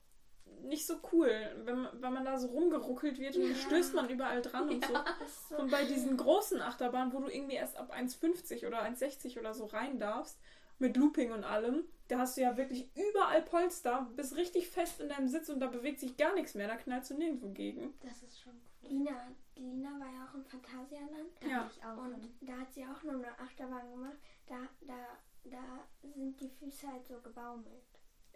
nicht 0.62 0.86
so 0.86 0.94
cool, 1.12 1.30
wenn, 1.64 1.82
man- 1.82 2.02
wenn 2.02 2.12
man 2.14 2.24
da 2.24 2.38
so 2.38 2.48
rumgeruckelt 2.48 3.18
wird 3.18 3.36
und 3.36 3.42
dann 3.42 3.50
Ja. 3.52 3.56
stößt 3.58 3.94
man 3.94 4.08
überall 4.08 4.40
dran 4.42 4.68
und 4.70 4.84
so. 4.84 4.92
Das 4.94 5.28
ist 5.28 5.48
so 5.50 5.56
Und 5.58 5.70
bei 5.70 5.84
diesen 5.84 6.16
großen 6.16 6.60
Achterbahnen, 6.62 7.12
wo 7.12 7.20
du 7.20 7.28
irgendwie 7.28 7.54
erst 7.56 7.76
ab 7.76 7.92
1,50 7.92 8.66
oder 8.66 8.80
1,60 8.82 9.38
oder 9.38 9.52
so 9.54 9.66
rein 9.66 9.98
darfst, 10.00 10.40
mit 10.78 10.96
Looping 10.96 11.32
und 11.32 11.44
allem, 11.44 11.84
da 12.08 12.18
hast 12.20 12.36
du 12.36 12.40
ja 12.40 12.56
wirklich 12.56 12.90
überall 12.96 13.42
Polster, 13.42 14.10
bist 14.16 14.36
richtig 14.36 14.68
fest 14.68 15.00
in 15.00 15.10
deinem 15.10 15.28
Sitz 15.28 15.48
und 15.50 15.60
da 15.60 15.66
bewegt 15.66 16.00
sich 16.00 16.16
gar 16.16 16.34
nichts 16.34 16.54
mehr, 16.54 16.66
da 16.66 16.76
knallst 16.76 17.10
du 17.10 17.14
nirgendwo 17.18 17.50
gegen. 17.50 17.92
Das 18.00 18.22
ist 18.22 18.40
schon 18.40 18.52
cool. 18.82 18.88
Lina, 18.88 19.30
die 19.56 19.62
Lina 19.62 19.90
war 20.00 20.06
ja 20.12 20.28
auch 20.28 20.34
im 20.34 20.44
Phantasialand. 20.44 21.28
Da 21.40 21.46
Ja. 21.46 21.70
ich 21.70 21.84
auch 21.84 21.98
Und 21.98 22.30
da 22.40 22.52
hat 22.58 22.72
sie 22.72 22.84
auch 22.84 23.02
nur 23.02 23.12
eine 23.14 23.38
Achterbahn 23.38 23.90
gemacht. 23.90 24.16
Da, 24.46 24.56
da, 24.80 24.94
da 25.44 25.62
sind 26.02 26.40
die 26.40 26.48
Füße 26.48 26.88
halt 26.90 27.06
so 27.06 27.20
gebaumelt. 27.20 27.82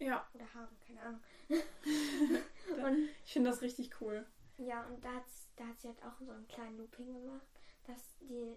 Ja, 0.05 0.27
Oder 0.35 0.55
Haare, 0.55 0.69
keine 0.87 1.01
Ahnung. 1.03 1.21
Und 2.85 3.09
ich 3.25 3.33
finde 3.33 3.51
das 3.51 3.63
richtig 3.63 4.01
cool. 4.01 4.27
ja, 4.59 4.85
und 4.87 5.05
da 5.05 5.13
hat, 5.15 5.25
da 5.57 5.67
hat 5.67 5.81
sie 5.81 5.89
halt 5.89 6.03
auch 6.03 6.19
so 6.21 6.31
einen 6.31 6.47
kleinen 6.49 6.77
Looping 6.79 7.13
gemacht, 7.13 7.47
dass 7.87 8.17
die, 8.21 8.57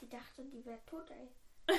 die 0.00 0.08
dachte, 0.08 0.44
die 0.44 0.64
wäre 0.64 0.80
tot, 0.86 1.10
ey. 1.10 1.28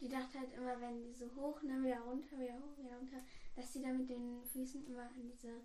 Die 0.00 0.08
dachte 0.08 0.38
halt 0.38 0.50
immer, 0.54 0.80
wenn 0.80 1.02
die 1.02 1.12
so 1.12 1.30
hoch, 1.36 1.60
dann 1.62 1.84
wieder 1.84 2.00
runter, 2.00 2.38
wieder 2.38 2.54
hoch, 2.54 2.78
wieder 2.78 2.96
runter, 2.96 3.18
dass 3.54 3.70
sie 3.70 3.82
da 3.82 3.88
mit 3.88 4.08
den 4.08 4.42
Füßen 4.44 4.86
immer 4.86 5.02
an 5.02 5.30
diese, 5.30 5.48
an 5.50 5.62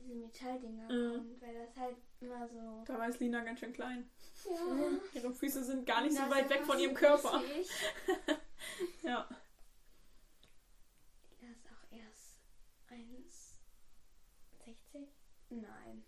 diese 0.00 0.14
Metalldinger 0.14 0.90
Mhm. 0.90 1.16
kommt, 1.18 1.42
weil 1.42 1.66
das 1.66 1.76
halt 1.76 1.96
immer 2.18 2.48
so. 2.48 2.82
Da 2.86 2.98
war 2.98 3.10
Lina 3.10 3.44
ganz 3.44 3.60
schön 3.60 3.74
klein. 3.74 4.08
Ja. 4.48 4.88
Ihre 5.12 5.34
Füße 5.34 5.62
sind 5.64 5.84
gar 5.84 6.00
nicht 6.00 6.16
so 6.16 6.22
weit 6.30 6.48
weg 6.48 6.64
von 6.64 6.78
ihrem 6.78 6.94
Körper. 6.94 7.42
Ja. 9.02 9.28
Das 11.40 11.50
ist 11.50 11.66
auch 11.66 11.92
erst 11.92 12.38
1,60? 12.90 14.64
60? 14.64 15.08
Nein, 15.50 16.04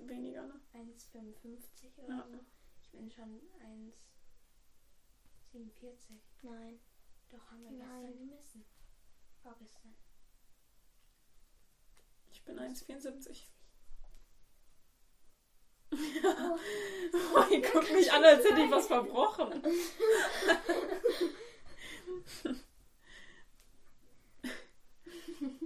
Weniger, 0.00 0.46
ne? 0.46 0.60
1,55 0.72 1.98
oder 1.98 2.14
Ja. 2.16 2.26
so. 2.30 2.38
Ich 2.80 2.90
bin 2.90 3.10
schon 3.10 3.40
1,47. 5.52 6.20
Nein. 6.42 6.78
Doch, 7.28 7.50
haben 7.50 7.64
wir 7.64 7.72
Nein. 7.72 8.06
gestern 8.06 8.16
gemessen. 8.28 8.64
Vorgestern. 9.42 9.94
Ich 12.30 12.44
bin 12.44 12.58
1,74. 12.58 13.50
Oh, 15.90 15.96
Oh, 17.34 17.44
ihr 17.50 17.62
guckt 17.62 17.90
mich 17.92 18.12
an, 18.12 18.22
als 18.24 18.44
hätte 18.44 18.60
ich 18.62 18.70
was 18.70 18.86
verbrochen. 18.86 19.52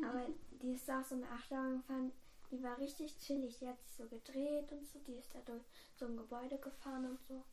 aber 0.05 0.29
die 0.63 0.73
ist 0.75 0.91
auch 0.91 1.05
so 1.05 1.15
eine 1.17 1.29
Achterbahn 1.29 1.79
gefahren, 1.79 2.13
die 2.51 2.63
war 2.63 2.77
richtig 2.79 3.19
chillig. 3.19 3.59
Die 3.59 3.69
hat 3.69 3.81
sich 3.83 3.95
so 3.97 4.07
gedreht 4.09 4.71
und 4.73 4.87
so. 4.87 4.99
Die 5.01 5.15
ist 5.15 5.35
da 5.35 5.41
durch 5.41 5.63
so 5.95 6.07
ein 6.07 6.17
Gebäude 6.17 6.59
gefahren 6.59 7.05
und 7.07 7.21
so. 7.27 7.45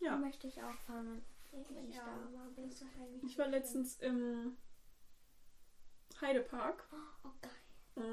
Ja. 0.00 0.14
Die 0.16 0.22
möchte 0.22 0.46
ich 0.46 0.62
auch 0.62 0.78
fahren, 0.86 1.22
wenn 1.70 1.88
ich 1.88 1.96
Ja. 1.96 2.04
da 2.04 2.30
mal 2.38 2.48
bin. 2.50 2.70
Ich 3.26 3.36
war 3.38 3.48
letztens 3.48 3.96
im 4.00 4.56
Heidepark 6.20 6.84
Oh, 7.24 7.30
geil. 7.42 7.50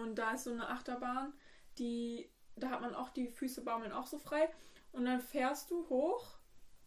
und 0.03 0.15
da 0.15 0.31
ist 0.31 0.43
so 0.45 0.51
eine 0.51 0.67
Achterbahn, 0.69 1.33
die, 1.77 2.29
da 2.55 2.69
hat 2.69 2.81
man 2.81 2.93
auch 2.95 3.09
die 3.09 3.27
Füße 3.29 3.63
baumeln 3.63 3.91
auch 3.91 4.07
so 4.07 4.17
frei 4.19 4.49
und 4.91 5.05
dann 5.05 5.19
fährst 5.19 5.71
du 5.71 5.87
hoch 5.89 6.37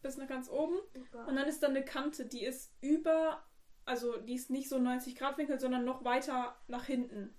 bis 0.03 0.16
nach 0.16 0.28
ganz 0.28 0.49
oben 0.49 0.76
Oh 0.96 1.01
Gott. 1.12 1.26
und 1.28 1.36
dann 1.36 1.49
ist 1.49 1.62
da 1.62 1.68
eine 1.68 1.84
Kante, 1.84 2.26
die 2.26 2.44
ist 2.44 2.72
über, 2.80 3.42
also 3.84 4.16
die 4.18 4.34
ist 4.34 4.51
nicht 4.51 4.68
so 4.68 4.78
90 4.78 5.16
Grad 5.16 5.38
Winkel, 5.38 5.59
sondern 5.59 5.84
noch 5.84 6.05
weiter 6.05 6.57
nach 6.68 6.84
hinten. 6.84 7.34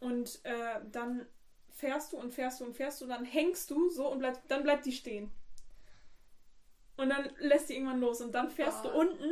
Und 0.00 0.40
äh, 0.44 0.80
dann 0.90 1.26
fährst 1.68 2.12
du 2.12 2.16
und 2.16 2.32
fährst 2.32 2.60
du 2.60 2.64
und 2.64 2.74
fährst 2.74 3.00
du, 3.00 3.06
dann 3.06 3.24
hängst 3.24 3.70
du 3.70 3.88
so 3.90 4.10
und 4.10 4.18
bleib, 4.18 4.46
dann 4.48 4.62
bleibt 4.62 4.84
die 4.86 4.92
stehen. 4.92 5.30
Und 6.96 7.08
dann 7.10 7.30
lässt 7.38 7.68
die 7.70 7.74
irgendwann 7.74 8.00
los 8.00 8.20
und 8.20 8.32
dann 8.34 8.50
fährst 8.50 8.84
du 8.84 8.90
Oh. 8.90 9.00
unten, 9.00 9.30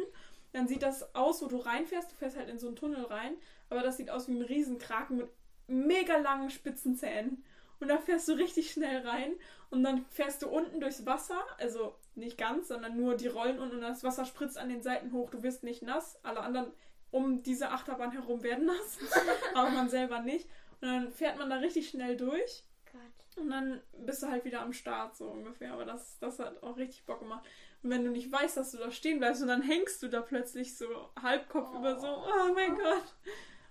dann 0.52 0.66
sieht 0.68 0.82
das 0.82 1.14
aus, 1.14 1.42
wo 1.42 1.46
du 1.46 1.58
reinfährst, 1.58 2.10
du 2.10 2.16
fährst 2.16 2.36
halt 2.36 2.48
in 2.48 2.58
so 2.58 2.68
einen 2.68 2.76
Tunnel 2.76 3.04
rein, 3.04 3.34
aber 3.68 3.82
das 3.82 3.98
sieht 3.98 4.10
aus 4.10 4.28
wie 4.28 4.32
ein 4.32 4.42
Riesenkraken 4.42 5.18
mit 5.18 5.28
mega 5.66 6.16
langen 6.16 6.50
spitzen 6.50 6.96
Zähnen. 6.96 7.44
Und 7.80 7.88
da 7.88 7.98
fährst 7.98 8.26
du 8.26 8.32
richtig 8.32 8.72
schnell 8.72 9.06
rein 9.06 9.34
und 9.70 9.84
dann 9.84 10.04
fährst 10.10 10.42
du 10.42 10.48
unten 10.48 10.80
durchs 10.80 11.06
Wasser, 11.06 11.40
also 11.58 11.94
nicht 12.14 12.36
ganz, 12.38 12.68
sondern 12.68 12.96
nur 12.96 13.14
die 13.16 13.28
Rollen 13.28 13.58
unten 13.60 13.76
und 13.76 13.82
das 13.82 14.02
Wasser 14.02 14.24
spritzt 14.24 14.58
an 14.58 14.68
den 14.68 14.82
Seiten 14.82 15.12
hoch. 15.12 15.30
Du 15.30 15.42
wirst 15.42 15.62
nicht 15.62 15.82
nass, 15.82 16.18
alle 16.24 16.40
anderen 16.40 16.72
um 17.10 17.42
diese 17.42 17.70
Achterbahn 17.70 18.12
herum 18.12 18.42
werden 18.42 18.66
nass, 18.66 18.98
aber 19.54 19.70
man 19.70 19.88
selber 19.88 20.20
nicht. 20.20 20.48
Und 20.80 20.88
dann 20.88 21.12
fährt 21.12 21.38
man 21.38 21.50
da 21.50 21.56
richtig 21.56 21.88
schnell 21.88 22.16
durch 22.16 22.64
Gott. 22.92 23.42
und 23.42 23.50
dann 23.50 23.80
bist 23.98 24.22
du 24.22 24.28
halt 24.28 24.44
wieder 24.44 24.62
am 24.62 24.72
Start, 24.72 25.16
so 25.16 25.28
ungefähr. 25.28 25.72
Aber 25.72 25.84
das, 25.84 26.18
das 26.18 26.38
hat 26.38 26.62
auch 26.62 26.76
richtig 26.76 27.04
Bock 27.04 27.20
gemacht. 27.20 27.46
Und 27.82 27.90
wenn 27.90 28.04
du 28.04 28.10
nicht 28.10 28.30
weißt, 28.30 28.56
dass 28.56 28.72
du 28.72 28.78
da 28.78 28.90
stehen 28.90 29.18
bleibst 29.18 29.42
und 29.42 29.48
dann 29.48 29.62
hängst 29.62 30.02
du 30.02 30.08
da 30.08 30.20
plötzlich 30.20 30.76
so 30.76 30.86
halbkopf 31.20 31.74
über 31.74 31.98
so, 31.98 32.06
oh 32.06 32.54
mein 32.54 32.76
Gott. 32.76 33.14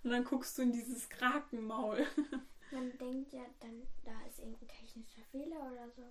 Und 0.04 0.12
dann 0.12 0.24
guckst 0.24 0.58
du 0.58 0.62
in 0.62 0.72
dieses 0.72 1.10
Krakenmaul. 1.10 2.06
Man 2.72 2.98
denkt 2.98 3.32
ja 3.34 3.46
dann, 3.62 3.88
da 4.04 4.12
ist 4.28 4.40
irgendein 4.40 4.68
technischer 4.68 5.24
Fehler 5.32 5.72
oder 5.72 5.90
so. 5.90 6.04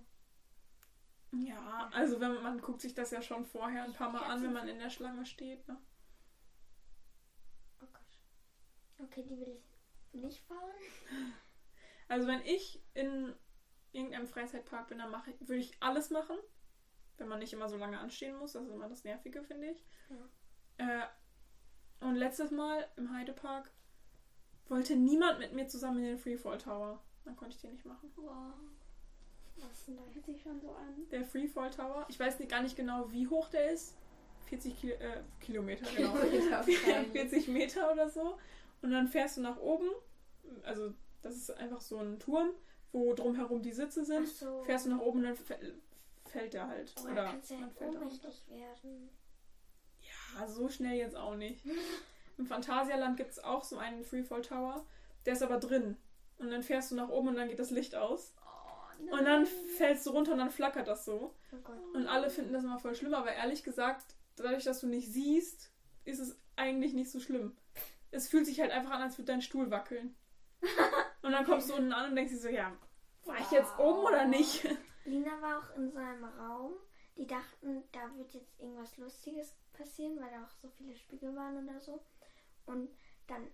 Ja, 1.33 1.91
also 1.93 2.21
wenn 2.21 2.43
man 2.43 2.61
guckt 2.61 2.81
sich 2.81 2.95
das 2.95 3.11
ja 3.11 3.21
schon 3.21 3.45
vorher 3.45 3.85
ein 3.85 3.93
paar 3.93 4.11
Mal 4.11 4.23
an, 4.23 4.43
wenn 4.43 4.53
man 4.53 4.69
in 4.69 4.79
der 4.79 4.89
Schlange 4.89 5.27
steht. 5.27 5.67
Ne? 5.69 5.77
Oh 7.83 7.87
Gott. 7.93 9.07
Okay, 9.07 9.23
die 9.23 9.39
will 9.39 9.49
ich 9.49 9.76
nicht 10.21 10.41
fahren. 10.43 11.35
Also 12.09 12.27
wenn 12.29 12.41
ich 12.43 12.83
in 12.95 13.35
irgendeinem 13.93 14.27
Freizeitpark 14.27 14.89
bin, 14.89 14.99
dann 14.99 15.11
mache 15.11 15.31
ich, 15.31 15.41
würde 15.41 15.61
ich 15.61 15.77
alles 15.81 16.11
machen, 16.11 16.37
wenn 17.19 17.29
man 17.29 17.39
nicht 17.39 17.53
immer 17.53 17.69
so 17.69 17.77
lange 17.77 17.99
anstehen 17.99 18.37
muss. 18.37 18.53
Das 18.53 18.65
ist 18.65 18.73
immer 18.73 18.89
das 18.89 19.05
Nervige, 19.05 19.43
finde 19.43 19.71
ich. 19.71 19.85
Äh, 20.79 21.03
und 22.01 22.17
letztes 22.17 22.51
Mal 22.51 22.87
im 22.97 23.13
Heidepark 23.13 23.71
wollte 24.69 24.97
niemand 24.97 25.39
mit 25.39 25.53
mir 25.53 25.67
zusammen 25.67 25.99
in 25.99 26.05
den 26.05 26.19
Freefall 26.19 26.59
Tower. 26.59 27.03
Dann 27.25 27.37
konnte 27.37 27.55
ich 27.55 27.61
den 27.61 27.73
nicht 27.73 27.85
machen. 27.85 28.13
Wow. 28.17 28.55
Was 29.57 29.87
denn 29.87 29.97
da? 29.97 30.03
Hört 30.13 30.27
sich 30.27 30.41
schon 30.43 30.61
so 30.61 30.71
an. 30.71 31.09
Der 31.11 31.25
Freefall 31.25 31.71
Tower, 31.71 32.05
ich 32.09 32.21
weiß 32.21 32.39
nicht, 32.39 32.51
gar 32.51 32.63
nicht 32.63 32.77
genau, 32.77 33.11
wie 33.11 33.27
hoch 33.27 33.49
der 33.49 33.71
ist. 33.71 33.97
40 34.49 34.79
Kil 34.79 34.91
äh, 34.93 35.23
Kilometer, 35.41 35.87
genau. 35.97 36.15
40 37.13 37.49
Meter 37.49 37.93
oder 37.93 38.09
so. 38.09 38.39
Und 38.83 38.91
dann 38.91 39.09
fährst 39.09 39.39
du 39.39 39.41
nach 39.41 39.59
oben. 39.59 39.89
Also, 40.65 40.93
das 41.23 41.37
ist 41.37 41.51
einfach 41.51 41.81
so 41.81 41.99
ein 41.99 42.19
Turm, 42.19 42.51
wo 42.93 43.15
drumherum 43.15 43.63
die 43.63 43.73
Sitze 43.73 44.05
sind. 44.05 44.29
so. 44.29 44.63
Fährst 44.65 44.87
du 44.87 44.91
nach 44.91 45.01
oben 45.01 45.19
und 45.19 45.25
dann 45.25 45.35
fä- 45.37 45.73
fällt 46.27 46.55
der 46.55 46.69
halt. 46.69 46.93
Oh, 46.99 47.11
Oder 47.11 47.25
kannst 47.27 47.51
du 47.51 47.55
ja 47.55 47.61
man 47.61 47.71
fällt 47.71 47.97
ohnmächtig 47.97 48.43
werden. 48.49 49.09
Ja, 50.39 50.47
so 50.49 50.69
schnell 50.69 50.97
jetzt 50.97 51.17
auch 51.17 51.37
nicht. 51.37 51.65
Im 52.39 52.47
Phantasialand 52.47 53.17
gibt 53.17 53.31
es 53.33 53.39
auch 53.43 53.65
so 53.65 53.79
einen 53.79 54.05
Freefall 54.05 54.43
Tower. 54.43 54.85
Der 55.25 55.33
ist 55.33 55.43
aber 55.43 55.59
drin. 55.59 55.97
Und 56.39 56.51
dann 56.51 56.63
fährst 56.63 56.91
du 56.91 56.95
nach 56.95 57.09
oben 57.09 57.29
und 57.29 57.37
dann 57.37 57.49
geht 57.49 57.59
das 57.59 57.71
Licht 57.71 57.95
aus. 57.95 58.35
Oh, 58.45 59.17
Und 59.17 59.25
dann 59.25 59.47
fällst 59.47 60.05
du 60.07 60.11
runter 60.11 60.33
und 60.33 60.39
dann 60.39 60.51
flackert 60.51 60.87
das 60.87 61.05
so. 61.07 61.35
Oh 61.53 61.57
Gott. 61.65 61.79
Und 61.95 62.07
alle 62.07 62.29
finden 62.29 62.53
das 62.53 62.63
immer 62.65 62.79
voll 62.79 62.95
schlimm, 62.95 63.15
aber 63.15 63.33
ehrlich 63.33 63.65
gesagt, 63.65 64.15
dadurch, 64.37 64.65
dass 64.65 64.81
du 64.81 64.87
nicht 64.87 65.11
siehst, 65.11 65.71
ist 66.05 66.19
es 66.21 66.39
eigentlich 66.57 66.93
nicht 66.93 67.11
so 67.11 67.21
schlimm. 67.21 67.57
Es 68.11 68.29
fühlt 68.29 68.45
sich 68.47 68.61
halt 68.61 68.71
einfach 68.71 68.91
an, 68.93 69.03
als 69.03 69.17
würde 69.17 69.33
dein 69.33 69.43
Stuhl 69.43 69.71
wackeln. 69.71 70.15
Und 71.23 71.33
dann 71.33 71.45
kommst 71.45 71.69
du 71.71 71.75
unten 71.75 71.93
an 71.93 72.11
und 72.11 72.17
denkst 72.17 72.33
dir 72.33 72.39
so, 72.39 72.49
ja, 72.49 72.73
war 73.25 73.39
ich 73.41 73.51
jetzt 73.51 73.77
oben 73.79 73.99
oder 74.07 74.25
nicht? 74.27 74.65
Lina 75.05 75.41
war 75.43 75.59
auch 75.59 75.77
in 75.77 75.91
so 75.91 75.99
einem 75.99 76.25
Raum. 76.25 76.75
Die 77.17 77.27
dachten, 77.27 77.83
da 77.93 78.15
wird 78.17 78.33
jetzt 78.35 78.59
irgendwas 78.61 78.97
Lustiges 78.97 79.55
passieren, 79.73 80.21
weil 80.21 80.31
da 80.31 80.45
auch 80.45 80.51
so 80.51 80.69
viele 80.69 80.95
Spiegel 80.95 81.35
waren 81.35 81.67
oder 81.69 81.81
so. 81.81 82.01
Und 82.67 82.91
dann, 83.27 83.49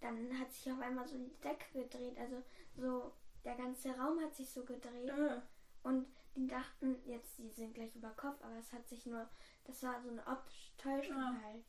dann 0.00 0.38
hat 0.38 0.52
sich 0.52 0.70
auf 0.70 0.80
einmal 0.80 1.06
so 1.06 1.16
die 1.16 1.34
Decke 1.40 1.82
gedreht. 1.84 2.18
Also 2.18 2.42
so, 2.76 3.12
der 3.44 3.56
ganze 3.56 3.90
Raum 3.96 4.20
hat 4.20 4.34
sich 4.34 4.50
so 4.50 4.64
gedreht. 4.64 5.08
Äh, 5.08 5.40
Und 5.82 6.06
die 6.36 6.46
dachten, 6.46 6.96
jetzt, 7.06 7.38
die 7.38 7.48
sind 7.50 7.74
gleich 7.74 7.94
über 7.96 8.10
Kopf, 8.10 8.42
aber 8.42 8.56
es 8.58 8.72
hat 8.72 8.86
sich 8.88 9.06
nur, 9.06 9.28
das 9.64 9.82
war 9.82 10.00
so 10.02 10.08
eine 10.10 10.26
optische 10.26 10.76
Täuschung 10.76 11.16
Ah. 11.16 11.36
halt. 11.42 11.64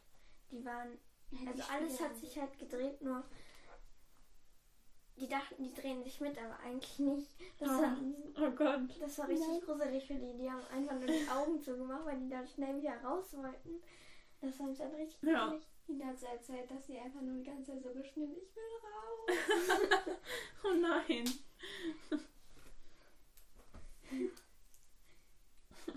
Die 0.51 0.65
waren, 0.65 0.97
also 1.47 1.63
alles 1.71 2.01
hat 2.01 2.15
sich 2.17 2.37
halt 2.39 2.57
gedreht, 2.57 3.01
nur 3.01 3.23
die 5.19 5.27
dachten, 5.27 5.63
die 5.63 5.73
drehen 5.73 6.03
sich 6.03 6.19
mit, 6.21 6.37
aber 6.37 6.57
eigentlich 6.65 6.97
nicht. 6.99 7.27
Das, 7.59 7.69
Oh. 7.69 7.81
war, 7.81 7.97
oh 8.37 8.51
Gott. 8.51 8.81
das 8.99 9.17
war 9.19 9.27
richtig 9.27 9.61
gruselig 9.65 10.07
für 10.07 10.15
die. 10.15 10.37
Die 10.37 10.49
haben 10.49 10.61
einfach 10.73 10.95
nur 10.95 11.07
die 11.07 11.27
Augen 11.29 11.61
zugemacht, 11.61 12.05
weil 12.05 12.19
die 12.19 12.29
dann 12.29 12.47
schnell 12.47 12.77
wieder 12.77 12.95
raus 13.03 13.35
wollten. 13.37 13.81
Das 14.41 14.55
fand 14.55 14.71
ich 14.71 14.77
dann 14.79 14.95
richtig 14.95 15.21
Ja. 15.23 15.47
gruselig. 15.49 15.67
Ina 15.89 16.05
hat 16.05 16.19
so 16.19 16.27
erzählt, 16.27 16.69
dass 16.69 16.85
sie 16.85 16.99
einfach 16.99 17.21
nur 17.21 17.35
die 17.35 17.43
ganze 17.43 17.71
Zeit 17.73 17.81
so 17.83 17.89
geschnitten, 17.93 18.35
ich 18.37 18.55
will 18.55 18.63
raus. 18.83 20.17
Oh 20.63 20.73
nein. 20.73 21.25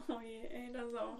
Oh 0.08 0.20
je, 0.20 0.46
ey, 0.48 0.72
das 0.72 0.94
auch. 0.94 1.18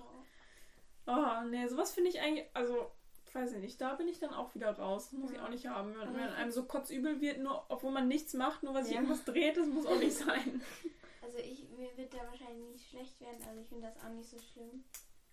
Oh, 1.07 1.44
nee, 1.48 1.66
sowas 1.66 1.92
finde 1.92 2.11
ich 2.11 2.20
eigentlich, 2.20 2.46
also, 2.55 2.90
weiß 3.35 3.53
ich 3.53 3.59
nicht, 3.61 3.80
da 3.80 3.95
bin 3.95 4.09
ich 4.09 4.18
dann 4.18 4.33
auch 4.35 4.55
wieder 4.55 4.70
raus. 4.78 5.11
Das 5.11 5.18
muss 5.18 5.30
ich 5.33 5.41
auch 5.41 5.49
nicht 5.49 5.66
haben. 5.66 5.95
Wenn, 5.95 6.14
wenn 6.14 6.28
einem 6.30 6.51
so 6.51 6.64
kotzübel 6.64 7.20
wird, 7.20 7.39
nur 7.41 7.64
obwohl 7.70 7.93
man 7.93 8.09
nichts 8.09 8.35
macht, 8.35 8.62
nur 8.62 8.74
weil 8.74 8.85
sich 8.85 8.95
Ja. 8.95 9.01
irgendwas 9.01 9.24
dreht, 9.24 9.57
das 9.57 9.66
muss 9.68 9.87
auch 9.87 9.99
nicht 9.99 10.14
sein. 10.16 10.62
Also 11.24 11.39
ich, 11.39 11.66
mir 11.70 11.97
wird 11.97 12.12
da 12.12 12.18
wahrscheinlich 12.26 12.68
nicht 12.72 12.91
schlecht 12.91 13.20
werden, 13.20 13.41
also 13.49 13.61
ich 13.61 13.68
finde 13.68 13.87
das 13.87 13.97
auch 14.05 14.09
nicht 14.11 14.28
so 14.28 14.39
schlimm. 14.41 14.85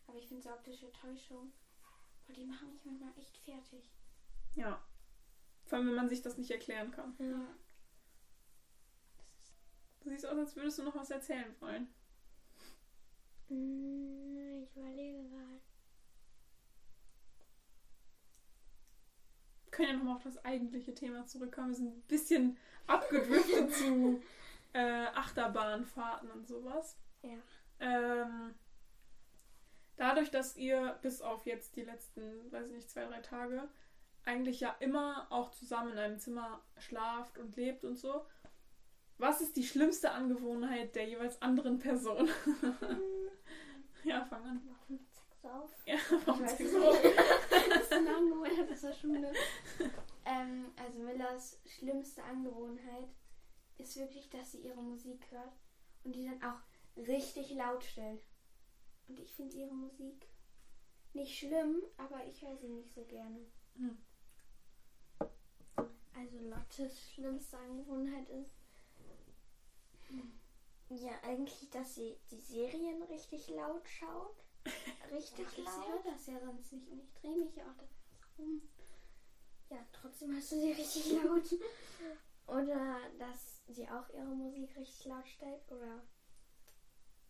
Aber 0.07 0.17
ich 0.19 0.27
finde 0.27 0.43
so 0.43 0.49
optische 0.51 0.89
Täuschung, 0.93 1.51
boah, 2.27 2.33
die 2.33 2.45
machen 2.45 2.71
mich 2.71 2.85
manchmal 2.85 3.09
echt 3.17 3.35
fertig. 3.37 3.83
Ja. 4.55 4.79
Vor 5.65 5.79
allem, 5.79 5.87
wenn 5.87 5.95
man 5.95 6.07
sich 6.07 6.21
das 6.21 6.37
nicht 6.37 6.51
erklären 6.51 6.91
kann. 6.91 7.15
Ja. 7.19 7.41
Du 10.01 10.09
siehst 10.11 10.27
aus, 10.27 10.37
als 10.37 10.55
würdest 10.55 10.77
du 10.77 10.83
noch 10.83 10.95
was 10.95 11.09
erzählen 11.09 11.53
wollen. 11.59 11.87
Hm, 13.47 14.63
Ich 14.63 14.75
überlege 14.75 15.27
gerade. 15.29 15.58
Können 19.79 19.91
ja 19.91 19.97
nochmal 19.97 20.15
auf 20.17 20.23
das 20.23 20.43
eigentliche 20.43 20.93
Thema 20.93 21.25
zurückkommen. 21.25 21.69
Wir 21.69 21.75
sind 21.75 21.97
ein 21.97 22.01
bisschen 22.01 22.57
abgedriftet 22.85 23.73
zu 23.73 24.21
äh, 24.73 25.05
Achterbahnfahrten 25.15 26.29
und 26.31 26.45
sowas. 26.45 26.97
Ja. 27.21 27.37
Ähm, 27.79 28.55
dadurch, 29.95 30.31
dass 30.31 30.57
ihr 30.57 30.99
bis 31.01 31.21
auf 31.21 31.45
jetzt 31.45 31.77
die 31.77 31.83
letzten, 31.83 32.51
weiß 32.51 32.67
ich 32.67 32.75
nicht, 32.75 32.89
zwei, 32.89 33.05
drei 33.05 33.21
Tage 33.21 33.69
eigentlich 34.25 34.59
ja 34.59 34.75
immer 34.81 35.27
auch 35.29 35.49
zusammen 35.51 35.93
in 35.93 35.97
einem 35.97 36.19
Zimmer 36.19 36.61
schlaft 36.77 37.37
und 37.37 37.55
lebt 37.55 37.85
und 37.85 37.95
so. 37.95 38.25
Was 39.17 39.39
ist 39.39 39.55
die 39.55 39.63
schlimmste 39.63 40.11
Angewohnheit 40.11 40.93
der 40.95 41.07
jeweils 41.07 41.41
anderen 41.41 41.79
Person? 41.79 42.29
ja, 44.03 44.25
fang 44.25 44.43
an. 44.43 44.61
Warum 44.67 44.99
zeigst 45.13 45.41
du 45.41 45.47
auf? 45.47 45.71
Ja, 45.85 45.97
warum 46.25 46.43
es 46.43 46.57
du 46.57 46.67
so? 46.67 46.93
Eine 47.91 48.15
Angewohnheit 48.15 48.71
aus 48.71 48.81
der 48.81 48.93
Schule. 48.93 49.33
ähm, 50.25 50.71
also 50.77 50.99
Millers 50.99 51.59
schlimmste 51.65 52.23
Angewohnheit 52.23 53.07
ist 53.77 53.97
wirklich, 53.97 54.29
dass 54.29 54.51
sie 54.51 54.59
ihre 54.59 54.81
Musik 54.81 55.25
hört 55.31 55.53
und 56.03 56.13
die 56.15 56.25
dann 56.25 56.43
auch 56.43 56.59
richtig 57.07 57.51
laut 57.51 57.83
stellt. 57.83 58.21
Und 59.07 59.19
ich 59.19 59.33
finde 59.33 59.55
ihre 59.57 59.73
Musik 59.73 60.27
nicht 61.13 61.37
schlimm, 61.37 61.81
aber 61.97 62.25
ich 62.25 62.41
höre 62.41 62.57
sie 62.57 62.67
nicht 62.67 62.93
so 62.93 63.03
gerne. 63.05 63.39
Also 66.13 66.37
Lottes 66.39 67.09
schlimmste 67.13 67.57
Angewohnheit 67.57 68.29
ist 68.29 68.51
ja 70.89 71.11
eigentlich, 71.23 71.69
dass 71.69 71.95
sie 71.95 72.17
die 72.31 72.41
Serien 72.41 73.01
richtig 73.03 73.47
laut 73.49 73.87
schaut. 73.87 74.43
Richtig 75.11 75.39
Ja, 75.39 75.45
ich 75.57 75.65
laut. 75.65 75.87
höre 75.87 76.11
das 76.11 76.27
ja 76.27 76.39
sonst 76.39 76.71
nicht 76.73 76.87
und 76.89 76.99
ich 77.01 77.13
drehe 77.13 77.35
mich 77.37 77.55
ja 77.55 77.63
auch 77.63 77.77
da 77.77 77.85
rum. 78.37 78.61
Ja, 79.69 79.85
trotzdem 79.91 80.35
hast 80.35 80.51
du 80.51 80.59
sie 80.59 80.71
richtig 80.73 81.11
laut. 81.23 81.55
Oder 82.47 82.99
dass 83.17 83.61
sie 83.67 83.87
auch 83.89 84.09
ihre 84.09 84.25
Musik 84.35 84.75
richtig 84.77 85.05
laut 85.05 85.27
stellt 85.27 85.71
oder 85.71 86.03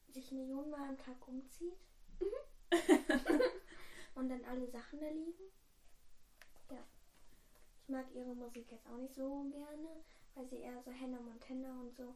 sich 0.10 0.32
Millionenmal 0.32 0.90
am 0.90 0.98
Tag 0.98 1.28
umzieht. 1.28 1.78
und 4.16 4.30
dann 4.30 4.44
alle 4.46 4.68
Sachen 4.68 5.00
da 5.00 5.10
liegen. 5.10 5.52
Ja. 6.72 6.84
Ich 7.82 7.90
mag 7.90 8.06
ihre 8.14 8.36
Musik 8.36 8.72
jetzt 8.72 8.88
auch 8.88 8.98
nicht 8.98 9.16
so 9.16 9.44
gerne, 9.50 10.04
weil 10.36 10.48
sie 10.48 10.60
eher 10.60 10.82
so 10.84 10.92
Hannah 10.92 11.20
Montana 11.22 11.80
und 11.80 11.96
so. 11.96 12.16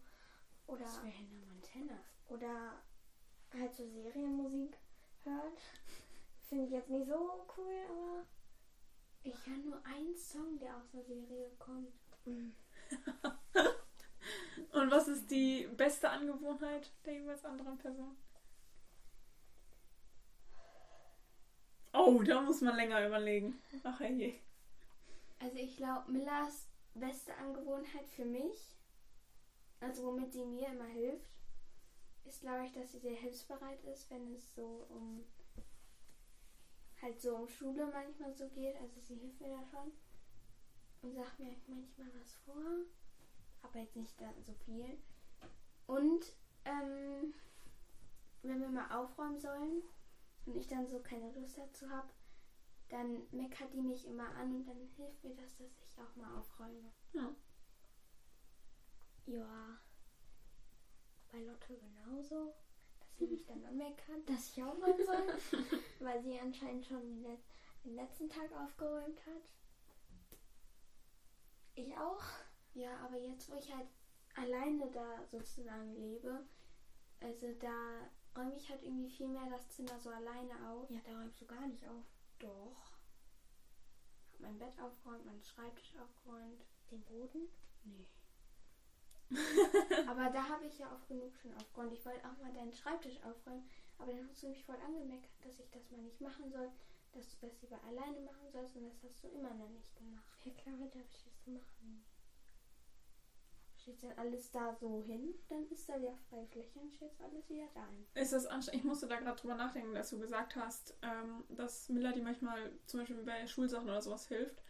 Oder, 0.68 0.86
Was 0.86 0.98
für 0.98 1.08
Hannah 1.08 1.46
Montana? 1.48 2.00
oder 2.30 2.82
halt 3.54 3.76
so 3.76 3.86
Serienmusik 3.88 4.78
hört. 5.26 5.60
Finde 6.50 6.66
ich 6.66 6.72
jetzt 6.72 6.90
nicht 6.90 7.08
so 7.08 7.46
cool, 7.58 7.74
aber 7.90 8.26
Ich 9.24 9.46
höre 9.48 9.58
nur 9.58 9.86
einen 9.86 10.16
Song, 10.18 10.60
der 10.60 10.76
aus 10.76 10.90
der 10.92 11.04
Serie 11.04 11.50
kommt. 11.58 11.94
Und 14.72 14.92
was 14.92 15.08
ist 15.08 15.30
die 15.32 15.68
beste 15.78 16.10
Angewohnheit 16.10 16.92
der 17.06 17.14
jeweils 17.14 17.44
anderen 17.46 17.78
Person? 17.78 18.18
Oh, 21.94 22.22
da 22.24 22.42
muss 22.42 22.62
man 22.62 22.76
länger 22.76 23.06
überlegen. 23.06 23.62
Ach 23.84 24.00
je. 24.02 24.40
Also 25.40 25.58
ich 25.58 25.78
glaube, 25.78 26.12
Millas 26.12 26.68
beste 26.96 27.36
Angewohnheit 27.38 28.08
für 28.16 28.26
mich, 28.26 28.76
also 29.80 30.04
womit 30.06 30.32
sie 30.32 30.46
mir 30.46 30.68
immer 30.68 30.86
hilft, 30.86 31.30
ist 32.26 32.42
glaube 32.42 32.66
ich, 32.66 32.72
dass 32.72 32.92
sie 32.92 33.00
sehr 33.00 33.16
hilfsbereit 33.16 33.84
ist, 33.86 34.10
wenn 34.10 34.34
es 34.34 34.54
so 34.56 34.86
um 34.90 35.24
halt 37.02 37.20
so 37.20 37.36
um 37.36 37.48
Schule 37.48 37.86
manchmal 37.88 38.34
so 38.34 38.48
geht. 38.50 38.76
Also 38.78 39.00
sie 39.02 39.16
hilft 39.16 39.42
mir 39.42 39.50
da 39.50 39.64
schon 39.66 39.92
und 41.02 41.14
sagt 41.14 41.40
mir 41.40 41.54
manchmal 41.68 42.08
was 42.20 42.34
vor, 42.46 42.86
aber 43.62 43.80
jetzt 43.80 43.96
nicht 43.96 44.18
so 44.42 44.54
viel. 44.66 44.98
Und 45.86 46.26
ähm, 46.66 47.34
wenn 48.42 48.62
wir 48.62 48.70
mal 48.70 48.90
aufräumen 48.98 49.40
sollen 49.40 49.84
und 50.46 50.56
ich 50.56 50.68
dann 50.68 50.88
so 50.88 51.00
keine 51.00 51.32
Lust 51.34 51.58
dazu 51.58 51.90
habe, 51.90 52.10
dann 52.90 53.24
meckert 53.32 53.74
die 53.74 53.82
mich 53.82 54.08
immer 54.08 54.30
an 54.36 54.56
und 54.56 54.66
dann 54.66 54.88
hilft 54.96 55.24
mir 55.24 55.36
das, 55.36 55.58
dass 55.58 55.82
ich 55.86 56.00
auch 56.00 56.16
mal 56.16 56.38
aufräume. 56.38 56.92
ja. 59.26 59.80
Bei 61.34 61.40
Lotte 61.40 61.76
genauso. 61.76 62.54
Dass 63.00 63.18
sie 63.18 63.26
mich 63.26 63.44
dann 63.46 63.66
anmeckert, 63.66 64.30
dass 64.30 64.50
ich 64.50 64.64
aufräumen 64.64 65.04
soll. 65.06 65.68
weil 66.00 66.22
sie 66.22 66.40
anscheinend 66.40 66.86
schon 66.86 67.02
den, 67.02 67.24
Let 67.24 67.40
den 67.84 67.96
letzten 67.96 68.30
Tag 68.30 68.52
aufgeräumt 68.54 69.20
hat. 69.26 69.42
Ich 71.74 71.98
auch. 71.98 72.24
Ja, 72.76 72.98
aber 73.00 73.18
jetzt, 73.18 73.50
wo 73.50 73.56
ich 73.56 73.74
halt 73.74 73.88
alleine 74.36 74.92
da 74.92 75.26
sozusagen 75.26 75.96
lebe, 75.96 76.46
also 77.20 77.52
da 77.54 78.10
räume 78.36 78.56
ich 78.56 78.70
halt 78.70 78.84
irgendwie 78.84 79.10
viel 79.10 79.28
mehr 79.28 79.50
das 79.50 79.68
Zimmer 79.70 80.00
so 80.00 80.12
alleine 80.12 80.70
auf. 80.70 80.90
Ja, 80.92 81.00
da 81.04 81.18
räumst 81.18 81.42
du 81.42 81.48
gar 81.48 81.66
nicht 81.68 81.84
auf. 81.88 82.06
Doch. 82.38 83.00
Mein 84.38 84.60
Bett 84.60 84.80
aufgeräumt, 84.80 85.26
meinen 85.26 85.44
Schreibtisch 85.44 85.96
aufgeräumt. 85.98 86.64
Den 86.92 87.04
Boden? 87.06 87.50
Nee. 87.86 88.06
aber 90.08 90.30
da 90.30 90.48
habe 90.48 90.66
ich 90.66 90.78
ja 90.80 90.92
oft 90.92 91.08
genug 91.08 91.36
schon 91.38 91.54
aufgeräumt. 91.56 91.94
Ich 91.94 92.06
wollte 92.06 92.28
auch 92.28 92.38
mal 92.42 92.54
deinen 92.54 92.74
Schreibtisch 92.74 93.18
aufräumen, 93.24 93.68
aber 93.98 94.12
dann 94.12 94.28
hast 94.28 94.44
du 94.44 94.48
mich 94.48 94.64
voll 94.64 94.78
angemeckert, 94.86 95.32
dass 95.44 95.60
ich 95.60 95.70
das 95.72 95.90
mal 95.92 96.02
nicht 96.02 96.22
machen 96.22 96.50
soll, 96.50 96.70
dass 97.14 97.30
du 97.30 97.48
das 97.48 97.62
lieber 97.62 97.80
alleine 97.84 98.20
machen 98.22 98.50
sollst 98.52 98.76
und 98.76 98.86
das 98.86 99.04
hast 99.04 99.24
du 99.24 99.28
immer 99.28 99.54
noch 99.54 99.70
nicht 99.70 99.96
gemacht. 99.96 100.46
Ja 100.46 100.52
klar, 100.54 100.76
darf 100.94 101.10
ich 101.10 101.24
das 101.24 101.48
machen. 101.48 102.06
Steht 103.78 104.02
dann 104.02 104.18
alles 104.18 104.50
da 104.50 104.74
so 104.74 105.04
hin, 105.04 105.34
dann 105.50 105.68
ist 105.70 105.90
da 105.90 105.98
ja 105.98 106.16
freie 106.30 106.48
Fläche 106.48 106.80
und 106.80 106.94
steht 106.94 107.12
alles 107.20 107.50
wieder 107.50 107.68
da 107.74 107.86
hin. 107.88 108.06
Ist 108.14 108.32
das 108.32 108.46
anstrengend? 108.46 108.84
Ich 108.84 108.88
musste 108.88 109.08
da 109.08 109.20
gerade 109.20 109.40
drüber 109.40 109.56
nachdenken, 109.56 109.94
dass 109.94 110.10
du 110.10 110.20
gesagt 110.20 110.56
hast, 110.56 110.96
ähm, 111.02 111.44
dass 111.50 111.90
Miller 111.90 112.14
die 112.14 112.22
manchmal 112.22 112.72
zum 112.86 113.02
Beispiel 113.02 113.24
bei 113.24 113.46
Schulsachen 113.46 113.90
oder 113.90 114.02
sowas 114.02 114.28
hilft. 114.28 114.64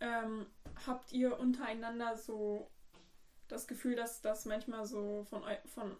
Ähm, 0.00 0.46
habt 0.86 1.12
ihr 1.12 1.38
untereinander 1.38 2.16
so 2.16 2.70
das 3.52 3.66
Gefühl, 3.68 3.94
dass 3.94 4.20
das 4.22 4.44
manchmal 4.46 4.84
so 4.86 5.24
von, 5.24 5.42
eu 5.44 5.56
von 5.66 5.96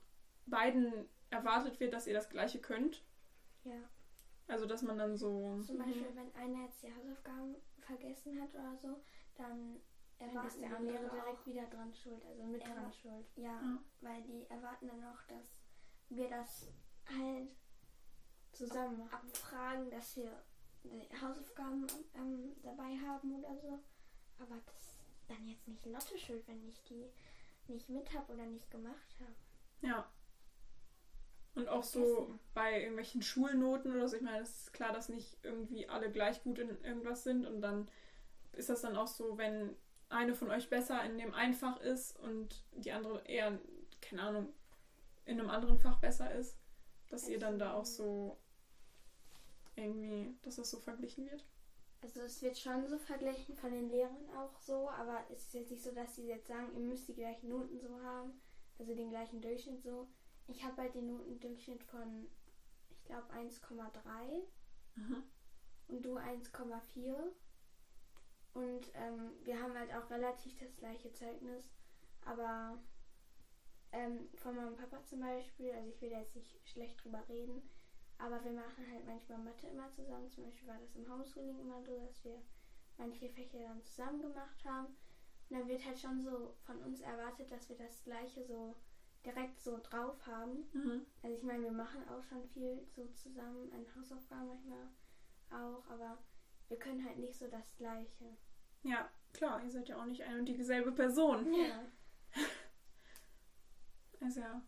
beiden 0.47 1.09
erwartet 1.31 1.79
wird, 1.81 1.93
dass 1.93 2.07
ihr 2.07 2.15
das 2.15 2.29
Gleiche 2.31 2.61
könnt? 2.61 3.05
Ja. 3.65 3.77
Also, 4.49 4.67
dass 4.67 4.83
man 4.83 4.99
dann 4.99 5.17
so. 5.17 5.61
Zum 5.63 5.79
Beispiel, 5.79 6.15
wenn 6.15 6.35
einer 6.35 6.65
jetzt 6.67 6.83
die 6.83 6.93
Hausaufgaben 6.95 7.55
vergessen 7.79 8.41
hat 8.41 8.53
oder 8.55 8.77
so, 8.77 9.01
dann 9.37 9.81
erwarten 10.19 10.49
ist 10.49 10.61
der 10.61 10.69
die 10.69 10.75
andere 10.75 10.93
Lehrer 10.99 11.11
direkt 11.11 11.41
auch. 11.41 11.47
wieder 11.47 11.67
dran 11.67 11.95
schuld, 11.95 12.25
also 12.27 12.43
mit 12.45 12.63
Ja. 12.63 12.75
dran 12.75 12.93
schuld. 12.93 13.27
Ja, 13.37 13.45
Ja. 13.63 13.79
weil 14.01 14.23
die 14.23 14.47
erwarten 14.51 14.89
dann 14.89 15.05
auch, 15.05 15.23
dass 15.29 15.63
wir 16.09 16.29
das 16.29 16.73
halt 17.09 17.49
Zusammen 18.53 18.99
machen. 18.99 19.29
abfragen, 19.31 19.91
dass 19.91 20.17
wir 20.17 20.43
die 20.85 21.09
Hausaufgaben 21.21 21.87
ähm, 22.15 22.53
dabei 22.63 22.99
haben 22.99 23.35
oder 23.37 23.57
so. 23.57 23.83
Aber 24.39 24.57
das 24.67 24.75
ist 24.87 24.99
dann 25.29 25.47
jetzt 25.49 25.67
nicht 25.69 25.87
Lotte 25.87 26.19
schuld, 26.19 26.47
wenn 26.49 26.67
ich 26.69 26.83
die 26.85 27.09
nicht 27.73 27.89
mit 27.89 28.13
habe 28.15 28.33
oder 28.33 28.47
nicht 28.47 28.71
gemacht 28.71 29.17
habe. 29.21 29.35
Ja. 29.81 30.11
Und 31.55 31.69
auch 31.69 31.83
so 31.83 32.39
bei 32.55 32.81
irgendwelchen 32.81 33.23
Schulnoten 33.23 33.93
oder 33.93 34.09
so. 34.09 34.17
Ich 34.17 34.23
meine, 34.23 34.41
es 34.41 34.65
ist 34.65 34.73
klar, 34.73 34.93
dass 34.93 35.09
nicht 35.09 35.39
irgendwie 35.43 35.89
alle 35.89 36.11
gleich 36.11 36.43
gut 36.43 36.59
in 36.59 36.69
irgendwas 36.83 37.25
sind. 37.25 37.47
Und 37.47 37.61
dann 37.61 37.89
ist 38.53 38.69
das 38.69 38.83
dann 38.83 38.97
auch 38.97 39.07
so, 39.07 39.37
wenn 39.37 39.77
eine 40.09 40.35
von 40.35 40.51
euch 40.51 40.71
besser 40.71 41.03
in 41.05 41.19
dem 41.19 41.35
einen 41.35 41.55
Fach 41.55 41.81
ist 41.81 42.19
und 42.21 42.65
die 42.73 42.93
andere 42.93 43.23
eher, 43.27 43.59
keine 44.01 44.23
Ahnung, 44.23 44.53
in 45.25 45.41
einem 45.41 45.51
anderen 45.51 45.79
Fach 45.79 46.01
besser 46.01 46.33
ist, 46.35 46.57
dass 47.09 47.29
ihr 47.29 47.39
dann 47.39 47.59
da 47.59 47.75
auch 47.75 47.85
so 47.85 48.39
irgendwie, 49.77 50.35
dass 50.43 50.57
das 50.57 50.71
so 50.71 50.79
verglichen 50.79 51.31
wird. 51.31 51.45
Also 52.03 52.21
es 52.23 52.43
wird 52.43 52.59
schon 52.59 52.87
so 52.89 52.99
verglichen 52.99 53.55
von 53.55 53.71
den 53.71 53.89
Lehrern 53.89 54.29
auch 54.37 54.59
so, 54.59 54.91
aber 54.91 55.25
es 55.31 55.45
ist 55.45 55.55
jetzt 55.55 55.71
nicht 55.71 55.83
so, 55.85 55.93
dass 55.93 56.17
sie 56.17 56.27
jetzt 56.27 56.49
sagen, 56.49 56.73
ihr 56.75 56.81
müsst 56.81 57.07
die 57.09 57.15
gleichen 57.15 57.49
Noten 57.49 57.79
so 57.79 57.89
haben, 58.03 58.41
also 58.79 58.95
den 58.95 59.11
gleichen 59.11 59.41
Durchschnitt 59.41 59.83
so. 59.83 60.09
Ich 60.49 60.65
habe 60.65 60.83
halt 60.83 60.95
den 60.97 61.07
Notendurchschnitt 61.07 61.83
von, 61.85 62.27
ich 62.91 63.05
glaube, 63.05 63.33
1,3 63.33 64.43
Mhm. 64.95 65.23
und 65.89 66.03
du 66.05 66.19
1,4. 66.19 67.15
Und 68.55 68.91
ähm, 68.95 69.33
wir 69.45 69.63
haben 69.63 69.79
halt 69.79 69.95
auch 69.95 70.11
relativ 70.11 70.59
das 70.59 70.77
gleiche 70.77 71.13
Zeugnis, 71.15 71.71
aber 72.27 72.79
ähm, 73.93 74.29
von 74.35 74.55
meinem 74.57 74.77
Papa 74.77 75.03
zum 75.05 75.21
Beispiel, 75.21 75.71
also 75.73 75.89
ich 75.89 76.01
will 76.03 76.11
jetzt 76.11 76.35
nicht 76.37 76.69
schlecht 76.69 77.03
drüber 77.03 77.27
reden, 77.29 77.63
aber 78.19 78.43
wir 78.45 78.53
machen 78.53 78.87
halt 78.91 79.07
manchmal 79.07 79.39
Mathe 79.39 79.67
immer 79.69 79.91
zusammen. 79.91 80.31
Zum 80.31 80.45
Beispiel 80.45 80.69
war 80.69 80.79
das 80.79 80.95
im 80.95 81.11
Homeschooling 81.11 81.59
immer 81.61 81.83
so, 81.83 81.99
dass 81.99 82.25
wir 82.25 82.41
manche 82.97 83.29
Fächer 83.29 83.59
dann 83.61 83.83
zusammen 83.83 84.21
gemacht 84.21 84.65
haben. 84.65 84.87
Und 85.49 85.59
dann 85.59 85.69
wird 85.69 85.85
halt 85.85 85.99
schon 85.99 86.21
so 86.21 86.55
von 86.63 86.79
uns 86.83 87.01
erwartet, 87.01 87.51
dass 87.51 87.69
wir 87.69 87.77
das 87.77 88.03
gleiche 88.05 88.45
so 88.45 88.77
direkt 89.25 89.61
so 89.61 89.79
drauf 89.83 90.27
haben. 90.27 90.65
Mhm. 90.73 91.07
Also 91.23 91.37
ich 91.37 91.43
meine, 91.43 91.65
wir 91.65 91.73
machen 91.73 92.09
auch 92.09 92.23
schon 92.23 92.45
viel 92.49 92.87
so 92.89 93.07
zusammen 93.09 93.71
an 93.73 93.87
Hausaufgaben 93.97 94.49
manchmal 94.49 94.89
auch, 95.51 95.87
aber 95.89 96.19
wir 96.69 96.79
können 96.79 97.05
halt 97.05 97.19
nicht 97.19 97.39
so 97.39 97.49
das 97.49 97.77
Gleiche. 97.77 98.37
Ja, 98.83 99.11
klar, 99.33 99.63
ihr 99.63 99.71
seid 99.71 99.89
ja 99.89 100.01
auch 100.01 100.07
nicht 100.07 100.23
ein 100.23 100.41
und 100.41 100.47
dieselbe 100.47 100.93
Person. 100.93 101.53
Ja. 101.55 101.85
Ist 104.27 104.37
ja 104.37 104.63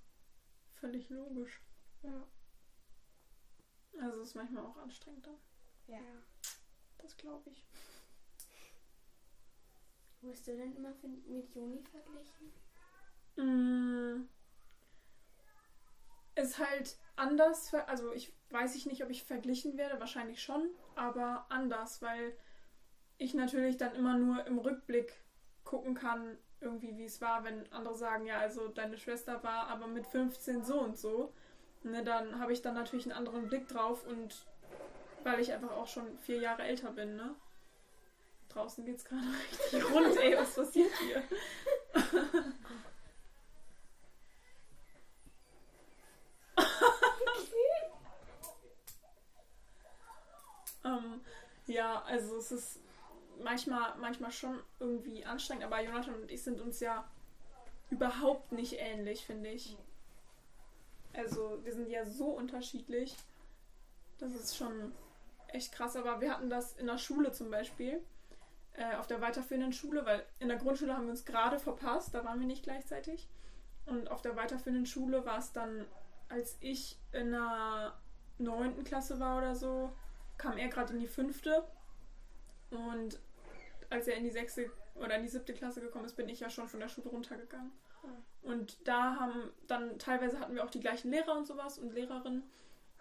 völlig 0.74 1.09
logisch. 1.11 1.62
Ja. 2.03 2.26
Also 4.01 4.22
ist 4.22 4.34
manchmal 4.34 4.64
auch 4.64 4.76
anstrengend 4.76 5.26
dann. 5.26 5.38
ja. 5.86 6.01
Das 6.99 7.16
glaube 7.16 7.51
ich. 7.51 7.66
Wirst 10.22 10.47
du 10.47 10.57
denn 10.57 10.74
immer 10.74 10.95
mit 11.26 11.55
Juni 11.55 11.82
verglichen? 11.82 12.53
Mm. 13.36 14.28
Ist 16.34 16.59
halt 16.59 16.97
anders, 17.14 17.74
also 17.74 18.12
ich 18.12 18.32
weiß 18.51 18.74
ich 18.74 18.86
nicht, 18.86 19.05
ob 19.05 19.11
ich 19.11 19.22
verglichen 19.22 19.76
werde, 19.76 20.01
wahrscheinlich 20.01 20.42
schon, 20.42 20.70
aber 20.95 21.47
anders, 21.51 22.01
weil 22.03 22.36
ich 23.18 23.34
natürlich 23.34 23.76
dann 23.76 23.95
immer 23.95 24.16
nur 24.16 24.47
im 24.47 24.59
Rückblick 24.59 25.12
gucken 25.64 25.95
kann, 25.95 26.38
irgendwie 26.61 26.97
wie 26.97 27.05
es 27.05 27.20
war, 27.20 27.45
wenn 27.45 27.70
andere 27.72 27.95
sagen, 27.95 28.26
ja, 28.26 28.38
also 28.38 28.68
deine 28.68 28.97
Schwester 28.97 29.42
war 29.42 29.68
aber 29.68 29.86
mit 29.86 30.07
15 30.07 30.64
so 30.64 30.80
und 30.80 30.97
so. 30.97 31.34
Ne, 31.85 32.03
dann 32.03 32.39
habe 32.41 32.53
ich 32.53 32.62
dann 32.62 32.74
natürlich 32.74 33.05
einen 33.05 33.12
anderen 33.16 33.47
Blick 33.49 33.68
drauf 33.68 34.05
und 34.07 34.35
weil 35.22 35.39
ich 35.41 35.53
einfach 35.53 35.72
auch 35.72 35.87
schon 35.87 36.18
vier 36.18 36.39
Jahre 36.39 36.62
älter 36.62 36.91
bin, 36.91 37.16
ne? 37.16 37.35
Draußen 38.49 38.85
geht's 38.85 39.05
gerade 39.05 39.22
richtig 39.72 39.95
rund, 39.95 40.16
ey, 40.16 40.37
was 40.37 40.55
passiert 40.55 40.91
hier? 40.99 41.22
Ähm, 50.85 51.20
ja, 51.66 52.03
also 52.03 52.37
es 52.37 52.53
ist 52.53 52.80
manchmal, 53.43 53.95
manchmal 53.99 54.30
schon 54.32 54.61
irgendwie 54.78 55.24
anstrengend, 55.24 55.64
aber 55.64 55.82
Jonathan 55.82 56.14
und 56.14 56.30
ich 56.30 56.43
sind 56.43 56.61
uns 56.61 56.80
ja 56.80 57.09
überhaupt 57.91 58.53
nicht 58.53 58.74
ähnlich, 58.78 59.24
finde 59.24 59.51
ich. 59.51 59.76
Also 61.17 61.61
wir 61.65 61.73
sind 61.73 61.91
ja 61.91 62.05
so 62.07 62.27
unterschiedlich. 62.27 63.17
Das 64.19 64.33
ist 64.35 64.57
schon 64.57 64.93
echt 65.49 65.73
krass. 65.73 65.97
Aber 65.97 66.21
wir 66.21 66.33
hatten 66.33 66.51
das 66.51 66.75
in 66.77 66.87
der 66.87 66.99
Schule 66.99 67.33
zum 67.33 67.51
Beispiel, 67.51 68.01
äh, 68.75 68.97
auf 68.97 69.07
der 69.07 69.21
weiterführenden 69.21 69.73
Schule, 69.73 70.05
weil 70.05 70.25
in 70.41 70.49
der 70.49 70.59
Grundschule 70.59 70.95
haben 70.95 71.05
wir 71.05 71.12
uns 71.12 71.25
gerade 71.25 71.59
verpasst, 71.59 72.15
da 72.15 72.25
waren 72.25 72.41
wir 72.41 72.47
nicht 72.47 72.65
gleichzeitig. 72.65 73.29
Und 73.87 74.11
auf 74.11 74.23
der 74.23 74.37
weiterführenden 74.37 74.87
Schule 74.87 75.25
war 75.25 75.39
es 75.39 75.53
dann, 75.53 75.85
als 76.29 76.57
ich 76.61 76.99
in 77.12 77.31
der 77.33 77.95
neunten 78.39 78.83
Klasse 78.85 79.21
war 79.21 79.39
oder 79.39 79.55
so, 79.55 79.93
kam 80.39 80.57
er 80.57 80.69
gerade 80.69 80.95
in 80.95 81.01
die 81.01 81.07
fünfte. 81.07 81.65
Und 82.71 83.21
als 83.91 84.09
er 84.09 84.17
in 84.17 84.25
die 84.25 84.31
sechste 84.31 84.71
oder 84.95 85.17
in 85.17 85.23
die 85.23 85.29
siebte 85.29 85.55
Klasse 85.55 85.81
gekommen 85.81 86.07
ist, 86.07 86.17
bin 86.17 86.29
ich 86.29 86.41
ja 86.41 86.51
schon 86.51 86.69
von 86.69 86.81
der 86.81 86.89
Schule 86.89 87.09
runtergegangen. 87.11 87.73
Und 88.45 88.76
da 88.86 89.16
haben 89.16 89.51
dann 89.66 89.99
teilweise 89.99 90.38
hatten 90.38 90.55
wir 90.55 90.64
auch 90.64 90.70
die 90.70 90.80
gleichen 90.80 91.11
Lehrer 91.11 91.36
und 91.36 91.47
sowas 91.47 91.78
und 91.78 91.92
Lehrerinnen. 91.95 92.45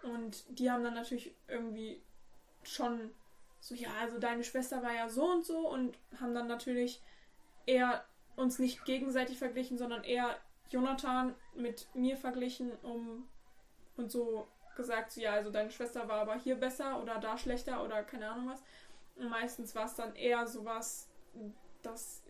Und 0.02 0.44
die 0.48 0.70
haben 0.70 0.82
dann 0.82 0.94
natürlich 0.94 1.34
irgendwie 1.48 2.00
schon 2.62 3.10
so, 3.60 3.74
ja, 3.74 3.90
also 4.00 4.18
deine 4.18 4.44
Schwester 4.44 4.82
war 4.82 4.94
ja 4.94 5.08
so 5.08 5.24
und 5.24 5.44
so 5.44 5.68
und 5.68 5.96
haben 6.20 6.34
dann 6.34 6.46
natürlich 6.46 7.00
eher 7.66 8.04
uns 8.36 8.58
nicht 8.58 8.84
gegenseitig 8.84 9.38
verglichen, 9.38 9.78
sondern 9.78 10.04
eher 10.04 10.36
Jonathan 10.70 11.34
mit 11.54 11.86
mir 11.94 12.16
verglichen, 12.16 12.72
um 12.82 13.26
und 13.96 14.10
so 14.10 14.48
gesagt, 14.76 15.12
so, 15.12 15.20
ja, 15.20 15.32
also 15.32 15.50
deine 15.50 15.70
Schwester 15.70 16.08
war 16.08 16.20
aber 16.20 16.34
hier 16.34 16.56
besser 16.56 17.00
oder 17.00 17.18
da 17.18 17.38
schlechter 17.38 17.84
oder 17.84 18.02
keine 18.02 18.30
Ahnung 18.30 18.48
was. 18.48 18.62
Und 19.16 19.28
meistens 19.28 19.74
war 19.74 19.86
es 19.86 19.94
dann 19.94 20.16
eher 20.16 20.46
sowas, 20.46 21.08
das, 21.82 22.22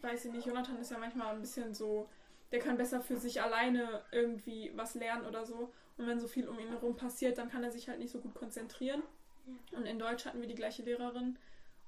weiß 0.00 0.24
ich 0.24 0.32
nicht, 0.32 0.46
Jonathan 0.46 0.78
ist 0.78 0.90
ja 0.90 0.98
manchmal 0.98 1.34
ein 1.34 1.40
bisschen 1.40 1.74
so, 1.74 2.08
der 2.52 2.60
kann 2.60 2.76
besser 2.76 3.00
für 3.00 3.16
sich 3.16 3.42
alleine 3.42 4.02
irgendwie 4.12 4.72
was 4.74 4.94
lernen 4.94 5.26
oder 5.26 5.44
so. 5.44 5.72
Und 5.96 6.06
wenn 6.06 6.20
so 6.20 6.28
viel 6.28 6.48
um 6.48 6.58
ihn 6.58 6.68
herum 6.68 6.96
passiert, 6.96 7.38
dann 7.38 7.50
kann 7.50 7.64
er 7.64 7.70
sich 7.70 7.88
halt 7.88 7.98
nicht 7.98 8.12
so 8.12 8.20
gut 8.20 8.34
konzentrieren. 8.34 9.02
Ja. 9.46 9.78
Und 9.78 9.86
in 9.86 9.98
Deutsch 9.98 10.24
hatten 10.24 10.40
wir 10.40 10.48
die 10.48 10.54
gleiche 10.54 10.82
Lehrerin. 10.82 11.38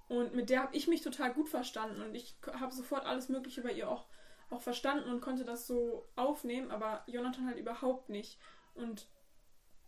Und 0.09 0.34
mit 0.34 0.50
der 0.50 0.62
habe 0.62 0.76
ich 0.76 0.86
mich 0.86 1.02
total 1.02 1.32
gut 1.32 1.48
verstanden. 1.48 2.00
Und 2.00 2.14
ich 2.14 2.36
habe 2.52 2.72
sofort 2.72 3.04
alles 3.04 3.28
Mögliche 3.28 3.62
bei 3.62 3.72
ihr 3.72 3.90
auch, 3.90 4.07
auch 4.50 4.62
verstanden 4.62 5.11
und 5.11 5.20
konnte 5.20 5.44
das 5.44 5.66
so 5.66 6.07
aufnehmen, 6.14 6.70
aber 6.70 7.02
Jonathan 7.07 7.46
halt 7.46 7.59
überhaupt 7.59 8.09
nicht. 8.09 8.38
Und 8.74 9.09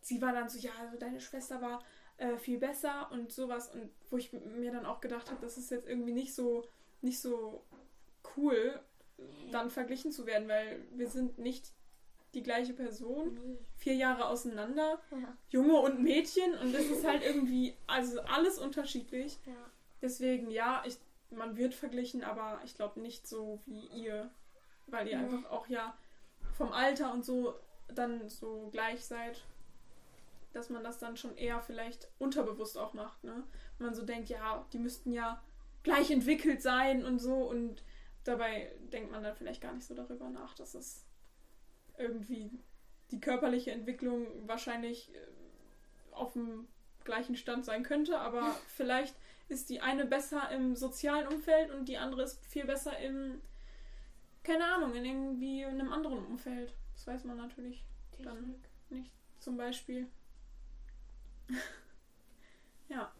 sie 0.01 0.21
war 0.21 0.33
dann 0.33 0.49
so, 0.49 0.59
ja, 0.59 0.73
also 0.81 0.97
deine 0.99 1.21
Schwester 1.21 1.61
war 1.61 1.85
äh, 2.17 2.37
viel 2.37 2.59
besser 2.59 3.09
und 3.13 3.33
sowas. 3.33 3.73
Und 3.73 3.91
wo 4.11 4.17
ich 4.17 4.33
mir 4.33 4.73
dann 4.73 4.87
auch 4.87 5.01
gedacht 5.01 5.31
habe, 5.31 5.41
das 5.41 5.57
ist 5.57 5.71
jetzt 5.71 5.89
irgendwie 5.89 6.13
nicht 6.13 6.35
so, 6.35 6.67
nicht 7.01 7.21
so 7.21 7.65
cool, 8.37 8.81
dann 9.51 9.71
verglichen 9.71 10.13
zu 10.13 10.27
werden, 10.27 10.49
weil 10.49 10.81
wir 10.93 11.09
sind 11.09 11.39
nicht 11.39 11.73
die 12.35 12.43
gleiche 12.43 12.75
Person, 12.75 13.39
vier 13.77 13.95
Jahre 13.95 14.27
auseinander, 14.27 15.01
ja. 15.11 15.37
Junge 15.49 15.81
und 15.81 16.03
Mädchen 16.03 16.55
und 16.55 16.75
das 16.75 16.85
ist 16.85 17.07
halt 17.07 17.25
irgendwie, 17.25 17.75
also 17.87 18.21
alles 18.21 18.59
unterschiedlich. 18.59 19.39
Ja. 19.47 19.71
Deswegen, 20.03 20.51
ja, 20.51 20.83
ich, 20.87 20.99
man 21.31 21.57
wird 21.57 21.75
verglichen, 21.75 22.23
aber 22.23 22.61
ich 22.65 22.75
glaube 22.75 23.01
nicht 23.01 23.27
so 23.27 23.61
wie 23.65 23.87
ihr, 23.87 24.31
weil 24.87 25.09
ihr 25.09 25.19
nee. 25.19 25.25
einfach 25.25 25.51
auch 25.51 25.69
ja 25.69 25.97
vom 26.53 26.73
Alter 26.73 27.13
und 27.13 27.25
so 27.25 27.55
dann 27.89 28.29
so 28.29 28.69
gleich 28.71 29.05
seid 29.05 29.43
dass 30.53 30.71
man 30.71 30.83
das 30.83 30.99
dann 30.99 31.17
schon 31.17 31.37
eher 31.37 31.61
vielleicht 31.61 32.09
unterbewusst 32.19 32.79
auch 32.79 32.95
macht, 32.95 33.23
ne? 33.25 33.45
Wenn 33.79 33.87
man 33.87 33.95
so 33.95 34.05
denkt, 34.05 34.29
ja, 34.29 34.67
die 34.73 34.79
müssten 34.79 35.13
ja 35.13 35.43
gleich 35.83 36.11
entwickelt 36.11 36.63
sein 36.63 37.05
und 37.05 37.19
so 37.19 37.35
und 37.35 37.83
dabei 38.29 38.71
denkt 38.93 39.11
man 39.11 39.23
dann 39.23 39.35
vielleicht 39.35 39.63
gar 39.63 39.73
nicht 39.73 39.87
so 39.87 39.95
darüber 39.95 40.29
nach, 40.29 40.55
dass 40.55 40.75
es 40.75 41.05
irgendwie 41.97 42.51
die 43.11 43.21
körperliche 43.21 43.73
Entwicklung 43.73 44.27
wahrscheinlich 44.47 45.15
äh, 45.15 45.19
auf 46.13 46.35
dem 46.35 46.69
gleichen 47.05 47.37
Stand 47.37 47.65
sein 47.65 47.83
könnte, 47.83 48.19
aber 48.19 48.55
vielleicht 48.69 49.17
ist 49.49 49.71
die 49.71 49.81
eine 49.81 50.05
besser 50.05 50.51
im 50.51 50.77
sozialen 50.77 51.27
Umfeld 51.27 51.71
und 51.71 51.89
die 51.89 51.97
andere 51.97 52.23
ist 52.23 52.45
viel 52.45 52.67
besser 52.67 52.99
im, 52.99 53.41
keine 54.43 54.67
Ahnung, 54.67 54.95
in 54.95 55.07
irgendwie 55.07 55.63
in 55.63 55.81
einem 55.81 55.93
anderen 55.93 56.25
Umfeld. 56.27 56.75
Das 56.93 57.07
weiß 57.07 57.25
man 57.25 57.39
natürlich 57.39 57.83
Technik. 58.11 58.27
dann 58.27 58.55
nicht. 58.91 59.11
Zum 59.39 59.57
Beispiel. 59.57 60.07
ja. 62.89 63.11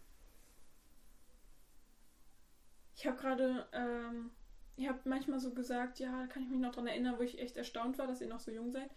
Ich 2.95 3.07
habe 3.07 3.17
gerade, 3.17 3.67
ähm, 3.73 4.31
ihr 4.79 4.89
habt 4.89 5.07
manchmal 5.07 5.41
so 5.41 5.53
gesagt, 5.53 5.99
ja, 5.99 6.27
kann 6.29 6.45
ich 6.45 6.49
mich 6.49 6.61
noch 6.61 6.71
daran 6.71 6.87
erinnern, 6.87 7.19
wo 7.19 7.23
ich 7.23 7.39
echt 7.39 7.57
erstaunt 7.57 7.99
war, 7.99 8.07
dass 8.07 8.21
ihr 8.21 8.29
noch 8.29 8.41
so 8.41 8.51
jung 8.51 8.71
seid. 8.71 8.91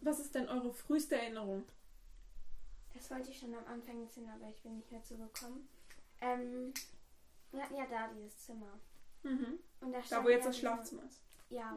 Was 0.00 0.20
ist 0.20 0.34
denn 0.34 0.48
eure 0.48 0.72
früheste 0.72 1.16
Erinnerung? 1.16 1.64
Das 2.94 3.10
wollte 3.10 3.30
ich 3.30 3.38
schon 3.38 3.54
am 3.54 3.66
Anfang 3.66 4.02
erzählen, 4.02 4.30
aber 4.30 4.48
ich 4.48 4.62
bin 4.62 4.76
nicht 4.76 4.90
mehr 4.90 5.02
zugekommen. 5.02 5.68
Ähm, 6.20 6.72
wir 7.50 7.62
hatten 7.62 7.76
ja 7.76 7.86
da 7.86 8.08
dieses 8.08 8.38
Zimmer. 8.38 8.78
Mhm. 9.22 9.58
Und 9.80 9.92
da, 9.92 10.00
da 10.08 10.24
wo 10.24 10.28
jetzt 10.28 10.44
ja 10.44 10.50
das 10.50 10.58
Schlafzimmer 10.58 11.04
ist. 11.04 11.20
Ja, 11.50 11.76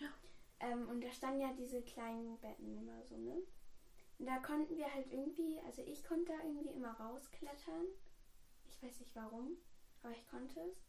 ja. 0.00 0.08
Ähm, 0.60 0.88
und 0.88 1.04
da 1.04 1.10
standen 1.10 1.40
ja 1.40 1.52
diese 1.52 1.82
kleinen 1.82 2.38
Betten 2.38 2.76
immer 2.78 3.04
so, 3.04 3.16
ne? 3.18 3.36
Und 4.18 4.26
da 4.26 4.38
konnten 4.38 4.76
wir 4.78 4.92
halt 4.92 5.12
irgendwie, 5.12 5.60
also 5.66 5.82
ich 5.82 6.02
konnte 6.02 6.32
da 6.32 6.38
irgendwie 6.42 6.70
immer 6.70 6.92
rausklettern. 6.92 7.84
Ich 8.68 8.82
weiß 8.82 9.00
nicht 9.00 9.14
warum, 9.14 9.58
aber 10.02 10.12
ich 10.12 10.26
konnte 10.28 10.60
es. 10.60 10.85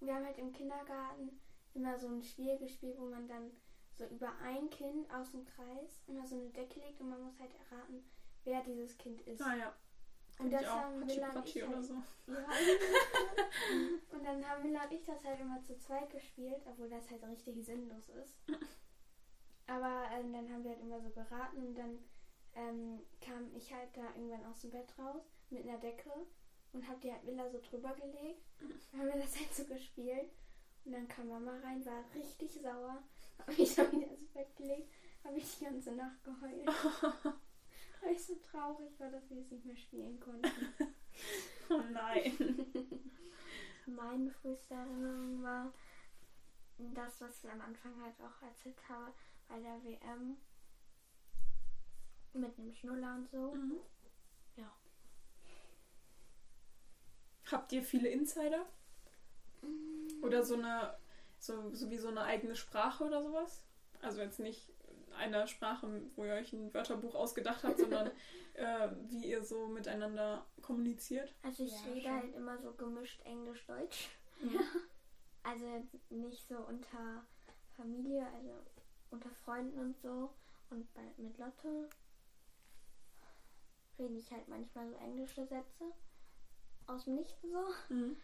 Wir 0.00 0.14
haben 0.14 0.26
halt 0.26 0.38
im 0.38 0.52
Kindergarten 0.52 1.40
immer 1.74 1.98
so 1.98 2.08
ein 2.08 2.22
Spiel 2.22 2.56
gespielt, 2.58 2.96
wo 2.98 3.06
man 3.06 3.26
dann 3.28 3.50
so 3.94 4.04
über 4.06 4.32
ein 4.42 4.68
Kind 4.70 5.10
aus 5.10 5.30
dem 5.30 5.44
Kreis 5.44 6.02
immer 6.06 6.26
so 6.26 6.36
eine 6.36 6.50
Decke 6.50 6.80
legt 6.80 7.00
und 7.00 7.08
man 7.08 7.22
muss 7.22 7.38
halt 7.40 7.52
erraten, 7.54 8.04
wer 8.44 8.62
dieses 8.62 8.96
Kind 8.98 9.20
ist. 9.22 9.42
Ah 9.42 9.54
ja. 9.54 9.74
Und 10.38 10.52
das 10.52 10.66
haben 10.66 11.06
Villa 11.08 11.30
und 11.30 11.46
ich 11.46 11.62
halt, 11.62 11.84
so. 11.84 11.94
ja, 12.26 12.46
Und 14.12 14.24
dann 14.24 14.46
haben 14.46 14.64
Villa 14.64 14.84
und 14.84 14.92
ich 14.92 15.04
das 15.04 15.24
halt 15.24 15.40
immer 15.40 15.62
zu 15.62 15.78
zweit 15.78 16.10
gespielt, 16.10 16.60
obwohl 16.66 16.90
das 16.90 17.10
halt 17.10 17.24
richtig 17.24 17.64
sinnlos 17.64 18.10
ist. 18.10 18.38
Aber 19.66 20.08
ähm, 20.12 20.32
dann 20.32 20.50
haben 20.52 20.62
wir 20.62 20.72
halt 20.72 20.80
immer 20.80 21.00
so 21.00 21.10
geraten 21.10 21.56
und 21.66 21.74
dann 21.74 21.98
ähm, 22.54 23.00
kam 23.20 23.50
ich 23.54 23.72
halt 23.72 23.96
da 23.96 24.14
irgendwann 24.14 24.44
aus 24.44 24.60
dem 24.60 24.70
Bett 24.70 24.92
raus 24.98 25.24
mit 25.50 25.66
einer 25.66 25.78
Decke 25.78 26.10
und 26.76 26.86
hab 26.86 27.00
die 27.00 27.10
halt 27.10 27.24
Miller 27.24 27.50
so 27.50 27.58
drüber 27.58 27.94
gelegt. 27.94 28.42
Dann 28.92 29.00
haben 29.00 29.08
wir 29.08 29.20
das 29.20 29.36
halt 29.36 29.54
so 29.54 29.64
gespielt. 29.64 30.30
Und 30.84 30.92
dann 30.92 31.08
kam 31.08 31.26
Mama 31.26 31.50
rein, 31.64 31.84
war 31.84 32.04
richtig 32.14 32.52
sauer, 32.62 33.02
hab 33.38 33.58
mich 33.58 33.74
dann 33.74 33.90
wieder 33.90 34.06
ins 34.06 34.28
Bett 34.28 34.54
gelegt, 34.54 34.88
habe 35.24 35.36
ich 35.36 35.58
die 35.58 35.64
ganze 35.64 35.90
Nacht 35.90 36.22
geheult. 36.22 36.64
Weil 38.00 38.12
ich 38.12 38.24
so 38.24 38.36
traurig 38.36 39.00
war, 39.00 39.10
dass 39.10 39.28
wir 39.28 39.38
es 39.38 39.50
nicht 39.50 39.64
mehr 39.64 39.76
spielen 39.76 40.20
konnten. 40.20 40.48
oh 41.70 41.82
nein. 41.90 42.32
Meine 43.86 44.30
früheste 44.30 44.74
Erinnerung 44.74 45.42
war 45.42 45.72
das, 46.78 47.20
was 47.20 47.42
ich 47.42 47.50
am 47.50 47.60
Anfang 47.62 48.00
halt 48.00 48.14
auch 48.20 48.40
erzählt 48.46 48.88
habe, 48.88 49.12
bei 49.48 49.58
der 49.58 49.82
WM 49.82 50.36
mit 52.32 52.56
einem 52.56 52.72
Schnuller 52.72 53.16
und 53.16 53.28
so. 53.28 53.54
Mhm. 53.54 53.80
Habt 57.50 57.72
ihr 57.72 57.82
viele 57.82 58.08
Insider? 58.08 58.66
Oder 60.22 60.42
so 60.42 60.54
eine, 60.54 60.96
so, 61.38 61.72
so 61.72 61.90
wie 61.90 61.98
so 61.98 62.08
eine 62.08 62.22
eigene 62.22 62.56
Sprache 62.56 63.04
oder 63.04 63.22
sowas? 63.22 63.62
Also 64.02 64.20
jetzt 64.20 64.40
nicht 64.40 64.68
eine 65.16 65.46
Sprache, 65.46 65.88
wo 66.14 66.24
ihr 66.24 66.34
euch 66.34 66.52
ein 66.52 66.72
Wörterbuch 66.74 67.14
ausgedacht 67.14 67.64
habt, 67.64 67.78
sondern 67.78 68.10
äh, 68.54 68.88
wie 69.08 69.26
ihr 69.26 69.44
so 69.44 69.66
miteinander 69.68 70.44
kommuniziert? 70.62 71.34
Also 71.42 71.64
ich 71.64 71.72
ja, 71.72 71.92
rede 71.92 72.00
schon. 72.02 72.12
halt 72.12 72.34
immer 72.34 72.58
so 72.58 72.72
gemischt 72.72 73.20
Englisch-Deutsch. 73.24 74.10
Mhm. 74.40 74.60
Also 75.48 75.64
nicht 76.10 76.48
so 76.48 76.56
unter 76.56 77.24
Familie, 77.76 78.26
also 78.34 78.50
unter 79.12 79.30
Freunden 79.30 79.78
und 79.78 79.96
so. 79.96 80.34
Und 80.70 80.92
bei, 80.92 81.02
mit 81.18 81.38
Lotte 81.38 81.88
rede 83.96 84.14
ich 84.14 84.28
halt 84.32 84.48
manchmal 84.48 84.90
so 84.90 84.96
englische 84.96 85.46
Sätze. 85.46 85.92
Aus 86.86 87.04
dem 87.04 87.16
Nichts 87.16 87.42
so. 87.42 87.94
Mhm. 87.94 88.16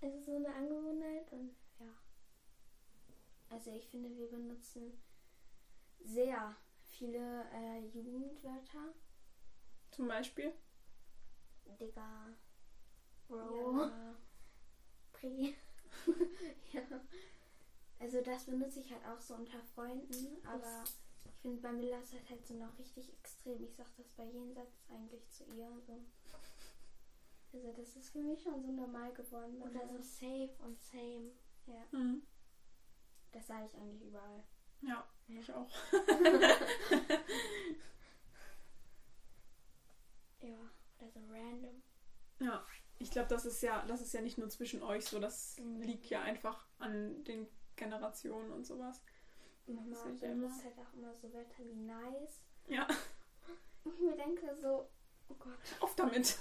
Es 0.00 0.14
ist 0.14 0.26
so 0.26 0.36
eine 0.36 0.54
Angewohnheit 0.54 1.32
und 1.32 1.56
ja. 1.80 1.92
Also 3.50 3.72
ich 3.72 3.88
finde, 3.88 4.16
wir 4.16 4.30
benutzen 4.30 4.92
sehr 6.00 6.54
viele 6.84 7.44
äh, 7.52 7.78
Jugendwörter. 7.86 8.94
Zum 9.90 10.06
Beispiel? 10.06 10.52
Digga, 11.80 12.34
Bro, 13.26 13.82
ja. 13.82 14.16
Pri. 15.12 15.54
ja. 16.72 16.82
Also 17.98 18.22
das 18.22 18.44
benutze 18.44 18.80
ich 18.80 18.90
halt 18.92 19.04
auch 19.06 19.20
so 19.20 19.34
unter 19.34 19.60
Freunden, 19.74 20.38
aber 20.46 20.84
ich 21.24 21.34
finde, 21.40 21.60
bei 21.60 21.72
Miller 21.72 22.00
ist 22.00 22.14
halt 22.30 22.46
so 22.46 22.54
noch 22.54 22.78
richtig 22.78 23.12
extrem. 23.12 23.64
Ich 23.64 23.74
sag 23.74 23.86
das 23.96 24.08
bei 24.10 24.24
jedem 24.24 24.54
Satz 24.54 24.84
eigentlich 24.88 25.28
zu 25.30 25.44
ihr. 25.44 25.68
So. 25.86 26.00
Also 27.52 27.72
das 27.72 27.96
ist 27.96 28.10
für 28.10 28.18
mich 28.20 28.42
schon 28.42 28.62
so 28.62 28.70
normal 28.70 29.12
geworden. 29.14 29.60
Oder 29.62 29.86
so 29.88 30.00
safe 30.00 30.50
und 30.60 30.80
same. 30.80 31.30
Ja, 31.66 31.82
Mhm. 31.98 32.22
das 33.32 33.46
sage 33.46 33.66
ich 33.66 33.74
eigentlich 33.74 34.02
überall. 34.02 34.44
Ja, 34.82 35.06
ich 35.28 35.52
auch. 35.52 35.70
Ja. 40.40 40.56
Oder 41.00 41.10
so 41.10 41.20
random. 41.30 41.82
Ja, 42.40 42.64
ich 42.98 43.10
glaube, 43.10 43.28
das 43.28 43.44
ist 43.44 43.60
ja, 43.62 43.84
das 43.86 44.00
ist 44.00 44.12
ja 44.14 44.20
nicht 44.20 44.38
nur 44.38 44.48
zwischen 44.48 44.82
euch 44.82 45.04
so, 45.06 45.18
das 45.18 45.58
Mhm. 45.58 45.80
liegt 45.82 46.06
ja 46.06 46.22
einfach 46.22 46.66
an 46.78 47.24
den 47.24 47.46
Generationen 47.76 48.52
und 48.52 48.64
sowas. 48.64 49.02
Mama 49.66 49.84
Das 49.90 50.06
ist 50.06 50.22
ja 50.22 50.30
immer- 50.30 50.46
benutzt 50.46 50.64
halt 50.64 50.78
auch 50.78 50.92
immer 50.94 51.14
so 51.14 51.32
Wörter 51.32 51.64
wie 51.64 51.74
nice. 51.74 52.40
Ja, 52.66 52.86
Und 53.84 53.94
ich 53.94 54.00
mir 54.00 54.16
denke 54.16 54.54
so, 54.56 54.88
oh 55.30 55.34
Gott, 55.38 55.58
auf 55.80 55.94
damit. 55.96 56.38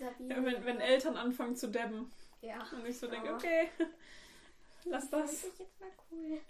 Ja, 0.00 0.44
wenn, 0.44 0.64
wenn 0.64 0.80
Eltern 0.80 1.16
anfangen 1.16 1.56
zu 1.56 1.68
dabben 1.68 2.10
Ja. 2.40 2.58
und 2.72 2.86
ich 2.86 2.98
so 2.98 3.06
Ja. 3.06 3.12
denke, 3.12 3.34
okay, 3.34 3.70
lass 4.84 5.08
Das 5.10 5.10
das. 5.10 5.40
fand 5.40 5.52
ich 5.54 5.58
jetzt 5.60 5.80
mal 5.80 5.90
cool. 6.10 6.40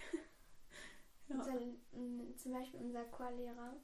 Ja. 1.29 1.37
Unser, 1.37 2.37
zum 2.37 2.53
Beispiel 2.53 2.81
unser 2.81 3.05
Chorlehrer 3.05 3.77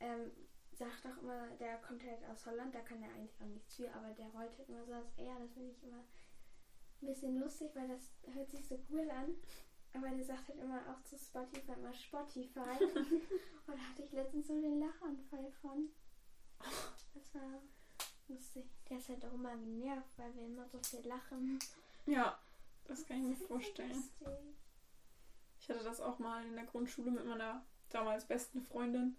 ähm, 0.00 0.32
sagt 0.72 1.06
auch 1.06 1.22
immer, 1.22 1.46
der 1.60 1.76
kommt 1.78 2.02
halt 2.04 2.24
aus 2.24 2.44
Holland, 2.46 2.74
da 2.74 2.80
kann 2.80 3.02
er 3.02 3.10
eigentlich 3.10 3.38
auch 3.40 3.46
nichts 3.46 3.76
für, 3.76 3.92
aber 3.94 4.08
der 4.14 4.26
rollt 4.28 4.56
halt 4.58 4.68
immer 4.68 4.84
so 4.84 4.94
aus 4.94 5.12
R. 5.18 5.36
Das 5.40 5.52
finde 5.52 5.70
ich 5.70 5.82
immer 5.82 6.04
ein 7.02 7.06
bisschen 7.06 7.38
lustig, 7.38 7.70
weil 7.74 7.88
das 7.88 8.10
hört 8.34 8.50
sich 8.50 8.66
so 8.66 8.78
cool 8.90 9.08
an. 9.10 9.34
Aber 9.94 10.08
der 10.10 10.24
sagt 10.24 10.48
halt 10.48 10.58
immer 10.58 10.80
auch 10.90 11.02
zu 11.04 11.16
Spotify 11.16 11.72
immer 11.72 11.94
Spotify. 11.94 12.84
Und 13.66 13.78
da 13.78 13.78
hatte 13.78 14.02
ich 14.02 14.12
letztens 14.12 14.48
so 14.48 14.60
den 14.60 14.80
Lachanfall 14.80 15.50
von. 15.62 15.88
Das 17.14 17.34
war 17.34 17.62
lustig. 18.28 18.64
Der 18.88 18.98
ist 18.98 19.08
halt 19.08 19.24
auch 19.24 19.32
immer 19.32 19.56
genervt, 19.56 20.10
weil 20.16 20.34
wir 20.34 20.46
immer 20.46 20.68
so 20.68 20.78
viel 20.78 21.06
lachen. 21.06 21.58
Ja, 22.06 22.38
das 22.84 23.06
kann 23.06 23.18
ich 23.18 23.38
mir 23.38 23.46
vorstellen. 23.46 24.02
Ich 25.60 25.70
hatte 25.70 25.84
das 25.84 26.00
auch 26.00 26.18
mal 26.18 26.44
in 26.44 26.56
der 26.56 26.66
Grundschule 26.66 27.10
mit 27.10 27.24
meiner 27.24 27.64
damals 27.90 28.26
besten 28.26 28.62
Freundin. 28.62 29.16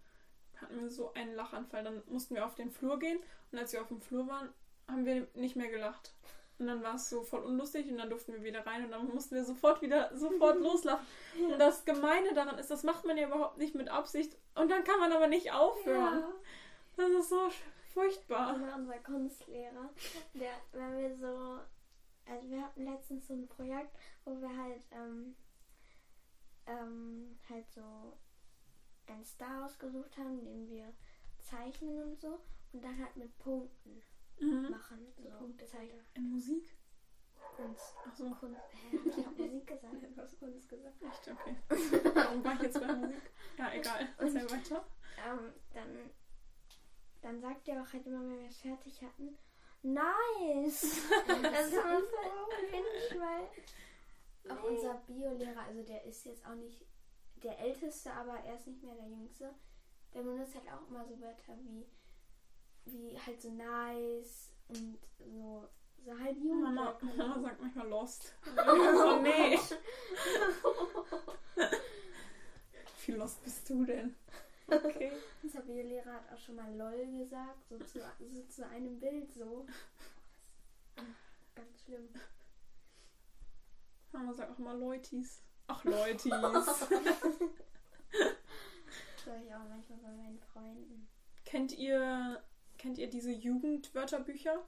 Hatten 0.57 0.80
wir 0.80 0.89
so 0.89 1.13
einen 1.13 1.34
Lachanfall. 1.36 1.84
Dann 1.84 2.03
mussten 2.07 2.36
wir 2.36 2.45
auf 2.45 2.55
den 2.55 2.69
Flur 2.69 2.99
gehen 2.99 3.19
und 3.51 3.59
als 3.59 3.73
wir 3.73 3.82
auf 3.82 3.88
dem 3.88 4.01
Flur 4.01 4.28
waren, 4.28 4.49
haben 4.88 5.05
wir 5.05 5.28
nicht 5.34 5.55
mehr 5.55 5.69
gelacht. 5.69 6.13
Und 6.58 6.68
dann 6.68 6.82
war 6.82 6.95
es 6.95 7.10
so 7.10 7.24
voll 7.24 7.41
unlustig 7.41 7.89
und 7.89 7.97
dann 7.97 8.10
durften 8.10 8.34
wir 8.34 8.43
wieder 8.43 8.66
rein 8.66 8.86
und 8.86 8.91
dann 8.91 9.14
mussten 9.14 9.36
wir 9.36 9.43
sofort 9.43 9.82
wieder 9.82 10.16
sofort 10.16 10.58
loslachen. 10.62 11.06
Und 11.41 11.60
das 11.60 11.84
Gemeine 11.84 12.34
daran 12.34 12.58
ist, 12.58 12.72
das 12.72 12.84
macht 12.84 13.06
man 13.06 13.18
ja 13.18 13.28
überhaupt 13.28 13.58
nicht 13.58 13.76
mit 13.76 13.89
Absicht. 13.89 14.38
Und 14.56 14.72
dann 14.72 14.84
kann 14.84 14.99
man 14.99 15.12
aber 15.12 15.28
nicht 15.28 15.51
aufhören. 15.51 16.22
Ja. 16.22 16.34
Das 16.95 17.10
ist 17.10 17.30
so 17.30 17.49
furchtbar. 17.93 18.56
Oder 18.56 18.76
unser 18.76 18.99
Kunstlehrer, 18.99 19.89
der, 20.34 20.53
wenn 20.72 20.97
wir 20.97 21.16
so, 21.16 21.60
also 22.26 22.49
wir 22.49 22.62
hatten 22.62 22.86
letztens 22.86 23.28
so 23.28 23.34
ein 23.34 23.47
Projekt, 23.47 23.97
wo 24.24 24.39
wir 24.39 24.58
halt, 24.58 24.86
ähm, 24.91 25.36
ähm, 26.68 27.38
halt 27.49 27.70
so 27.70 27.82
einen 29.08 29.26
Star 29.26 29.66
ausgesucht 29.66 30.18
haben, 30.18 30.43
den 30.45 30.70
wir 30.70 30.93
zeichnen 31.41 32.01
und 32.01 32.20
so 32.20 32.39
und 32.72 32.84
dann 32.84 32.97
halt 32.97 33.16
mit 33.16 33.38
Punkten 33.38 34.01
Mhm. 34.39 34.69
machen. 34.69 35.13
So 35.17 35.29
Punkte 35.29 35.65
zeichnen. 35.65 36.05
In 36.13 36.29
Musik? 36.29 36.77
Kunst. 37.55 37.95
Ach 38.05 38.15
so, 38.15 38.29
Kunst. 38.31 38.61
Hä? 38.91 38.99
Ich 39.05 39.25
hab 39.25 39.38
Musik 39.38 39.67
gesagt. 39.67 39.93
Du 40.01 40.21
hast 40.21 40.39
Kunst 40.39 40.69
gesagt. 40.69 41.01
echt, 41.01 41.27
okay. 41.27 41.55
Warum 42.15 42.43
war 42.43 42.53
ich 42.53 42.61
jetzt 42.61 42.79
bei 42.79 42.93
Musik? 42.93 43.31
Ja, 43.57 43.73
egal. 43.73 44.09
Erzähl 44.17 44.51
weiter. 44.51 44.86
Ähm, 45.25 45.53
dann, 45.73 46.09
dann 47.21 47.39
sagt 47.39 47.67
er 47.67 47.81
auch 47.81 47.93
halt 47.93 48.05
immer, 48.05 48.19
wenn 48.21 48.39
wir 48.39 48.49
es 48.49 48.57
fertig 48.57 49.01
hatten, 49.01 49.38
nice! 49.83 50.81
das 51.27 51.67
ist 51.67 51.75
voll 51.75 52.07
cringe, 52.69 53.21
weil 53.21 54.57
Auch 54.57 54.63
unser 54.63 54.95
Biolehrer, 55.07 55.61
also 55.61 55.83
der 55.83 56.03
ist 56.03 56.25
jetzt 56.25 56.45
auch 56.45 56.55
nicht 56.55 56.86
der 57.43 57.57
Älteste, 57.59 58.11
aber 58.11 58.38
er 58.39 58.55
ist 58.55 58.67
nicht 58.67 58.83
mehr 58.83 58.95
der 58.95 59.07
Jüngste. 59.07 59.53
Der 60.13 60.21
benutzt 60.23 60.55
halt 60.55 60.67
auch 60.71 60.88
immer 60.89 61.05
so 61.05 61.19
Wörter 61.19 61.57
wie, 61.61 61.86
wie 62.86 63.19
halt 63.19 63.41
so 63.41 63.49
nice 63.51 64.51
und 64.67 64.97
so, 65.19 65.67
so 66.03 66.11
halt 66.19 66.38
Mama, 66.43 66.97
Jugendwörter. 66.99 67.05
Mama 67.17 67.39
sagt 67.41 67.61
manchmal 67.61 67.88
Lost. 67.88 68.33
so, 68.55 69.21
nee. 69.21 69.59
Wie 73.05 73.11
lost 73.11 73.43
bist 73.43 73.69
du 73.69 73.86
denn? 73.86 74.15
Okay. 74.67 75.11
Unser 75.43 75.61
Biolehrer 75.61 76.11
hat 76.11 76.33
auch 76.33 76.39
schon 76.39 76.55
mal 76.55 76.75
LOL 76.75 77.05
gesagt, 77.19 77.67
so 77.69 77.77
zu, 77.77 77.99
so 77.99 78.43
zu 78.49 78.67
einem 78.67 78.99
Bild 78.99 79.31
so. 79.31 79.67
Ganz 81.53 81.83
schlimm. 81.83 82.09
Mama 84.11 84.33
sagt 84.33 84.51
auch 84.51 84.57
immer 84.57 84.73
Leutis. 84.73 85.43
Ach, 85.67 85.83
Leutis. 85.83 86.31
Das 86.31 86.79
sage 89.25 89.43
ich 89.45 89.53
auch 89.53 89.67
manchmal 89.69 89.99
bei 89.99 90.11
meinen 90.11 90.39
Freunden. 90.39 91.07
kennt 91.45 91.77
ihr, 91.77 92.41
kennt 92.86 92.99
ihr 92.99 93.09
diese 93.09 93.31
Jugendwörterbücher? 93.31 94.63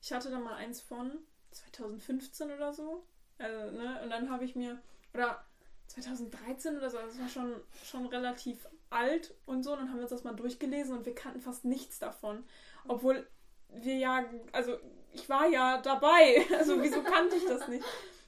Ich 0.00 0.10
hatte 0.10 0.30
da 0.30 0.38
mal 0.38 0.54
eins 0.54 0.80
von 0.80 1.12
2015 1.50 2.50
oder 2.50 2.72
so. 2.72 3.04
Also, 3.36 3.70
ne? 3.72 4.00
Und 4.02 4.08
dann 4.08 4.30
habe 4.30 4.46
ich 4.46 4.56
mir, 4.56 4.80
oder 5.12 5.44
2013 5.88 6.78
oder 6.78 6.88
so, 6.88 6.96
das 6.96 7.18
war 7.20 7.28
schon, 7.28 7.60
schon 7.84 8.06
relativ 8.06 8.66
alt 8.88 9.34
und 9.44 9.64
so. 9.64 9.72
Und 9.72 9.80
dann 9.80 9.88
haben 9.90 9.96
wir 9.96 10.04
uns 10.04 10.12
das 10.12 10.24
mal 10.24 10.34
durchgelesen 10.34 10.96
und 10.96 11.04
wir 11.04 11.14
kannten 11.14 11.42
fast 11.42 11.66
nichts 11.66 11.98
davon. 11.98 12.42
Obwohl 12.88 13.28
wir 13.68 13.96
ja, 13.96 14.24
also 14.52 14.78
ich 15.12 15.28
war 15.28 15.46
ja 15.46 15.82
dabei. 15.82 16.46
Also 16.58 16.82
wieso 16.82 17.02
kannte 17.02 17.36
ich 17.36 17.44
das 17.44 17.68
nicht? 17.68 17.84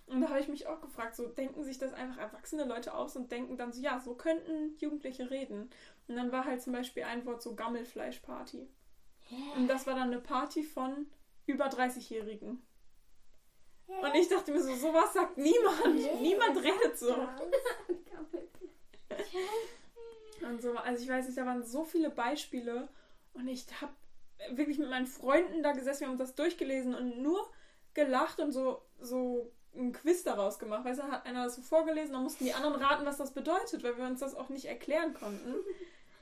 Und 0.06 0.20
da 0.20 0.28
habe 0.28 0.40
ich 0.40 0.48
mich 0.48 0.66
auch 0.66 0.82
gefragt, 0.82 1.16
so 1.16 1.26
denken 1.26 1.64
sich 1.64 1.78
das 1.78 1.94
einfach 1.94 2.18
erwachsene 2.18 2.64
Leute 2.64 2.94
aus 2.94 3.16
und 3.16 3.32
denken 3.32 3.56
dann 3.56 3.72
so, 3.72 3.80
ja, 3.80 3.98
so 4.00 4.14
könnten 4.14 4.76
Jugendliche 4.78 5.30
reden. 5.30 5.70
Und 6.08 6.16
dann 6.16 6.32
war 6.32 6.44
halt 6.44 6.62
zum 6.62 6.72
Beispiel 6.72 7.02
ein 7.04 7.24
Wort 7.26 7.42
so 7.42 7.54
Gammelfleischparty. 7.54 8.68
Und 9.56 9.68
das 9.68 9.86
war 9.86 9.94
dann 9.94 10.12
eine 10.12 10.20
Party 10.20 10.62
von 10.62 11.06
über 11.46 11.66
30-Jährigen. 11.66 12.62
Und 13.86 14.14
ich 14.14 14.28
dachte 14.28 14.52
mir 14.52 14.62
so, 14.62 14.74
sowas 14.74 15.12
sagt 15.12 15.38
niemand. 15.38 16.20
Niemand 16.20 16.58
redet 16.58 16.98
so. 16.98 17.14
Und 20.42 20.60
so, 20.60 20.76
also 20.76 21.02
ich 21.02 21.08
weiß 21.08 21.26
nicht, 21.26 21.38
da 21.38 21.46
waren 21.46 21.64
so 21.64 21.84
viele 21.84 22.10
Beispiele 22.10 22.88
und 23.32 23.48
ich 23.48 23.66
habe 23.80 23.92
wirklich 24.50 24.78
mit 24.78 24.90
meinen 24.90 25.06
Freunden 25.06 25.62
da 25.62 25.72
gesessen, 25.72 26.00
wir 26.00 26.08
haben 26.08 26.18
das 26.18 26.34
durchgelesen 26.34 26.94
und 26.94 27.22
nur 27.22 27.50
gelacht 27.94 28.38
und 28.38 28.52
so, 28.52 28.82
so 29.00 29.50
ein 29.74 29.92
Quiz 29.92 30.22
daraus 30.22 30.58
gemacht. 30.58 30.84
Weißt 30.84 31.00
du, 31.00 31.04
hat 31.04 31.26
einer 31.26 31.44
das 31.44 31.56
so 31.56 31.62
vorgelesen, 31.62 32.12
dann 32.12 32.22
mussten 32.22 32.44
die 32.44 32.54
anderen 32.54 32.76
raten, 32.76 33.06
was 33.06 33.16
das 33.16 33.32
bedeutet, 33.32 33.82
weil 33.82 33.96
wir 33.96 34.04
uns 34.04 34.20
das 34.20 34.34
auch 34.34 34.48
nicht 34.48 34.66
erklären 34.66 35.14
konnten. 35.14 35.54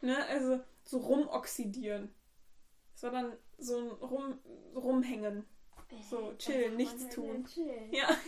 Ne? 0.04 0.24
Also 0.26 0.60
so 0.82 0.98
rumoxidieren. 0.98 2.14
Das 2.92 3.04
war 3.04 3.10
dann 3.10 3.32
so 3.58 3.78
ein 3.78 3.88
Rum, 3.90 4.38
rumhängen. 4.74 5.44
So 6.10 6.34
chillen, 6.38 6.76
nichts 6.76 7.08
tun. 7.08 7.44
Chillen. 7.44 7.92
Ja, 7.92 8.08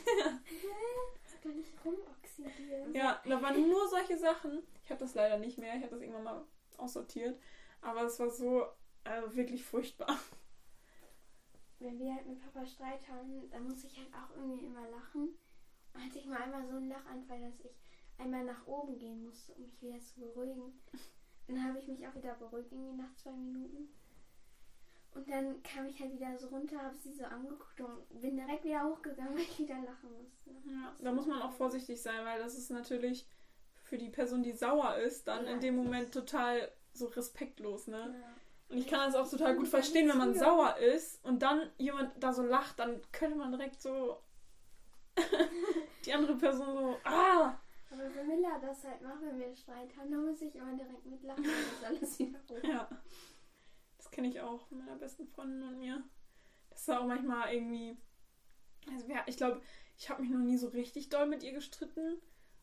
Doch 1.42 1.54
nicht 1.54 1.72
rumoxidieren. 1.84 2.94
ja, 2.94 3.20
da 3.24 3.40
waren 3.40 3.68
nur 3.68 3.88
solche 3.88 4.16
Sachen. 4.18 4.62
Ich 4.84 4.90
habe 4.90 5.00
das 5.00 5.14
leider 5.14 5.38
nicht 5.38 5.58
mehr, 5.58 5.74
ich 5.76 5.82
habe 5.82 5.92
das 5.92 6.00
irgendwann 6.00 6.24
mal 6.24 6.44
aussortiert. 6.76 7.38
Aber 7.80 8.02
es 8.02 8.18
war 8.18 8.30
so, 8.30 8.66
also 9.04 9.34
wirklich 9.36 9.64
furchtbar. 9.64 10.18
Wenn 11.78 11.98
wir 11.98 12.14
halt 12.14 12.26
mit 12.26 12.40
Papa 12.40 12.66
Streit 12.66 13.06
haben, 13.08 13.48
dann 13.50 13.68
muss 13.68 13.84
ich 13.84 13.96
halt 13.96 14.08
auch 14.14 14.34
irgendwie 14.36 14.64
immer 14.64 14.88
lachen. 14.88 15.36
Und 15.94 16.04
hatte 16.04 16.18
ich 16.18 16.26
mal 16.26 16.42
einmal 16.42 16.66
so 16.66 16.76
einen 16.76 16.88
Lachanfall, 16.88 17.40
dass 17.40 17.60
ich 17.60 17.76
einmal 18.18 18.44
nach 18.44 18.66
oben 18.66 18.98
gehen 18.98 19.24
musste, 19.24 19.52
um 19.54 19.62
mich 19.62 19.80
wieder 19.82 20.00
zu 20.00 20.20
beruhigen. 20.20 20.80
Dann 21.48 21.62
habe 21.62 21.78
ich 21.78 21.86
mich 21.86 22.06
auch 22.06 22.14
wieder 22.14 22.34
beruhigt, 22.34 22.72
irgendwie 22.72 23.00
nach 23.00 23.14
zwei 23.16 23.32
Minuten. 23.32 23.88
Und 25.14 25.30
dann 25.30 25.62
kam 25.62 25.86
ich 25.86 25.98
halt 25.98 26.12
wieder 26.12 26.36
so 26.36 26.48
runter, 26.48 26.82
habe 26.82 26.98
sie 26.98 27.14
so 27.14 27.24
angeguckt 27.24 27.80
und 27.80 28.20
bin 28.20 28.36
direkt 28.36 28.64
wieder 28.64 28.84
hochgegangen, 28.84 29.34
weil 29.34 29.42
ich 29.42 29.58
wieder 29.58 29.76
lachen 29.76 30.12
musste. 30.22 30.50
Ja, 30.68 30.94
da 31.00 31.12
muss 31.12 31.26
man 31.26 31.40
auch 31.40 31.52
vorsichtig 31.52 32.02
sein, 32.02 32.24
weil 32.24 32.38
das 32.38 32.56
ist 32.56 32.70
natürlich 32.70 33.26
für 33.82 33.96
die 33.96 34.10
Person, 34.10 34.42
die 34.42 34.52
sauer 34.52 34.96
ist, 34.96 35.26
dann 35.28 35.46
Ja, 35.46 35.52
in 35.52 35.60
dem 35.60 35.76
Moment 35.76 36.12
total 36.12 36.70
so 36.92 37.06
respektlos, 37.06 37.86
ne? 37.86 38.14
Ja. 38.20 38.34
Und 38.68 38.78
ich 38.78 38.88
kann 38.88 39.00
das 39.00 39.14
auch 39.14 39.30
total 39.30 39.54
gut 39.54 39.68
verstehen, 39.68 40.08
wenn 40.08 40.18
man 40.18 40.34
sauer 40.34 40.76
ist 40.78 41.24
und 41.24 41.40
dann 41.40 41.70
jemand 41.78 42.10
da 42.20 42.32
so 42.32 42.42
lacht, 42.42 42.80
dann 42.80 43.00
könnte 43.12 43.38
man 43.38 43.52
direkt 43.52 43.80
so 43.80 44.20
die 46.04 46.12
andere 46.12 46.34
Person 46.34 46.74
so, 46.74 46.96
ah! 47.04 47.56
Aber 47.96 48.14
wenn 48.14 48.26
Miller 48.26 48.58
das 48.60 48.84
halt 48.84 49.00
macht, 49.00 49.22
wenn 49.22 49.38
wir 49.38 49.54
Streit 49.54 49.96
haben, 49.96 50.10
dann 50.10 50.26
muss 50.26 50.42
ich 50.42 50.54
immer 50.54 50.74
direkt 50.76 51.06
mitlachen 51.06 51.44
und 51.44 51.50
ist 51.50 51.84
alles 51.84 52.18
wieder 52.18 52.38
hoch. 52.50 52.62
Ja. 52.62 52.88
Das 53.96 54.10
kenne 54.10 54.28
ich 54.28 54.40
auch 54.40 54.66
von 54.66 54.78
meiner 54.78 54.96
besten 54.96 55.26
Freundin 55.26 55.62
und 55.62 55.78
mir. 55.78 56.02
Das 56.70 56.82
ist 56.82 56.90
auch 56.90 57.06
manchmal 57.06 57.54
irgendwie. 57.54 57.96
Also 58.92 59.08
ja, 59.08 59.22
ich 59.26 59.38
glaube, 59.38 59.62
ich 59.96 60.10
habe 60.10 60.20
mich 60.22 60.30
noch 60.30 60.40
nie 60.40 60.58
so 60.58 60.68
richtig 60.68 61.08
doll 61.08 61.26
mit 61.26 61.42
ihr 61.42 61.52
gestritten. 61.52 62.20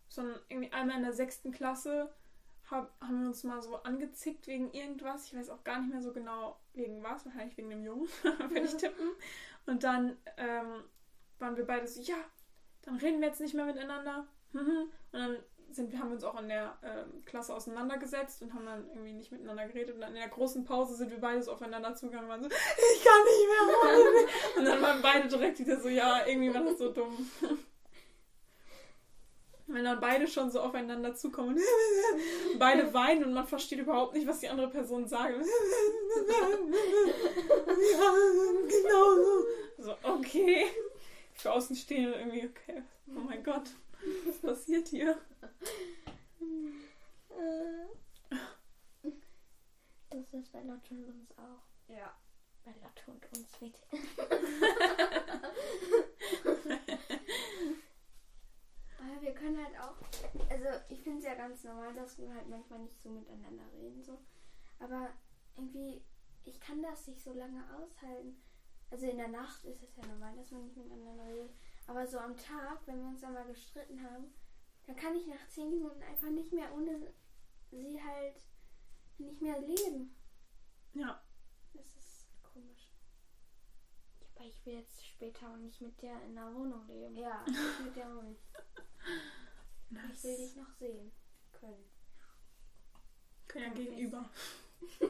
Sondern 0.08 0.40
irgendwie 0.48 0.72
einmal 0.72 0.98
in 0.98 1.04
der 1.04 1.14
sechsten 1.14 1.52
Klasse 1.52 2.14
hab, 2.70 2.94
haben 3.02 3.22
wir 3.22 3.28
uns 3.28 3.44
mal 3.44 3.62
so 3.62 3.78
angezickt 3.78 4.48
wegen 4.48 4.72
irgendwas. 4.72 5.26
Ich 5.26 5.36
weiß 5.36 5.50
auch 5.50 5.64
gar 5.64 5.80
nicht 5.80 5.92
mehr 5.92 6.02
so 6.02 6.14
genau 6.14 6.60
wegen 6.74 7.04
was. 7.04 7.26
Wahrscheinlich 7.26 7.58
wegen 7.58 7.70
dem 7.70 7.84
Jungen, 7.84 8.08
würde 8.24 8.62
ich 8.62 8.76
tippen. 8.76 9.10
Und 9.66 9.84
dann 9.84 10.18
ähm, 10.38 10.84
waren 11.40 11.58
wir 11.58 11.66
beide 11.66 11.88
so, 11.88 12.02
ja, 12.02 12.18
dann 12.84 12.98
reden 12.98 13.22
wir 13.22 13.30
jetzt 13.30 13.42
nicht 13.42 13.54
mehr 13.54 13.66
miteinander. 13.66 14.28
Und 14.54 15.20
dann 15.20 15.38
sind, 15.76 15.92
wir 15.92 16.00
haben 16.00 16.12
uns 16.12 16.24
auch 16.24 16.40
in 16.40 16.48
der 16.48 16.78
ähm, 16.84 17.24
Klasse 17.26 17.54
auseinandergesetzt 17.54 18.42
und 18.42 18.54
haben 18.54 18.66
dann 18.66 18.88
irgendwie 18.90 19.14
nicht 19.14 19.32
miteinander 19.32 19.68
geredet. 19.68 19.96
Und 19.96 20.02
dann 20.02 20.14
in 20.14 20.20
der 20.20 20.30
großen 20.30 20.64
Pause 20.66 20.96
sind 20.96 21.12
wir 21.12 21.20
beide 21.20 21.42
so 21.42 21.52
aufeinander 21.52 21.96
zugegangen 21.96 22.26
und 22.26 22.32
waren 22.32 22.44
so, 22.44 22.50
ich 22.50 23.04
kann 23.04 23.24
nicht 23.24 23.48
mehr. 23.50 24.58
und 24.58 24.66
dann 24.66 24.82
waren 24.82 25.02
beide 25.02 25.28
direkt 25.28 25.60
wieder 25.60 25.80
so, 25.80 25.90
ja, 25.90 26.26
irgendwie 26.26 26.54
war 26.54 26.64
das 26.64 26.78
so 26.78 26.92
dumm. 26.92 27.30
Wenn 29.66 29.86
dann 29.86 30.00
beide 30.00 30.28
schon 30.28 30.52
so 30.52 30.60
aufeinander 30.60 31.16
zukommen 31.16 31.56
und 31.56 31.62
beide 32.60 32.94
weinen 32.94 33.24
und 33.24 33.34
man 33.34 33.48
versteht 33.48 33.80
überhaupt 33.80 34.14
nicht, 34.14 34.28
was 34.28 34.40
die 34.40 34.50
andere 34.50 34.70
Person 34.70 35.08
sagt. 35.08 35.34
ja, 35.34 35.44
genau 38.68 39.16
so. 39.16 39.46
So, 39.78 39.96
okay. 40.04 40.66
Für 41.34 41.54
Außenstehende 41.54 42.14
irgendwie, 42.14 42.50
okay. 42.50 42.84
Oh 43.08 43.22
mein 43.22 43.44
Gott, 43.44 43.70
passiert 44.84 44.88
hier? 44.90 45.18
Das 50.10 50.34
ist 50.34 50.52
bei 50.52 50.62
Lotto 50.62 50.94
und 50.96 51.08
uns 51.08 51.38
auch. 51.38 51.64
Ja. 51.88 52.16
Bei 52.64 52.72
Lotto 52.72 53.12
und 53.12 53.26
uns 53.38 53.62
wird. 53.62 53.76
Aber 59.00 59.22
wir 59.22 59.34
können 59.34 59.58
halt 59.58 59.78
auch, 59.80 59.96
also 60.50 60.66
ich 60.90 61.02
finde 61.02 61.20
es 61.20 61.26
ja 61.26 61.36
ganz 61.36 61.64
normal, 61.64 61.94
dass 61.94 62.18
wir 62.18 62.34
halt 62.34 62.48
manchmal 62.48 62.80
nicht 62.80 63.02
so 63.02 63.10
miteinander 63.10 63.64
reden, 63.74 64.02
so. 64.02 64.18
Aber 64.80 65.10
irgendwie, 65.58 66.02
ich 66.46 66.60
kann 66.60 66.82
das 66.82 67.08
nicht 67.08 67.22
so 67.22 67.34
lange 67.34 67.64
aushalten. 67.76 68.42
Also 68.92 69.08
in 69.08 69.18
der 69.18 69.28
Nacht 69.28 69.66
ist 69.66 69.84
es 69.84 69.96
ja 69.98 70.06
normal, 70.06 70.36
dass 70.36 70.52
man 70.52 70.64
nicht 70.64 70.78
miteinander 70.78 71.26
redet. 71.26 71.52
Aber 71.88 72.08
so 72.08 72.20
am 72.20 72.38
Tag, 72.38 72.80
wenn 72.86 73.02
wir 73.02 73.10
uns 73.10 73.22
dann 73.22 73.34
mal 73.34 73.46
gestritten 73.46 74.02
haben, 74.04 74.34
dann 74.86 74.96
kann 74.96 75.16
ich 75.16 75.28
nach 75.28 75.48
zehn 75.50 75.70
Minuten 75.70 76.02
einfach 76.04 76.30
nicht 76.30 76.52
mehr 76.54 76.74
ohne 76.74 77.14
sie 77.70 78.02
halt 78.02 78.42
nicht 79.18 79.42
mehr 79.42 79.60
leben. 79.60 80.16
Ja, 80.94 81.22
Das 81.74 81.86
ist 81.96 82.28
komisch. 82.44 82.92
Aber 84.36 84.46
ich 84.46 84.66
will 84.66 84.74
jetzt 84.76 85.06
später 85.06 85.50
auch 85.50 85.58
nicht 85.58 85.82
mit 85.82 86.00
dir 86.02 86.22
in 86.24 86.36
der 86.36 86.54
Wohnung 86.54 86.86
leben. 86.88 87.16
Ja, 87.16 87.44
ich 87.48 87.86
mit 87.86 87.96
der 87.96 88.08
auch 88.08 88.22
nicht. 88.24 88.42
Ich 89.90 89.98
das 90.12 90.24
will 90.24 90.38
dich 90.38 90.56
noch 90.56 90.72
sehen 90.80 91.12
können. 91.52 91.84
können 93.48 93.66
ja 93.66 93.74
gegenüber. 93.74 94.30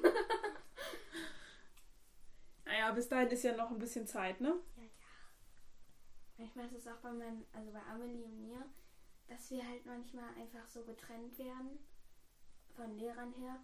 naja, 2.66 2.92
bis 2.92 3.08
dahin 3.10 3.30
ist 3.30 3.44
ja 3.44 3.56
noch 3.56 3.72
ein 3.72 3.80
bisschen 3.80 4.06
Zeit, 4.08 4.40
ne? 4.42 4.56
Ja, 4.76 4.84
ja. 4.84 4.90
Manchmal 6.38 6.66
ist 6.68 6.74
es 6.74 6.88
auch 6.88 6.98
bei 6.98 7.12
meinen, 7.12 7.46
also 7.54 7.72
bei 7.72 7.82
Amelie 7.84 8.26
und 8.26 8.42
mir, 8.42 8.66
dass 9.28 9.50
wir 9.52 9.68
halt 9.68 9.86
manchmal 9.86 10.30
einfach 10.36 10.68
so 10.68 10.84
getrennt 10.84 11.38
werden 11.38 11.80
von 12.76 12.98
Lehrern 12.98 13.34
her. 13.34 13.60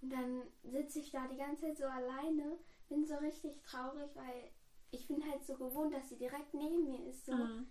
Und 0.00 0.10
dann 0.10 0.42
sitze 0.62 1.00
ich 1.00 1.10
da 1.10 1.26
die 1.26 1.36
ganze 1.36 1.62
Zeit 1.62 1.78
so 1.78 1.86
alleine, 1.86 2.58
bin 2.88 3.04
so 3.04 3.16
richtig 3.16 3.62
traurig, 3.62 4.10
weil 4.14 4.50
ich 4.90 5.06
bin 5.08 5.22
halt 5.28 5.44
so 5.44 5.56
gewohnt, 5.56 5.92
dass 5.92 6.08
sie 6.08 6.16
direkt 6.16 6.54
neben 6.54 6.84
mir 6.84 7.04
ist. 7.06 7.26
So. 7.26 7.34
Mhm. 7.34 7.68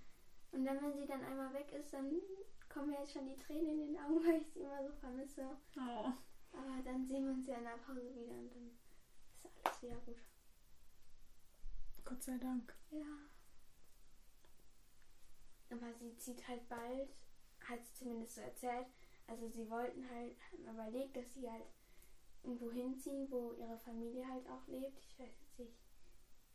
Und 0.51 0.65
dann, 0.65 0.81
wenn 0.81 0.97
sie 0.97 1.07
dann 1.07 1.23
einmal 1.23 1.53
weg 1.53 1.71
ist, 1.73 1.93
dann 1.93 2.11
kommen 2.69 2.89
mir 2.89 2.99
jetzt 2.99 3.13
schon 3.13 3.27
die 3.27 3.37
Tränen 3.37 3.69
in 3.69 3.93
den 3.93 3.97
Augen, 3.99 4.23
weil 4.25 4.41
ich 4.41 4.51
sie 4.53 4.61
immer 4.61 4.83
so 4.85 4.93
vermisse. 4.93 5.57
Oh. 5.77 6.11
Aber 6.53 6.81
dann 6.83 7.05
sehen 7.05 7.25
wir 7.25 7.33
uns 7.33 7.47
ja 7.47 7.57
in 7.57 7.63
der 7.63 7.77
Pause 7.77 8.15
wieder 8.15 8.33
und 8.33 8.51
dann 8.53 8.71
ist 9.43 9.65
alles 9.65 9.81
wieder 9.81 9.97
gut. 9.97 10.17
Gott 12.05 12.23
sei 12.23 12.37
Dank. 12.37 12.73
Ja. 12.91 13.05
Aber 15.69 15.93
sie 15.93 16.15
zieht 16.17 16.47
halt 16.47 16.67
bald, 16.69 17.09
hat 17.59 17.83
sie 17.85 17.93
zumindest 17.93 18.35
so 18.35 18.41
erzählt. 18.41 18.87
Also 19.27 19.47
sie 19.49 19.69
wollten 19.69 20.09
halt, 20.09 20.35
hatten 20.41 20.67
überlegt, 20.67 21.15
dass 21.17 21.33
sie 21.33 21.49
halt 21.49 21.65
irgendwo 22.43 22.71
hinziehen, 22.71 23.29
wo 23.29 23.51
ihre 23.53 23.77
Familie 23.79 24.25
halt 24.27 24.47
auch 24.49 24.65
lebt. 24.67 24.97
Ich 24.99 25.19
weiß 25.19 25.39
jetzt 25.41 25.59
nicht 25.59 25.77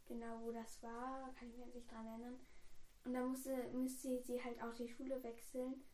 genau, 0.07 0.41
wo 0.41 0.53
das 0.53 0.83
war, 0.83 1.33
kann 1.35 1.51
ich 1.51 1.57
mir 1.57 1.67
nicht 1.67 1.91
dran 1.91 2.07
erinnern. 2.07 2.41
Und 3.05 3.15
dann 3.15 3.29
musste, 3.29 3.69
müsste 3.73 4.23
sie 4.23 4.43
halt 4.43 4.63
auch 4.63 4.73
die 4.75 4.89
Schule 4.89 5.23
wechseln. 5.23 5.85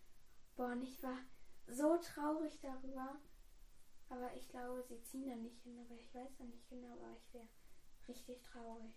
Boah, 0.57 0.73
und 0.73 0.83
ich 0.83 1.03
war 1.03 1.19
so 1.67 1.97
traurig 1.99 2.59
darüber. 2.61 3.19
Aber 4.11 4.35
ich 4.35 4.49
glaube, 4.49 4.83
sie 4.83 5.03
ziehen 5.03 5.29
da 5.29 5.37
nicht 5.37 5.61
hin. 5.63 5.79
Aber 5.79 5.95
ich 5.95 6.15
weiß 6.15 6.39
noch 6.39 6.47
nicht 6.47 6.69
genau, 6.69 6.93
aber 6.93 7.17
ich 7.17 7.35
wäre 7.35 7.49
richtig 8.09 8.43
traurig. 8.43 8.95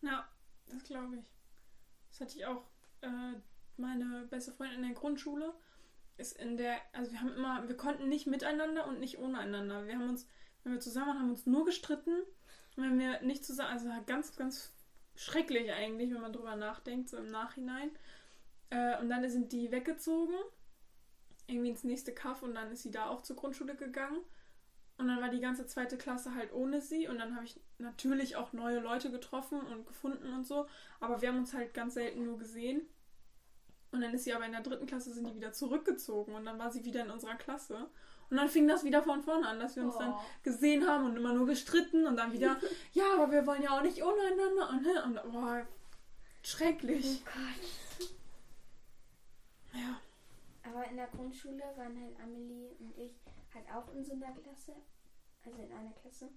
Ja, 0.00 0.28
das 0.66 0.84
glaube 0.84 1.18
ich. 1.18 1.24
Das 2.10 2.20
hatte 2.20 2.38
ich 2.38 2.46
auch. 2.46 2.64
Äh, 3.02 3.40
meine 3.76 4.26
beste 4.30 4.52
Freundin 4.52 4.82
in 4.82 4.88
der 4.88 4.94
Grundschule 4.94 5.54
ist 6.16 6.38
in 6.38 6.56
der, 6.56 6.76
also 6.92 7.10
wir 7.12 7.20
haben 7.20 7.34
immer, 7.34 7.66
wir 7.66 7.76
konnten 7.76 8.08
nicht 8.08 8.26
miteinander 8.26 8.86
und 8.86 9.00
nicht 9.00 9.18
ohne 9.18 9.38
einander. 9.38 9.86
Wir 9.86 9.94
haben 9.94 10.08
uns, 10.08 10.26
wenn 10.62 10.72
wir 10.72 10.80
zusammen 10.80 11.08
waren, 11.08 11.18
haben 11.18 11.30
uns 11.30 11.46
nur 11.46 11.64
gestritten. 11.64 12.22
Und 12.76 12.84
wenn 12.84 12.98
wir 12.98 13.20
nicht 13.22 13.44
zusammen, 13.44 13.70
also 13.70 13.88
ganz, 14.06 14.36
ganz 14.36 14.72
schrecklich 15.16 15.72
eigentlich, 15.72 16.12
wenn 16.12 16.20
man 16.20 16.32
drüber 16.32 16.56
nachdenkt, 16.56 17.08
so 17.08 17.16
im 17.16 17.30
Nachhinein. 17.30 17.90
Äh, 18.70 18.98
und 19.00 19.08
dann 19.08 19.28
sind 19.28 19.52
die 19.52 19.70
weggezogen, 19.70 20.34
irgendwie 21.46 21.70
ins 21.70 21.84
nächste 21.84 22.14
Kaff 22.14 22.42
und 22.42 22.54
dann 22.54 22.70
ist 22.70 22.82
sie 22.82 22.90
da 22.90 23.08
auch 23.08 23.22
zur 23.22 23.36
Grundschule 23.36 23.74
gegangen. 23.74 24.20
Und 24.98 25.08
dann 25.08 25.20
war 25.20 25.30
die 25.30 25.40
ganze 25.40 25.66
zweite 25.66 25.96
Klasse 25.96 26.34
halt 26.34 26.52
ohne 26.52 26.82
sie. 26.82 27.08
Und 27.08 27.18
dann 27.18 27.34
habe 27.34 27.46
ich 27.46 27.58
natürlich 27.78 28.36
auch 28.36 28.52
neue 28.52 28.80
Leute 28.80 29.10
getroffen 29.10 29.58
und 29.60 29.86
gefunden 29.86 30.32
und 30.34 30.46
so. 30.46 30.66
Aber 31.00 31.22
wir 31.22 31.30
haben 31.30 31.38
uns 31.38 31.54
halt 31.54 31.72
ganz 31.72 31.94
selten 31.94 32.26
nur 32.26 32.38
gesehen. 32.38 32.82
Und 33.92 34.00
dann 34.02 34.14
ist 34.14 34.24
sie 34.24 34.32
aber 34.32 34.46
in 34.46 34.52
der 34.52 34.60
dritten 34.62 34.86
Klasse, 34.86 35.12
sind 35.12 35.26
die 35.28 35.34
wieder 35.34 35.52
zurückgezogen. 35.52 36.34
Und 36.34 36.44
dann 36.44 36.58
war 36.58 36.70
sie 36.70 36.84
wieder 36.84 37.04
in 37.04 37.10
unserer 37.10 37.34
Klasse. 37.34 37.88
Und 38.30 38.36
dann 38.36 38.48
fing 38.48 38.68
das 38.68 38.84
wieder 38.84 39.02
von 39.02 39.22
vorne 39.22 39.48
an, 39.48 39.58
dass 39.58 39.74
wir 39.74 39.82
uns 39.84 39.98
dann 39.98 40.12
Oh. 40.12 40.20
gesehen 40.44 40.86
haben 40.86 41.06
und 41.06 41.16
immer 41.16 41.32
nur 41.32 41.46
gestritten. 41.46 42.06
Und 42.06 42.16
dann 42.16 42.32
wieder, 42.32 42.56
ja, 42.92 43.04
aber 43.14 43.32
wir 43.32 43.44
wollen 43.46 43.62
ja 43.62 43.76
auch 43.76 43.82
nicht 43.82 44.02
ohne 44.02 44.20
einander. 44.22 44.70
Und, 44.70 44.82
ne, 44.82 45.04
und 45.04 45.32
boah, 45.32 45.66
schrecklich. 46.42 47.24
Gott. 47.24 48.08
Ja. 49.80 50.00
Aber 50.62 50.84
in 50.86 50.96
der 50.96 51.08
Grundschule 51.08 51.62
waren 51.76 52.00
halt 52.00 52.20
Amelie 52.22 52.70
und 52.78 52.96
ich 52.96 53.12
halt 53.52 53.64
auch 53.74 53.92
in 53.94 54.04
so 54.04 54.12
einer 54.12 54.32
Klasse. 54.32 54.74
Also 55.44 55.58
in 55.62 55.72
einer 55.72 55.92
Klasse. 55.92 56.28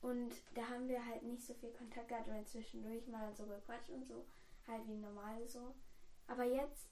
Und 0.00 0.32
da 0.54 0.62
haben 0.68 0.86
wir 0.88 1.04
halt 1.04 1.22
nicht 1.24 1.44
so 1.44 1.54
viel 1.54 1.70
Kontakt 1.72 2.08
gehabt 2.08 2.28
und 2.28 2.46
zwischendurch 2.48 3.06
mal 3.08 3.34
so 3.34 3.44
gequatscht 3.46 3.90
und 3.90 4.06
so. 4.06 4.24
Halt 4.68 4.86
wie 4.86 4.94
normal 4.96 5.44
so. 5.48 5.74
Aber 6.28 6.44
jetzt 6.44 6.88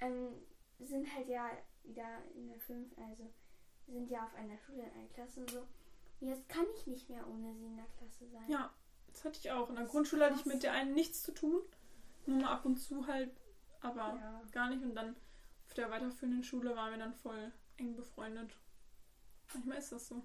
ähm, 0.00 0.34
sind 0.80 1.06
halt 1.14 1.28
ja 1.28 1.50
wieder 1.84 2.22
in 2.34 2.48
der 2.48 2.58
5, 2.58 2.98
also 2.98 3.32
sind 3.86 4.10
ja 4.10 4.24
auf 4.24 4.34
einer 4.34 4.58
Schule 4.58 4.82
in 4.82 4.90
einer 4.92 5.08
Klasse 5.08 5.40
und 5.40 5.50
so. 5.50 5.66
Und 6.20 6.28
jetzt 6.28 6.48
kann 6.48 6.64
ich 6.76 6.86
nicht 6.86 7.08
mehr 7.08 7.26
ohne 7.28 7.54
sie 7.54 7.66
in 7.66 7.76
der 7.76 7.86
Klasse 7.98 8.26
sein. 8.28 8.48
Ja, 8.48 8.72
das 9.08 9.24
hatte 9.24 9.38
ich 9.38 9.50
auch. 9.52 9.68
In 9.68 9.74
der 9.76 9.84
Das 9.84 9.92
Grundschule 9.92 10.24
hatte 10.24 10.36
ich 10.36 10.46
mit 10.46 10.62
der 10.62 10.72
einen 10.72 10.94
nichts 10.94 11.22
zu 11.22 11.32
tun. 11.32 11.60
Nur 12.26 12.40
mal 12.40 12.52
ab 12.52 12.64
und 12.64 12.76
zu 12.76 13.06
halt, 13.06 13.30
aber 13.80 14.16
Ja. 14.16 14.42
gar 14.52 14.70
nicht. 14.70 14.82
Und 14.82 14.94
dann 14.94 15.14
auf 15.66 15.74
der 15.74 15.90
weiterführenden 15.90 16.42
Schule 16.42 16.74
waren 16.74 16.92
wir 16.92 16.98
dann 16.98 17.14
voll 17.14 17.52
eng 17.76 17.94
befreundet. 17.94 18.56
Manchmal 19.52 19.78
ist 19.78 19.92
das 19.92 20.08
so. 20.08 20.22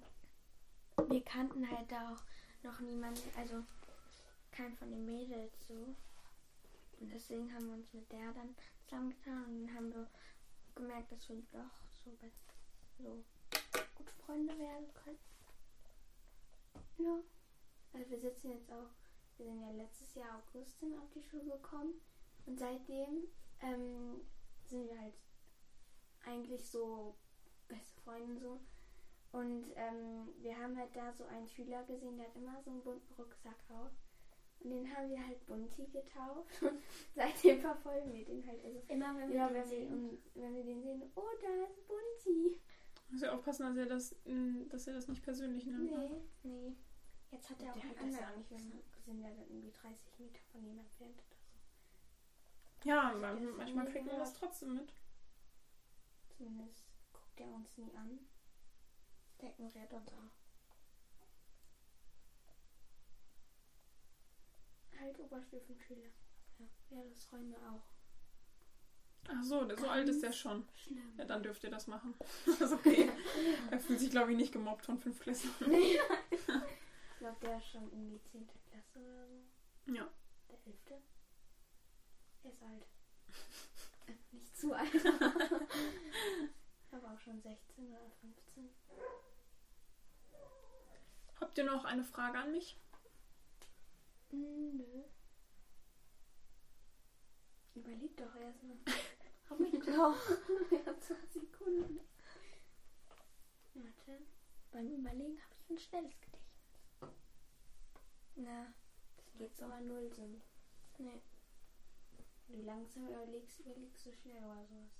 Wir 1.08 1.22
kannten 1.24 1.70
halt 1.70 1.90
da 1.92 2.14
auch 2.14 2.22
noch 2.62 2.80
niemanden, 2.80 3.20
also 3.36 3.62
keinen 4.50 4.74
von 4.76 4.90
den 4.90 5.04
Mädels 5.04 5.52
so. 5.66 5.94
Und 7.00 7.12
deswegen 7.12 7.52
haben 7.52 7.66
wir 7.66 7.74
uns 7.74 7.92
mit 7.92 8.10
der 8.12 8.32
dann 8.32 8.54
zusammengetan 8.84 9.44
und 9.46 9.66
dann 9.66 9.74
haben 9.74 9.92
wir 9.94 10.10
gemerkt, 10.74 11.10
dass 11.10 11.28
wir 11.28 11.42
doch 11.50 11.70
so, 12.04 12.16
so 12.98 13.24
gute 13.96 14.12
Freunde 14.12 14.56
werden 14.58 14.92
können. 14.94 15.18
Ja. 16.98 17.18
Also 17.92 18.10
wir 18.10 18.20
sitzen 18.20 18.50
jetzt 18.50 18.70
auch, 18.70 18.90
wir 19.36 19.46
sind 19.46 19.60
ja 19.60 19.70
letztes 19.72 20.14
Jahr 20.14 20.38
August 20.38 20.76
auf 20.82 21.10
die 21.14 21.22
Schule 21.22 21.50
gekommen 21.52 21.94
und 22.46 22.58
seitdem 22.58 23.26
ähm, 23.60 24.20
sind 24.64 24.88
wir 24.88 25.00
halt 25.00 25.14
eigentlich 26.24 26.68
so 26.68 27.16
beste 27.66 28.00
Freunde 28.02 28.40
so. 28.40 28.60
Und 29.32 29.64
ähm, 29.76 30.28
wir 30.40 30.56
haben 30.56 30.76
halt 30.76 30.94
da 30.94 31.12
so 31.12 31.24
einen 31.24 31.48
Schüler 31.48 31.84
gesehen, 31.84 32.16
der 32.16 32.26
hat 32.26 32.36
immer 32.36 32.60
so 32.62 32.70
einen 32.70 32.82
bunten 32.82 33.14
Rucksack 33.14 33.58
auf. 33.70 33.90
Und 34.62 34.70
den 34.70 34.94
haben 34.94 35.08
wir 35.10 35.26
halt 35.26 35.46
Bunti 35.46 35.86
getauft. 35.86 36.62
Und 36.62 36.80
seitdem 37.14 37.60
verfolgen 37.60 38.12
wir 38.12 38.24
den 38.24 38.46
halt. 38.46 38.62
Also 38.64 38.78
Immer 38.88 39.16
wenn 39.18 39.30
wir 39.30 39.46
den 39.46 39.54
wenn 39.54 39.54
wir, 39.54 39.66
sehen. 39.66 39.92
und 39.92 40.18
wenn 40.34 40.54
wir 40.54 40.64
den 40.64 40.82
sehen, 40.82 41.02
oh, 41.14 41.28
da 41.40 41.64
ist 41.64 41.86
Bunti. 41.86 42.60
Muss 43.10 43.22
ja 43.22 43.32
aufpassen, 43.32 43.64
dass 43.66 43.76
er 43.76 43.86
das, 43.86 44.14
dass 44.68 44.86
er 44.86 44.94
das 44.94 45.08
nicht 45.08 45.22
persönlich 45.22 45.64
nimmt. 45.66 45.90
ne? 45.90 46.22
Nee. 46.42 46.50
Nee. 46.50 46.76
Jetzt 47.32 47.48
hat 47.50 47.60
er 47.62 47.72
Der 47.72 47.82
auch 47.82 47.84
hat 47.88 47.98
einen 47.98 48.10
das 48.12 48.20
ja 48.20 48.26
anderen. 48.26 48.32
auch 48.34 48.36
nicht, 48.38 48.50
wir 48.50 48.58
sind 49.04 49.20
ja 49.22 49.28
dann 49.30 49.48
irgendwie 49.48 49.70
30 49.72 50.18
Meter 50.18 50.40
von 50.52 50.64
ihm 50.64 50.78
entfernt 50.78 51.14
oder 51.16 51.36
so. 51.40 52.88
Ja, 52.88 53.10
ist 53.12 53.56
manchmal 53.56 53.86
kriegt 53.86 54.06
man 54.06 54.18
das 54.18 54.34
trotzdem 54.34 54.74
mit. 54.74 54.92
Zumindest 56.36 56.84
guckt 57.12 57.40
er 57.40 57.52
uns 57.54 57.76
nie 57.78 57.92
an. 57.94 58.18
Der 59.40 59.50
ignoriert 59.50 59.92
uns 59.92 60.12
auch. 60.12 60.39
Halt 65.00 65.18
Oberstufe 65.18 65.64
fünf 65.64 65.82
Schüler. 65.82 66.10
Ja, 66.58 66.66
ja, 66.90 67.04
das 67.08 67.32
Räume 67.32 67.56
auch. 67.56 67.82
Ach 69.28 69.42
so, 69.42 69.76
so 69.76 69.88
alt 69.88 70.08
ist 70.08 70.22
der 70.22 70.32
schon. 70.32 70.66
Schlimm. 70.74 71.14
Ja, 71.16 71.24
dann 71.24 71.42
dürft 71.42 71.62
ihr 71.64 71.70
das 71.70 71.86
machen. 71.86 72.14
Das 72.44 72.60
ist 72.60 72.72
okay. 72.72 73.10
Er 73.70 73.78
fühlt 73.78 74.00
sich, 74.00 74.10
glaube 74.10 74.32
ich, 74.32 74.36
nicht 74.36 74.52
gemobbt 74.52 74.84
von 74.84 74.98
fünf 74.98 75.20
Klässlern. 75.20 75.72
ich 75.72 75.98
glaube, 77.18 77.36
der 77.40 77.58
ist 77.58 77.68
schon 77.68 77.90
in 77.92 78.10
die 78.10 78.22
10. 78.22 78.48
Klasse 78.70 78.98
oder 78.98 79.26
so. 79.26 79.94
Ja. 79.94 80.08
Der 80.48 80.58
11. 80.66 81.02
Er 82.42 82.50
ist 82.50 82.62
alt. 82.62 82.86
Nicht 84.32 84.56
zu 84.56 84.72
alt. 84.72 85.06
Aber 86.90 87.12
auch 87.12 87.20
schon 87.20 87.40
16 87.40 87.88
oder 87.88 88.10
15. 88.20 88.70
Habt 91.40 91.58
ihr 91.58 91.64
noch 91.64 91.84
eine 91.84 92.04
Frage 92.04 92.38
an 92.38 92.52
mich? 92.52 92.76
Nö. 94.32 95.04
Überleg 97.74 98.16
doch 98.16 98.34
erstmal. 98.36 98.76
Hab 99.48 99.60
ich 99.60 99.72
doch. 99.80 100.16
ja, 100.70 101.00
zwei 101.00 101.26
Sekunden. 101.28 102.00
Warte. 103.74 104.18
Beim 104.70 104.88
Überlegen 104.92 105.40
habe 105.42 105.54
ich 105.58 105.70
ein 105.70 105.78
schnelles 105.78 106.20
Gedächtnis. 106.20 107.10
Na, 108.36 108.72
Das 109.16 109.32
geht 109.34 109.56
so 109.56 109.64
aber 109.64 109.80
null 109.80 110.10
sind. 110.12 110.42
nee. 110.98 111.20
Wenn 112.46 112.60
du 112.60 112.66
langsam 112.66 113.06
überlegst, 113.08 113.60
überlegst 113.60 114.04
du 114.06 114.12
schnell 114.12 114.42
oder 114.44 114.66
sowas. 114.66 114.90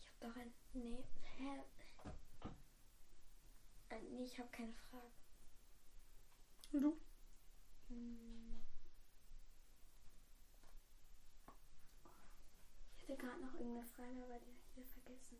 Ich 0.00 0.08
habe 0.08 0.18
doch 0.32 0.36
ein. 0.36 0.52
Nee. 0.72 1.04
Hä? 1.36 1.62
Äh, 3.90 4.00
Nee, 4.10 4.24
ich 4.24 4.38
habe 4.38 4.48
keine 4.50 4.72
Frage. 4.74 5.10
Und 6.72 6.80
du? 6.82 6.96
Ich 12.96 13.02
hatte 13.02 13.16
gerade 13.16 13.40
noch 13.40 13.54
irgendeine 13.54 13.86
Frage, 13.86 14.24
aber 14.24 14.38
die 14.40 14.50
habe 14.50 14.60
ich 14.60 14.76
wieder 14.76 14.86
vergessen. 14.86 15.38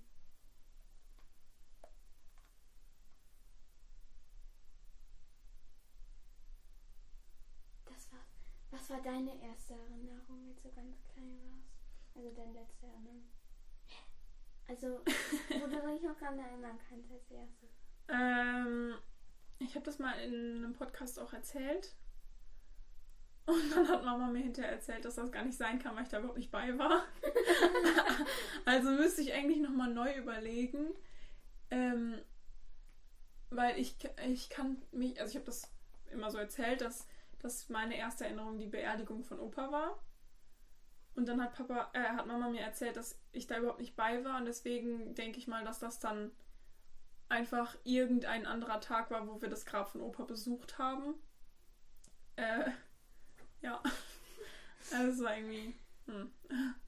Das 7.84 8.12
war. 8.12 8.20
Was 8.70 8.90
war 8.90 9.02
deine 9.02 9.42
erste 9.42 9.74
Erinnerung, 9.74 10.48
als 10.48 10.62
du 10.62 10.70
ganz 10.70 11.02
klein 11.08 11.38
warst? 11.42 11.74
Also 12.14 12.30
deine 12.30 12.52
letzte 12.52 12.86
Erinnerung? 12.86 13.28
Also, 14.68 15.00
wo 15.60 15.66
du 15.66 15.92
dich 15.92 16.02
noch 16.02 16.18
daran 16.18 16.38
erinnern 16.38 16.78
kannst 16.88 17.10
als 17.10 17.30
erstes. 17.30 17.70
Ähm, 18.08 18.94
ich 19.58 19.74
habe 19.74 19.84
das 19.84 19.98
mal 19.98 20.12
in 20.20 20.56
einem 20.56 20.72
Podcast 20.72 21.18
auch 21.18 21.32
erzählt. 21.32 21.94
Und 23.46 23.70
dann 23.70 23.88
hat 23.88 24.04
Mama 24.04 24.26
mir 24.26 24.40
hinterher 24.40 24.72
erzählt, 24.72 25.04
dass 25.04 25.14
das 25.14 25.30
gar 25.30 25.44
nicht 25.44 25.56
sein 25.56 25.78
kann, 25.78 25.94
weil 25.94 26.02
ich 26.02 26.08
da 26.08 26.18
überhaupt 26.18 26.38
nicht 26.38 26.50
bei 26.50 26.76
war. 26.78 27.04
also 28.64 28.90
müsste 28.90 29.22
ich 29.22 29.32
eigentlich 29.32 29.60
nochmal 29.60 29.92
neu 29.92 30.12
überlegen. 30.16 30.88
Ähm, 31.70 32.20
weil 33.50 33.78
ich, 33.78 33.96
ich 34.26 34.50
kann 34.50 34.82
mich, 34.90 35.20
also 35.20 35.30
ich 35.30 35.36
habe 35.36 35.46
das 35.46 35.70
immer 36.10 36.30
so 36.30 36.38
erzählt, 36.38 36.80
dass, 36.80 37.06
dass 37.38 37.68
meine 37.68 37.96
erste 37.96 38.24
Erinnerung 38.24 38.58
die 38.58 38.66
Beerdigung 38.66 39.24
von 39.24 39.38
Opa 39.38 39.70
war. 39.70 40.02
Und 41.14 41.26
dann 41.28 41.40
hat 41.40 41.54
Papa, 41.54 41.90
äh, 41.94 42.00
hat 42.00 42.26
Mama 42.26 42.48
mir 42.48 42.60
erzählt, 42.60 42.96
dass 42.96 43.18
ich 43.32 43.46
da 43.46 43.58
überhaupt 43.58 43.80
nicht 43.80 43.96
bei 43.96 44.22
war 44.24 44.38
und 44.38 44.44
deswegen 44.44 45.14
denke 45.14 45.38
ich 45.38 45.46
mal, 45.46 45.64
dass 45.64 45.78
das 45.78 45.98
dann 45.98 46.30
einfach 47.28 47.74
irgendein 47.84 48.46
anderer 48.46 48.80
Tag 48.80 49.10
war, 49.10 49.26
wo 49.26 49.40
wir 49.40 49.48
das 49.48 49.64
Grab 49.64 49.88
von 49.88 50.02
Opa 50.02 50.24
besucht 50.24 50.78
haben. 50.78 51.14
Äh, 52.36 52.70
ja. 53.62 53.82
Also 54.92 55.10
es 55.10 55.20
war 55.24 55.36
irgendwie. 55.36 55.74
Hm. 56.06 56.30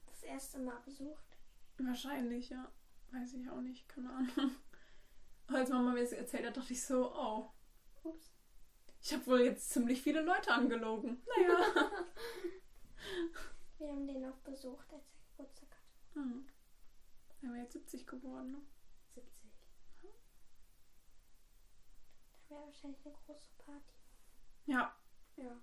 Das 0.05 0.23
erste 0.23 0.57
Mal 0.59 0.79
besucht. 0.85 1.37
Wahrscheinlich, 1.77 2.49
ja. 2.49 2.71
Weiß 3.11 3.33
ich 3.33 3.49
auch 3.49 3.59
nicht, 3.59 3.89
keine 3.89 4.09
Ahnung. 4.09 4.55
Als 5.47 5.69
Mama 5.69 5.91
mir 5.91 6.01
das 6.03 6.13
erzählt 6.13 6.45
hat, 6.47 6.55
dachte 6.55 6.71
ich 6.71 6.81
so, 6.81 7.13
oh, 7.13 7.51
Ups. 8.03 8.31
ich 9.01 9.11
habe 9.13 9.25
wohl 9.27 9.41
jetzt 9.41 9.69
ziemlich 9.71 10.01
viele 10.01 10.21
Leute 10.21 10.51
angelogen. 10.53 11.21
Naja. 11.27 11.57
Wir 13.79 13.89
haben 13.89 14.07
den 14.07 14.21
noch 14.21 14.37
besucht, 14.37 14.87
als 14.93 15.03
er 15.11 15.19
Geburtstag 15.31 15.69
hatte. 15.71 16.19
hm. 16.21 16.47
Er 17.41 17.49
wäre 17.49 17.63
jetzt 17.63 17.73
70 17.73 18.07
geworden, 18.07 18.51
ne? 18.51 18.61
70. 19.15 19.51
Da 22.47 22.55
wäre 22.55 22.65
wahrscheinlich 22.65 23.05
eine 23.05 23.15
große 23.25 23.49
Party. 23.57 23.93
Ja, 24.67 24.95
Ja. 25.35 25.59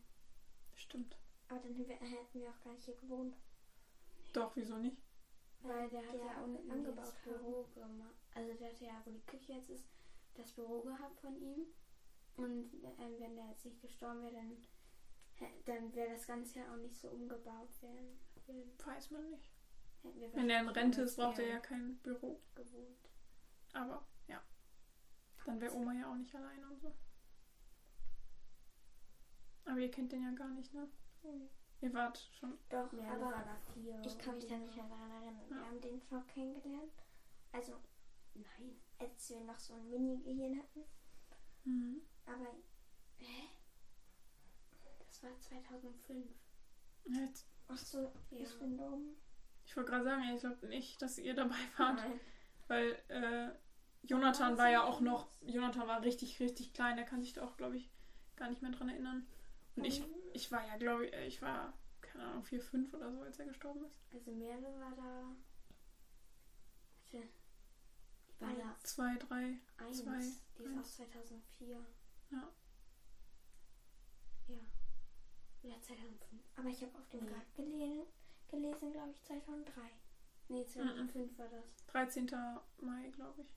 Stimmt. 0.86 1.16
Aber 1.48 1.60
dann 1.60 1.78
wär- 1.88 1.96
hätten 1.96 2.40
wir 2.40 2.50
auch 2.50 2.60
gar 2.64 2.72
nicht 2.72 2.84
hier 2.84 2.96
gewohnt. 2.96 3.36
Doch, 4.32 4.54
wieso 4.56 4.76
nicht? 4.78 4.96
Weil 5.62 5.88
der 5.90 6.06
hat 6.06 6.14
ja 6.14 6.42
unten 6.42 6.70
angebaut 6.70 6.98
das 7.06 7.14
haben. 7.26 7.32
Büro 7.42 7.62
gemacht. 7.74 8.14
Also 8.34 8.52
der 8.54 8.68
hat 8.70 8.80
ja, 8.80 9.02
wo 9.04 9.10
die 9.10 9.24
Küche 9.26 9.52
jetzt 9.54 9.70
ist, 9.70 9.88
das 10.34 10.52
Büro 10.52 10.82
gehabt 10.82 11.20
von 11.20 11.36
ihm. 11.40 11.66
Und 12.36 12.74
ähm, 12.98 13.14
wenn 13.18 13.36
der 13.36 13.46
jetzt 13.48 13.64
nicht 13.64 13.80
gestorben 13.80 14.22
wäre, 14.22 14.34
dann, 14.34 14.56
dann 15.64 15.94
wäre 15.94 16.10
das 16.10 16.26
Ganze 16.26 16.58
ja 16.58 16.72
auch 16.72 16.76
nicht 16.76 16.96
so 17.00 17.08
umgebaut 17.08 17.70
werden. 17.82 18.18
Weiß 18.84 19.10
man 19.10 19.30
nicht. 19.30 19.50
Wenn 20.02 20.50
er 20.50 20.60
in 20.60 20.68
Rente 20.68 21.02
ist, 21.02 21.16
braucht 21.16 21.38
er 21.38 21.48
ja 21.48 21.58
kein 21.58 21.96
Büro. 21.98 22.40
gewohnt. 22.54 23.08
Aber 23.72 24.06
ja. 24.28 24.40
Dann 25.46 25.60
wäre 25.60 25.74
Oma 25.74 25.94
ja 25.94 26.10
auch 26.10 26.16
nicht 26.16 26.34
alleine 26.34 26.66
und 26.68 26.80
so. 26.80 26.94
Aber 29.66 29.78
ihr 29.78 29.90
kennt 29.90 30.12
den 30.12 30.22
ja 30.22 30.30
gar 30.30 30.48
nicht, 30.48 30.72
ne? 30.72 30.88
Ihr 31.82 31.92
wart 31.92 32.18
schon. 32.38 32.56
Doch, 32.70 32.90
Ja, 32.94 33.12
aber 33.12 33.44
vier. 33.74 34.00
ich 34.04 34.18
kann 34.18 34.36
mich 34.36 34.46
da 34.46 34.56
nicht 34.56 34.74
mehr 34.76 34.86
daran 34.88 35.10
erinnern. 35.10 35.40
Ja. 35.50 35.56
Wir 35.56 35.66
haben 35.66 35.80
den 35.80 36.02
noch 36.10 36.26
kennengelernt. 36.26 36.92
Also, 37.52 37.72
Nein. 38.34 38.80
als 38.98 39.28
wir 39.30 39.40
noch 39.40 39.58
so 39.58 39.74
ein 39.74 39.88
Mini-Gehirn 39.90 40.58
hatten. 40.58 40.84
Mhm. 41.64 42.00
Aber 42.26 42.46
Das 44.98 45.22
war 45.22 45.38
2005. 45.40 46.26
Ja, 47.06 47.20
Jetzt, 47.20 47.46
ach 47.68 47.76
so, 47.78 48.12
Ja. 48.30 48.38
ich 48.40 48.58
bin 48.58 48.76
dumm. 48.76 49.16
ich 49.64 49.76
wollte 49.76 49.90
gerade 49.90 50.04
sagen, 50.04 50.22
ich 50.34 50.40
glaube 50.40 50.66
nicht, 50.68 51.00
dass 51.02 51.18
ihr 51.18 51.34
dabei 51.34 51.54
wart. 51.78 51.96
Nein. 51.96 52.20
Weil 52.68 52.98
äh, 53.08 53.50
Jonathan 54.06 54.56
war 54.58 54.70
ja 54.70 54.82
auch 54.84 55.00
noch. 55.00 55.28
Jonathan 55.42 55.86
war 55.86 56.02
richtig, 56.02 56.40
richtig 56.40 56.72
klein. 56.72 56.96
Der 56.96 57.04
kann 57.06 57.22
sich 57.22 57.32
da 57.32 57.44
auch, 57.44 57.56
glaube 57.56 57.76
ich, 57.76 57.90
gar 58.36 58.48
nicht 58.50 58.62
mehr 58.62 58.70
dran 58.72 58.88
erinnern. 58.88 59.26
Und 59.76 59.84
ich, 59.84 60.02
ich 60.32 60.50
war 60.50 60.66
ja, 60.66 60.76
glaube 60.76 61.06
ich, 61.06 61.12
äh, 61.12 61.26
ich 61.26 61.40
war, 61.42 61.72
keine 62.00 62.24
Ahnung, 62.24 62.44
4, 62.44 62.60
5 62.60 62.94
oder 62.94 63.12
so, 63.12 63.20
als 63.20 63.38
er 63.38 63.46
gestorben 63.46 63.84
ist. 63.84 63.98
Also 64.12 64.30
Merle 64.32 64.80
war 64.80 64.92
da. 64.96 65.36
Warte. 67.12 67.28
Die 68.28 68.40
war 68.40 68.54
da 68.54 68.76
Zwei, 68.82 69.16
drei. 69.16 69.58
eins. 69.78 69.98
Zwei, 69.98 70.18
Die 70.58 70.62
ist 70.64 70.78
aus 70.78 70.96
2004. 70.96 71.86
Ja. 72.30 72.52
Ja. 74.48 74.58
Oder 75.62 75.80
2005. 75.82 76.42
Aber 76.56 76.68
ich 76.68 76.82
habe 76.82 76.98
auf 76.98 77.08
dem 77.08 77.24
Nee. 77.24 77.30
Grab 77.30 77.54
gelesen, 77.54 78.06
gelesen 78.48 78.92
glaube 78.92 79.10
ich, 79.12 79.22
2003. 79.24 79.80
Nee, 80.48 80.64
2005 80.66 81.38
war 81.38 81.48
das. 81.48 81.84
13. 81.86 82.26
Mai, 82.80 83.08
glaube 83.10 83.42
ich. 83.42 83.54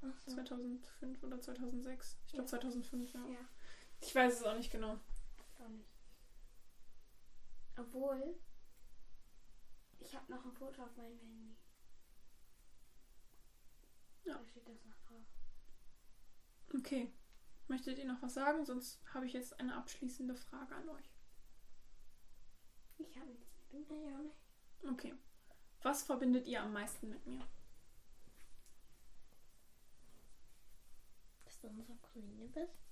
So. 0.00 0.12
2005 0.34 1.22
oder 1.22 1.40
2006. 1.40 2.18
Ich 2.26 2.32
glaube 2.32 2.44
Ja. 2.44 2.48
2005, 2.48 3.12
ja. 3.14 3.26
Ja. 3.26 3.48
Ich 4.00 4.14
weiß 4.14 4.34
es 4.34 4.42
auch 4.44 4.56
nicht 4.56 4.70
genau. 4.70 4.98
Doch 5.58 5.68
nicht. 5.68 5.90
Obwohl. 7.76 8.38
Ich 9.98 10.14
habe 10.14 10.30
noch 10.30 10.44
ein 10.44 10.52
Foto 10.52 10.82
auf 10.84 10.96
meinem 10.96 11.18
Handy. 11.18 11.56
Ja. 14.24 14.38
Da 14.38 14.46
steht 14.46 14.68
das 14.68 14.84
noch 14.84 14.96
drauf. 15.06 15.24
Okay. 16.74 17.12
Möchtet 17.66 17.98
ihr 17.98 18.06
noch 18.06 18.22
was 18.22 18.34
sagen? 18.34 18.64
Sonst 18.64 19.00
habe 19.12 19.26
ich 19.26 19.32
jetzt 19.34 19.58
eine 19.60 19.76
abschließende 19.76 20.34
Frage 20.34 20.74
an 20.74 20.88
euch. 20.88 21.10
Ich 22.98 23.16
habe 23.18 23.30
nichts 23.30 23.54
mehr. 23.54 23.64
Du? 23.68 23.94
Nee, 23.94 24.14
auch 24.14 24.22
nicht. 24.22 24.36
Okay. 24.90 25.14
Was 25.82 26.02
verbindet 26.02 26.46
ihr 26.46 26.62
am 26.62 26.72
meisten 26.72 27.08
mit 27.08 27.26
mir? 27.26 27.46
Dass 31.44 31.60
du 31.60 31.68
unsere 31.68 31.96
Cousine 31.96 32.48
bist. 32.48 32.87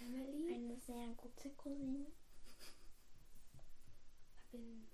Emily? 0.00 0.54
Eine 0.54 0.76
sehr 0.78 1.08
gute 1.16 1.50
Cousine. 1.50 2.06
bin. 4.52 4.86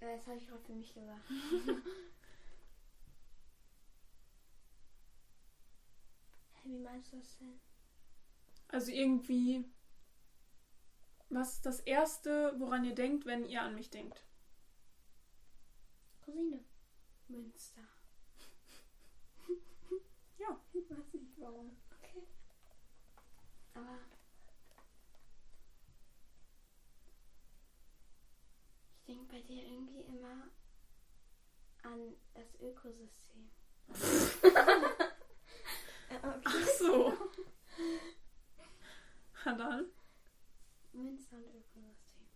Äh, 0.00 0.16
Das 0.16 0.26
habe 0.26 0.38
ich 0.38 0.46
gerade 0.48 0.62
für 0.64 0.72
mich 0.74 0.92
gesagt. 0.94 1.22
Hä, 1.28 1.74
Wie 6.64 6.78
meinst 6.78 7.12
du 7.12 7.16
das 7.16 7.36
denn? 7.38 7.58
Also 8.68 8.92
irgendwie. 8.92 9.64
Was 11.30 11.54
ist 11.54 11.64
das 11.64 11.80
Erste, 11.80 12.54
woran 12.58 12.84
ihr 12.84 12.94
denkt, 12.94 13.24
wenn 13.24 13.46
ihr 13.46 13.62
an 13.62 13.74
mich 13.74 13.88
denkt? 13.88 14.22
Cousine. 16.24 16.60
Münster. 17.28 17.87
Ja. 20.48 20.58
Ich 20.72 20.90
weiß 20.90 21.12
nicht 21.14 21.32
warum. 21.38 21.76
Okay. 21.98 22.22
Aber 23.74 23.98
ich 28.94 29.04
denke 29.06 29.24
bei 29.32 29.40
dir 29.42 29.62
irgendwie 29.64 30.00
immer 30.02 30.48
an 31.82 32.14
das 32.34 32.54
Ökosystem. 32.60 33.50
okay. 33.88 34.84
Ach 36.44 36.66
so. 36.78 37.12
Na 39.44 39.54
dann. 39.54 39.86
Münster 40.92 41.36
und 41.36 41.46
Ökosystem. 41.46 42.28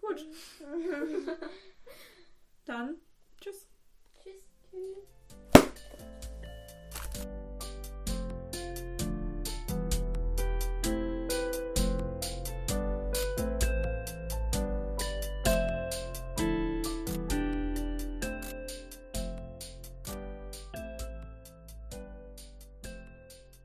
Gut. 0.00 0.26
Dann. 2.64 3.00
Tschüss. 3.40 3.68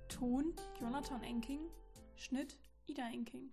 Ton 0.07 0.53
Jonathan 0.79 1.21
Enking. 1.23 1.69
Schnitt 2.15 2.55
Ida 2.87 3.03
Enking. 3.13 3.49